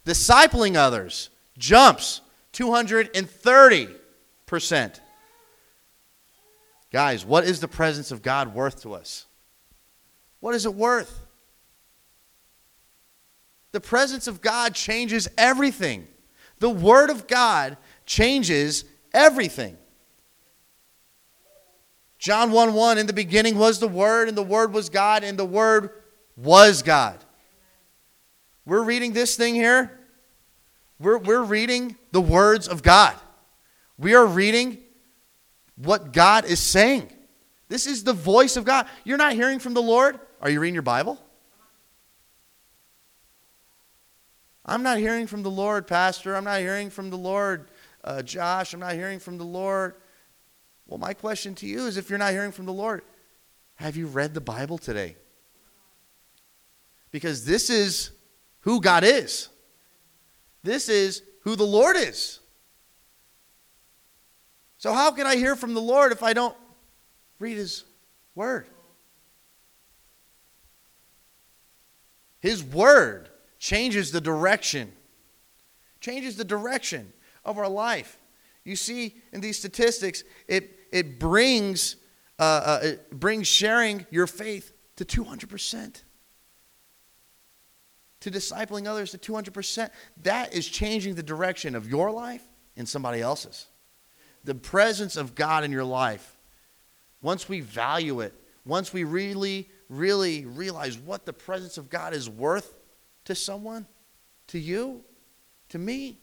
Discipling 0.05 0.77
others 0.77 1.31
jumps 1.59 2.21
230%. 2.53 5.01
Guys, 6.93 7.27
what 7.27 7.43
is 7.43 7.59
the 7.59 7.67
presence 7.67 8.13
of 8.13 8.23
God 8.23 8.55
worth 8.55 8.83
to 8.83 8.95
us? 8.95 9.27
What 10.39 10.55
is 10.55 10.65
it 10.65 10.73
worth? 10.73 11.27
The 13.73 13.81
presence 13.81 14.29
of 14.29 14.41
God 14.41 14.77
changes 14.77 15.27
everything. 15.37 16.07
The 16.61 16.71
Word 16.71 17.11
of 17.11 17.27
God 17.27 17.79
changes 18.07 18.85
everything. 19.13 19.77
John 22.27 22.51
1 22.51 22.75
1 22.75 22.99
In 22.99 23.07
the 23.07 23.13
beginning 23.13 23.57
was 23.57 23.79
the 23.79 23.87
Word, 23.87 24.27
and 24.27 24.37
the 24.37 24.43
Word 24.43 24.73
was 24.73 24.89
God, 24.89 25.23
and 25.23 25.39
the 25.39 25.45
Word 25.45 25.91
was 26.37 26.83
God. 26.83 27.25
We're 28.65 28.83
reading 28.83 29.13
this 29.13 29.37
thing 29.37 29.55
here. 29.55 29.97
We're, 30.99 31.19
we're 31.19 31.45
reading 31.45 31.95
the 32.11 32.21
words 32.21 32.67
of 32.67 32.83
God. 32.83 33.15
We 33.97 34.17
are 34.17 34.27
reading 34.27 34.79
what 35.77 36.13
God 36.13 36.47
is 36.47 36.59
saying. 36.59 37.13
This 37.69 37.87
is 37.87 38.03
the 38.03 38.13
voice 38.13 38.57
of 38.57 38.65
God. 38.65 38.89
You're 39.05 39.19
not 39.19 39.35
hearing 39.35 39.61
from 39.61 39.75
the 39.75 39.83
Lord. 39.83 40.19
Are 40.41 40.51
you 40.51 40.59
reading 40.59 40.75
your 40.75 40.83
Bible? 40.83 41.21
I'm 44.65 44.83
not 44.83 44.99
hearing 44.99 45.29
from 45.29 45.45
the 45.45 45.51
Lord, 45.53 45.87
Pastor. 45.87 46.35
I'm 46.35 46.43
not 46.43 46.59
hearing 46.59 46.91
from 46.91 47.09
the 47.09 47.19
Lord, 47.19 47.71
uh, 48.03 48.21
Josh. 48.23 48.75
I'm 48.75 48.81
not 48.81 48.95
hearing 48.95 49.21
from 49.21 49.39
the 49.39 49.45
Lord. 49.45 49.95
Well, 50.87 50.99
my 50.99 51.15
question 51.15 51.55
to 51.57 51.67
you 51.67 51.87
is 51.87 51.97
if 51.97 52.09
you're 52.09 52.19
not 52.19 52.33
hearing 52.33 52.53
from 52.53 52.67
the 52.67 52.73
Lord, 52.73 53.03
have 53.77 53.97
you 53.97 54.07
read 54.07 54.35
the 54.35 54.41
Bible 54.41 54.79
today? 54.79 55.17
Because 57.11 57.45
this 57.45 57.71
is 57.71 58.11
who 58.61 58.81
God 58.81 59.05
is. 59.05 59.49
This 60.63 60.89
is 60.89 61.23
who 61.43 61.57
the 61.57 61.65
Lord 61.65 61.97
is. 61.97 62.41
So, 64.79 64.93
how 64.93 65.11
can 65.11 65.27
I 65.27 65.37
hear 65.37 65.57
from 65.57 65.75
the 65.75 65.81
Lord 65.81 66.13
if 66.13 66.23
I 66.23 66.33
don't 66.33 66.57
read 67.39 67.57
His 67.57 67.85
Word? 68.35 68.67
His 72.41 72.63
Word 72.63 73.29
changes 73.59 74.13
the 74.13 74.21
direction, 74.21 74.93
changes 76.01 76.37
the 76.37 76.45
direction 76.45 77.13
of 77.45 77.59
our 77.59 77.69
life. 77.69 78.19
You 78.65 78.77
see 78.77 79.17
in 79.33 79.41
these 79.41 79.59
statistics, 79.59 80.25
it, 80.49 80.76
it 80.93 81.19
brings, 81.19 81.97
uh, 82.39 82.43
uh, 82.43 82.81
it 82.83 83.11
brings 83.11 83.47
sharing 83.47 84.07
your 84.11 84.27
faith 84.27 84.73
to 84.97 85.05
200%. 85.05 86.03
To 88.21 88.31
discipling 88.31 88.87
others 88.87 89.13
to 89.13 89.19
200%. 89.19 89.91
That 90.23 90.55
is 90.55 90.67
changing 90.67 91.15
the 91.15 91.23
direction 91.23 91.75
of 91.75 91.89
your 91.89 92.11
life 92.11 92.43
and 92.77 92.89
somebody 92.89 93.21
else's. 93.21 93.67
The 94.45 94.55
presence 94.55 95.17
of 95.17 95.35
God 95.35 95.65
in 95.65 95.73
your 95.73 95.85
life, 95.85 96.37
once 97.23 97.49
we 97.49 97.61
value 97.61 98.21
it, 98.21 98.35
once 98.65 98.93
we 98.93 99.05
really, 99.05 99.69
really 99.89 100.45
realize 100.45 100.99
what 100.99 101.25
the 101.25 101.33
presence 101.33 101.79
of 101.79 101.89
God 101.89 102.15
is 102.15 102.29
worth 102.29 102.75
to 103.25 103.35
someone, 103.35 103.87
to 104.49 104.59
you, 104.59 105.05
to 105.69 105.79
me, 105.79 106.21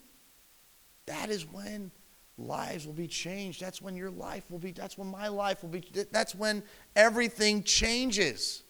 that 1.06 1.30
is 1.30 1.50
when 1.50 1.90
lives 2.36 2.86
will 2.86 2.94
be 2.94 3.06
changed. 3.06 3.60
That's 3.60 3.80
when 3.80 3.96
your 3.96 4.10
life 4.10 4.44
will 4.50 4.58
be, 4.58 4.72
that's 4.72 4.98
when 4.98 5.08
my 5.08 5.28
life 5.28 5.62
will 5.62 5.70
be, 5.70 5.84
that's 6.10 6.34
when 6.34 6.62
everything 6.96 7.62
changes. 7.62 8.62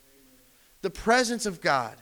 The 0.83 0.91
presence 0.91 1.47
of 1.47 1.61
God 1.61 1.97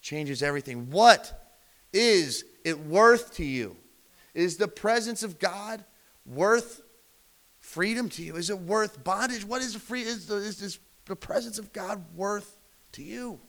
changes 0.00 0.42
everything. 0.42 0.90
What 0.90 1.54
is 1.92 2.44
it 2.64 2.78
worth 2.78 3.34
to 3.36 3.44
you? 3.44 3.76
Is 4.34 4.56
the 4.56 4.68
presence 4.68 5.22
of 5.22 5.38
God 5.38 5.84
worth 6.26 6.82
freedom 7.58 8.08
to 8.10 8.22
you? 8.22 8.36
Is 8.36 8.50
it 8.50 8.58
worth 8.58 9.02
bondage? 9.02 9.44
What 9.44 9.62
is 9.62 9.72
the 9.72 9.78
free 9.78 10.02
is, 10.02 10.26
the, 10.26 10.36
is 10.36 10.58
this, 10.58 10.78
the 11.06 11.16
presence 11.16 11.58
of 11.58 11.72
God 11.72 12.04
worth 12.14 12.56
to 12.92 13.02
you? 13.02 13.40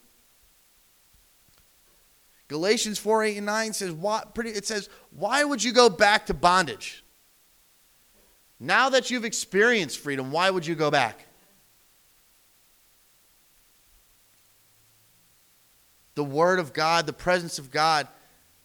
Galatians 2.48 2.98
4, 2.98 3.26
8, 3.26 3.38
and 3.38 3.46
9 3.46 3.74
says, 3.74 3.92
why, 3.92 4.24
pretty, 4.34 4.50
it 4.50 4.66
says, 4.66 4.90
Why 5.12 5.44
would 5.44 5.64
you 5.64 5.72
go 5.72 5.88
back 5.88 6.26
to 6.26 6.34
bondage? 6.34 7.04
Now 8.60 8.90
that 8.90 9.10
you've 9.10 9.26
experienced 9.26 10.00
freedom, 10.00 10.32
why 10.32 10.50
would 10.50 10.66
you 10.66 10.76
go 10.76 10.92
back? 10.92 11.26
The 16.16 16.24
Word 16.24 16.60
of 16.60 16.74
God, 16.74 17.06
the 17.06 17.14
presence 17.14 17.60
of 17.60 17.72
God, 17.72 18.08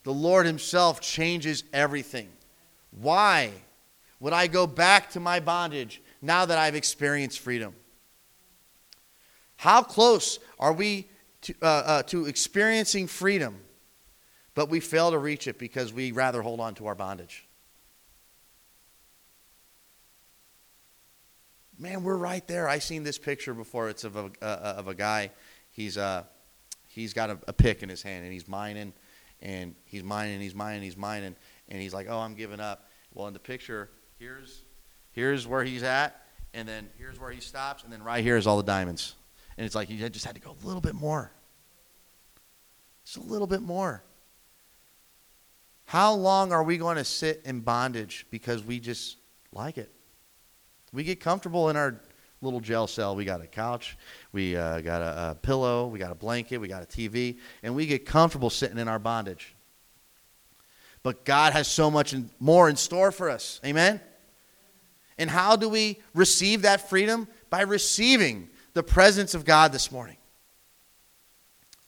the 0.03 0.13
Lord 0.13 0.47
Himself 0.47 1.01
changes 1.01 1.63
everything. 1.73 2.29
Why 2.91 3.53
would 4.19 4.33
I 4.33 4.49
go 4.49 4.67
back 4.67 5.11
to 5.11 5.21
my 5.21 5.39
bondage 5.39 6.03
now 6.21 6.45
that 6.47 6.59
I've 6.59 6.75
experienced 6.75 7.39
freedom? 7.39 7.75
How 9.57 9.83
close 9.83 10.41
are 10.59 10.73
we 10.73 11.09
to, 11.43 11.55
uh, 11.63 11.67
uh, 11.67 12.03
to 12.05 12.27
experiencing 12.27 13.07
freedom, 13.07 13.61
but 14.55 14.69
we 14.69 14.81
fail 14.81 15.13
to 15.13 15.19
reach 15.19 15.47
it 15.47 15.59
because 15.59 15.93
we 15.93 16.11
rather 16.11 16.43
hold 16.43 16.59
on 16.59 16.75
to 16.77 16.87
our 16.87 16.95
bondage? 16.95 17.44
Man, 21.79 22.05
we're 22.05 22.17
right 22.17 22.47
there. 22.47 22.69
I 22.69 22.79
seen 22.79 23.03
this 23.03 23.19
picture 23.19 23.53
before. 23.53 23.89
It's 23.89 24.05
of 24.05 24.17
a 24.17 24.31
uh, 24.41 24.75
of 24.77 24.89
a 24.89 24.95
guy. 24.95 25.31
He's 25.71 25.99
uh 25.99 26.25
he's 26.87 27.13
got 27.13 27.31
a, 27.31 27.39
a, 27.49 27.53
pick 27.53 27.83
in 27.83 27.89
his 27.89 28.01
hand 28.01 28.23
and 28.23 28.33
he's 28.33 28.47
mining, 28.47 28.93
and 29.43 29.75
he's 29.85 30.05
mining, 30.05 30.41
he's 30.41 30.55
mining, 30.55 30.83
he's 30.83 30.97
mining, 30.97 31.35
and 31.69 31.83
he's 31.83 31.93
like, 31.93 32.07
"Oh, 32.09 32.19
I'm 32.19 32.35
giving 32.35 32.61
up." 32.61 32.89
Well, 33.13 33.27
in 33.27 33.33
the 33.33 33.41
picture, 33.41 33.91
here's 34.19 34.63
here's 35.11 35.47
where 35.49 35.65
he's 35.65 35.83
at, 35.83 36.25
and 36.53 36.69
then 36.69 36.89
here's 36.97 37.19
where 37.19 37.31
he 37.31 37.41
stops, 37.41 37.83
and 37.83 37.93
then 37.93 38.03
right 38.03 38.23
here 38.23 38.37
is 38.37 38.47
all 38.47 38.57
the 38.57 38.63
diamonds, 38.63 39.17
and 39.59 39.67
it's 39.67 39.75
like 39.75 39.89
he 39.89 39.97
just 39.97 40.25
had 40.25 40.37
to 40.37 40.41
go 40.41 40.55
a 40.63 40.67
little 40.67 40.81
bit 40.81 40.95
more. 40.95 41.33
Just 43.05 43.17
a 43.17 43.21
little 43.21 43.49
bit 43.49 43.63
more. 43.63 44.03
How 45.87 46.15
long 46.15 46.53
are 46.53 46.63
we 46.63 46.79
going 46.79 46.97
to 46.97 47.05
sit 47.05 47.43
in 47.45 47.61
bondage 47.61 48.27
because 48.31 48.65
we 48.65 48.81
just 48.81 49.17
like 49.53 49.77
it? 49.77 49.93
We 50.95 51.03
get 51.03 51.19
comfortable 51.19 51.71
in 51.71 51.77
our 51.77 52.01
little 52.41 52.61
jail 52.61 52.87
cell. 52.87 53.17
We 53.17 53.25
got 53.25 53.41
a 53.41 53.47
couch, 53.47 53.99
we 54.33 54.57
uh, 54.57 54.81
got 54.81 55.03
a, 55.03 55.31
a 55.31 55.35
pillow, 55.35 55.89
we 55.89 55.99
got 55.99 56.13
a 56.13 56.15
blanket, 56.15 56.59
we 56.59 56.69
got 56.69 56.83
a 56.83 56.87
TV, 56.87 57.39
and 57.65 57.75
we 57.75 57.87
get 57.87 58.07
comfortable 58.07 58.49
sitting 58.49 58.79
in 58.79 58.87
our 58.87 59.01
bondage. 59.01 59.57
But 61.03 61.25
God 61.25 61.53
has 61.53 61.67
so 61.67 61.91
much 61.91 62.13
in, 62.13 62.31
more 62.39 62.69
in 62.69 62.77
store 62.77 63.11
for 63.11 63.29
us. 63.29 63.61
Amen? 63.65 64.01
And 65.19 65.29
how 65.29 65.57
do 65.57 65.69
we 65.69 65.99
receive 66.15 66.63
that 66.63 66.89
freedom? 66.89 67.27
By 67.51 67.63
receiving 67.63 68.49
the 68.73 68.83
presence 68.83 69.35
of 69.35 69.45
God 69.45 69.73
this 69.73 69.91
morning. 69.91 70.17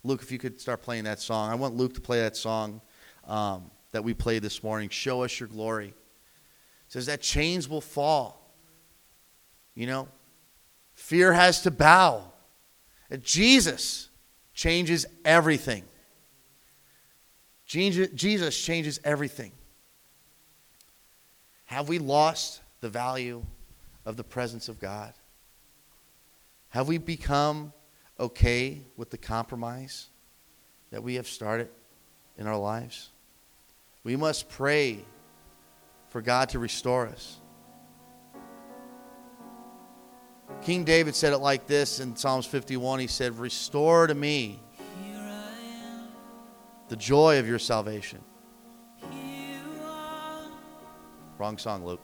Luke, 0.03 0.23
if 0.23 0.31
you 0.31 0.39
could 0.39 0.61
start 0.61 0.83
playing 0.83 1.05
that 1.05 1.21
song. 1.21 1.51
I 1.51 1.55
want 1.55 1.77
Luke 1.77 1.95
to 1.95 2.01
play 2.01 2.21
that 2.21 2.37
song 2.37 2.81
um, 3.27 3.71
that 3.93 4.05
we 4.05 4.15
played 4.15 4.43
this 4.43 4.63
morning. 4.63 4.89
Show 4.89 5.23
us 5.23 5.39
your 5.39 5.49
glory. 5.49 5.89
It 5.89 5.95
says 6.89 7.07
that 7.07 7.21
chains 7.21 7.69
will 7.69 7.81
fall 7.81 8.46
you 9.77 9.87
know, 9.87 10.09
fear 10.95 11.33
has 11.33 11.63
to 11.63 11.71
bow. 11.71 12.25
Jesus 13.23 14.09
changes 14.55 15.07
everything. 15.25 15.85
Jesus 17.67 18.61
changes 18.61 18.99
everything. 19.05 19.53
Have 21.67 21.89
we 21.89 21.99
lost 21.99 22.63
the 22.81 22.89
value 22.89 23.45
of 24.05 24.17
the 24.17 24.25
presence 24.25 24.69
of 24.69 24.81
God? 24.81 25.13
Have 26.71 26.89
we 26.89 26.99
become 26.99 27.73
okay 28.19 28.83
with 28.97 29.11
the 29.11 29.19
compromise 29.19 30.07
that 30.91 31.03
we 31.03 31.17
have 31.17 31.27
started 31.27 31.69
in 32.39 32.47
our 32.47 32.57
lives? 32.57 33.11
We 34.05 34.17
must 34.17 34.49
pray 34.49 35.05
for 36.09 36.23
God 36.23 36.49
to 36.51 36.59
restore 36.59 37.07
us. 37.07 37.39
King 40.63 40.85
David 40.85 41.15
said 41.15 41.33
it 41.33 41.39
like 41.39 41.67
this 41.67 42.01
in 42.01 42.17
Psalms 42.17 42.47
51. 42.47 43.01
He 43.01 43.07
said, 43.07 43.39
Restore 43.39 44.07
to 44.09 44.15
me 44.15 44.61
the 46.89 46.97
joy 46.97 47.39
of 47.39 47.47
your 47.47 47.59
salvation. 47.59 48.21
Wrong 51.39 51.59
song, 51.59 51.85
Luke. 51.85 52.01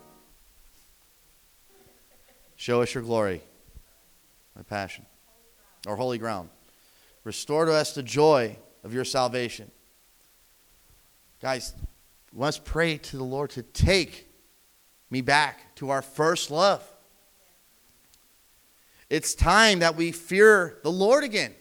Show 2.57 2.83
us 2.83 2.95
your 2.95 3.03
glory, 3.03 3.43
my 4.55 4.63
passion, 4.63 5.07
or 5.87 5.97
holy 5.97 6.19
ground. 6.19 6.51
Restore 7.25 7.65
to 7.65 7.73
us 7.73 7.95
the 7.95 8.03
joy 8.03 8.57
of 8.85 8.93
your 8.93 9.05
salvation. 9.05 9.71
Guys, 11.41 11.75
let's 12.33 12.59
pray 12.59 12.99
to 12.99 13.17
the 13.17 13.25
Lord 13.25 13.51
to 13.51 13.63
take 13.63 14.29
me 15.11 15.23
back 15.23 15.75
to 15.77 15.91
our 15.91 16.03
first 16.03 16.51
love. 16.51 16.92
It's 19.13 19.35
time 19.35 19.81
that 19.81 19.95
we 19.95 20.11
fear 20.11 20.79
the 20.83 20.91
Lord 20.91 21.23
again. 21.23 21.53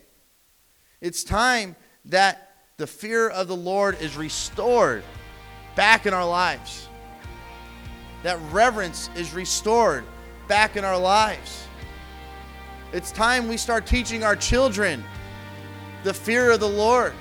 It's 1.02 1.22
time 1.22 1.76
that 2.06 2.54
the 2.78 2.86
fear 2.86 3.28
of 3.28 3.46
the 3.46 3.54
Lord 3.54 4.00
is 4.00 4.16
restored 4.16 5.04
back 5.76 6.06
in 6.06 6.14
our 6.14 6.26
lives. 6.26 6.88
That 8.22 8.38
reverence 8.52 9.10
is 9.16 9.34
restored 9.34 10.04
back 10.48 10.76
in 10.76 10.84
our 10.86 10.98
lives. 10.98 11.66
It's 12.94 13.12
time 13.12 13.48
we 13.48 13.58
start 13.58 13.84
teaching 13.84 14.24
our 14.24 14.34
children 14.34 15.04
the 16.04 16.14
fear 16.14 16.52
of 16.52 16.60
the 16.60 16.70
Lord. 16.70 17.12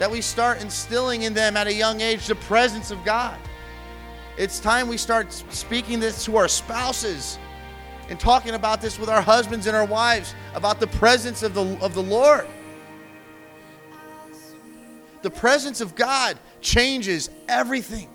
That 0.00 0.10
we 0.10 0.22
start 0.22 0.60
instilling 0.60 1.22
in 1.22 1.34
them 1.34 1.56
at 1.56 1.68
a 1.68 1.72
young 1.72 2.00
age 2.00 2.26
the 2.26 2.34
presence 2.34 2.90
of 2.90 3.04
God. 3.04 3.38
It's 4.36 4.58
time 4.58 4.88
we 4.88 4.96
start 4.96 5.32
speaking 5.50 6.00
this 6.00 6.24
to 6.24 6.36
our 6.36 6.48
spouses 6.48 7.38
and 8.08 8.18
talking 8.18 8.54
about 8.54 8.80
this 8.80 8.98
with 8.98 9.08
our 9.08 9.22
husbands 9.22 9.66
and 9.66 9.76
our 9.76 9.84
wives 9.84 10.34
about 10.54 10.80
the 10.80 10.86
presence 10.86 11.42
of 11.42 11.54
the, 11.54 11.78
of 11.80 11.94
the 11.94 12.02
Lord. 12.02 12.46
The 15.22 15.30
presence 15.30 15.80
of 15.80 15.94
God 15.94 16.38
changes 16.60 17.30
everything. 17.48 18.08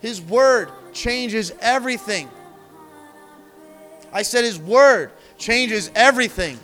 His 0.00 0.20
word 0.20 0.70
changes 0.92 1.52
everything. 1.60 2.28
I 4.12 4.22
said 4.22 4.44
His 4.44 4.58
word 4.58 5.12
changes 5.38 5.90
everything. 5.94 6.58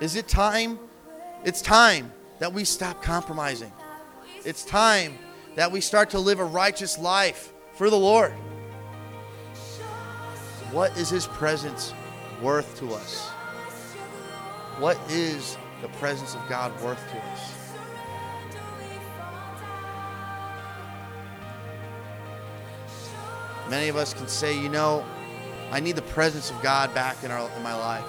Is 0.00 0.16
it 0.16 0.28
time? 0.28 0.78
It's 1.44 1.62
time 1.62 2.12
that 2.38 2.52
we 2.52 2.64
stop 2.64 3.02
compromising. 3.02 3.72
It's 4.44 4.64
time 4.64 5.18
that 5.56 5.72
we 5.72 5.80
start 5.80 6.10
to 6.10 6.18
live 6.20 6.38
a 6.38 6.44
righteous 6.44 6.98
life 6.98 7.52
for 7.72 7.90
the 7.90 7.98
Lord. 7.98 8.32
What 10.70 10.96
is 10.96 11.08
His 11.08 11.26
presence 11.26 11.92
worth 12.40 12.78
to 12.78 12.92
us? 12.92 13.28
What 14.78 14.98
is 15.10 15.56
the 15.80 15.88
presence 15.88 16.34
of 16.34 16.48
God 16.48 16.72
worth 16.82 17.02
to 17.10 17.18
us? 17.18 17.52
Many 23.70 23.88
of 23.88 23.96
us 23.96 24.14
can 24.14 24.28
say, 24.28 24.56
you 24.60 24.68
know, 24.68 25.04
I 25.72 25.80
need 25.80 25.96
the 25.96 26.02
presence 26.02 26.50
of 26.50 26.62
God 26.62 26.94
back 26.94 27.24
in, 27.24 27.30
our, 27.30 27.50
in 27.56 27.62
my 27.62 27.74
life. 27.74 28.04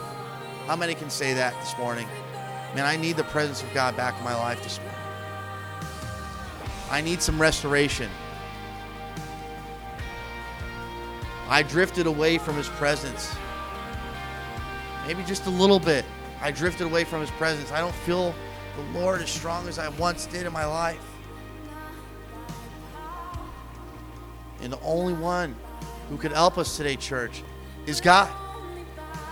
How 0.67 0.75
many 0.75 0.93
can 0.93 1.09
say 1.09 1.33
that 1.33 1.53
this 1.61 1.75
morning? 1.77 2.07
Man, 2.75 2.85
I 2.85 2.97
need 2.97 3.15
the 3.15 3.23
presence 3.23 3.63
of 3.63 3.73
God 3.73 3.95
back 3.95 4.17
in 4.17 4.23
my 4.23 4.35
life 4.35 4.61
this 4.61 4.79
morning. 4.79 4.96
I 6.89 7.01
need 7.01 7.21
some 7.21 7.41
restoration. 7.41 8.09
I 11.49 11.63
drifted 11.63 12.07
away 12.07 12.37
from 12.37 12.55
His 12.55 12.67
presence. 12.69 13.35
Maybe 15.05 15.23
just 15.23 15.45
a 15.45 15.49
little 15.49 15.79
bit. 15.79 16.05
I 16.41 16.51
drifted 16.51 16.85
away 16.85 17.03
from 17.03 17.21
His 17.21 17.31
presence. 17.31 17.71
I 17.71 17.79
don't 17.79 17.95
feel 17.95 18.33
the 18.75 18.99
Lord 18.99 19.21
as 19.21 19.29
strong 19.29 19.67
as 19.67 19.79
I 19.79 19.89
once 19.89 20.25
did 20.27 20.45
in 20.45 20.53
my 20.53 20.65
life. 20.65 21.03
And 24.61 24.73
the 24.73 24.79
only 24.81 25.13
one 25.13 25.55
who 26.09 26.17
can 26.17 26.31
help 26.31 26.57
us 26.57 26.77
today, 26.77 26.95
church, 26.95 27.43
is 27.85 28.01
God. 28.01 28.29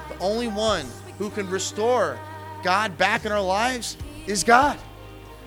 The 0.09 0.19
only 0.19 0.47
one 0.47 0.85
who 1.17 1.29
can 1.29 1.49
restore 1.49 2.19
God 2.63 2.97
back 2.97 3.25
in 3.25 3.31
our 3.31 3.41
lives 3.41 3.97
is 4.27 4.43
God. 4.43 4.77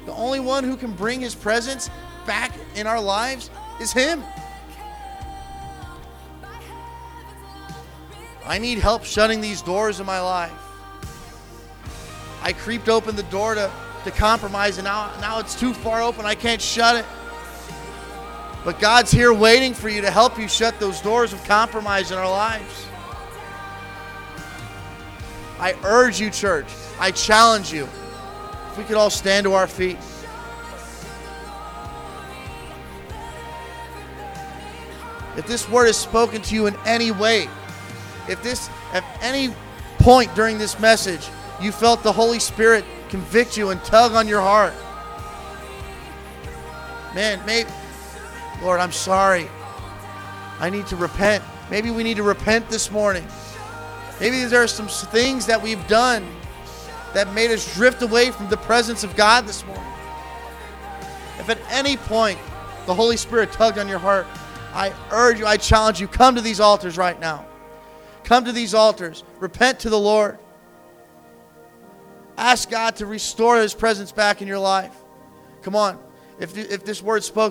The 0.06 0.12
only 0.12 0.40
one 0.40 0.64
who 0.64 0.76
can 0.76 0.92
bring 0.92 1.20
his 1.20 1.34
presence 1.34 1.90
back 2.28 2.52
in 2.76 2.86
our 2.86 3.00
lives 3.00 3.50
is 3.80 3.90
Him. 3.90 4.22
I 8.46 8.58
need 8.58 8.78
help 8.78 9.04
shutting 9.04 9.40
these 9.40 9.62
doors 9.62 9.98
in 9.98 10.06
my 10.06 10.20
life. 10.20 10.52
I 12.42 12.52
creeped 12.52 12.88
open 12.88 13.16
the 13.16 13.24
door 13.24 13.54
to, 13.54 13.70
to 14.04 14.10
compromise, 14.10 14.76
and 14.76 14.84
now, 14.84 15.10
now 15.20 15.38
it's 15.38 15.58
too 15.58 15.72
far 15.72 16.02
open. 16.02 16.26
I 16.26 16.34
can't 16.34 16.60
shut 16.60 16.96
it. 16.96 17.06
But 18.62 18.78
God's 18.78 19.10
here 19.10 19.32
waiting 19.32 19.72
for 19.72 19.88
you 19.88 20.02
to 20.02 20.10
help 20.10 20.38
you 20.38 20.48
shut 20.48 20.78
those 20.78 21.00
doors 21.00 21.32
of 21.32 21.42
compromise 21.44 22.10
in 22.10 22.18
our 22.18 22.30
lives. 22.30 22.86
I 25.58 25.74
urge 25.82 26.20
you, 26.20 26.30
church, 26.30 26.66
I 27.00 27.10
challenge 27.10 27.72
you. 27.72 27.84
If 27.84 28.78
we 28.78 28.84
could 28.84 28.96
all 28.96 29.10
stand 29.10 29.44
to 29.44 29.54
our 29.54 29.66
feet. 29.66 29.96
If 35.38 35.46
this 35.46 35.68
word 35.68 35.86
is 35.86 35.96
spoken 35.96 36.42
to 36.42 36.54
you 36.56 36.66
in 36.66 36.74
any 36.84 37.12
way, 37.12 37.48
if 38.28 38.42
this, 38.42 38.68
at 38.92 39.04
any 39.22 39.54
point 39.98 40.34
during 40.34 40.58
this 40.58 40.80
message, 40.80 41.28
you 41.62 41.70
felt 41.70 42.02
the 42.02 42.12
Holy 42.12 42.40
Spirit 42.40 42.84
convict 43.08 43.56
you 43.56 43.70
and 43.70 43.82
tug 43.84 44.14
on 44.14 44.26
your 44.26 44.40
heart, 44.40 44.74
man, 47.14 47.40
maybe, 47.46 47.70
Lord, 48.62 48.80
I'm 48.80 48.90
sorry. 48.90 49.48
I 50.58 50.70
need 50.70 50.88
to 50.88 50.96
repent. 50.96 51.44
Maybe 51.70 51.92
we 51.92 52.02
need 52.02 52.16
to 52.16 52.24
repent 52.24 52.68
this 52.68 52.90
morning. 52.90 53.24
Maybe 54.20 54.44
there 54.44 54.64
are 54.64 54.66
some 54.66 54.88
things 54.88 55.46
that 55.46 55.62
we've 55.62 55.86
done 55.86 56.26
that 57.14 57.32
made 57.32 57.52
us 57.52 57.74
drift 57.74 58.02
away 58.02 58.32
from 58.32 58.48
the 58.48 58.56
presence 58.56 59.04
of 59.04 59.14
God 59.14 59.46
this 59.46 59.64
morning. 59.66 59.84
If 61.38 61.48
at 61.48 61.58
any 61.70 61.96
point 61.96 62.40
the 62.86 62.94
Holy 62.94 63.16
Spirit 63.16 63.52
tugged 63.52 63.78
on 63.78 63.86
your 63.86 64.00
heart, 64.00 64.26
I 64.72 64.92
urge 65.10 65.38
you, 65.38 65.46
I 65.46 65.56
challenge 65.56 66.00
you, 66.00 66.08
come 66.08 66.34
to 66.34 66.40
these 66.40 66.60
altars 66.60 66.96
right 66.96 67.18
now. 67.18 67.46
Come 68.24 68.44
to 68.44 68.52
these 68.52 68.74
altars. 68.74 69.24
Repent 69.38 69.80
to 69.80 69.90
the 69.90 69.98
Lord. 69.98 70.38
Ask 72.36 72.70
God 72.70 72.96
to 72.96 73.06
restore 73.06 73.58
His 73.58 73.72
presence 73.72 74.12
back 74.12 74.42
in 74.42 74.48
your 74.48 74.58
life. 74.58 74.94
Come 75.62 75.74
on. 75.74 75.98
If, 76.38 76.56
if 76.56 76.84
this 76.84 77.02
word 77.02 77.24
spoke 77.24 77.46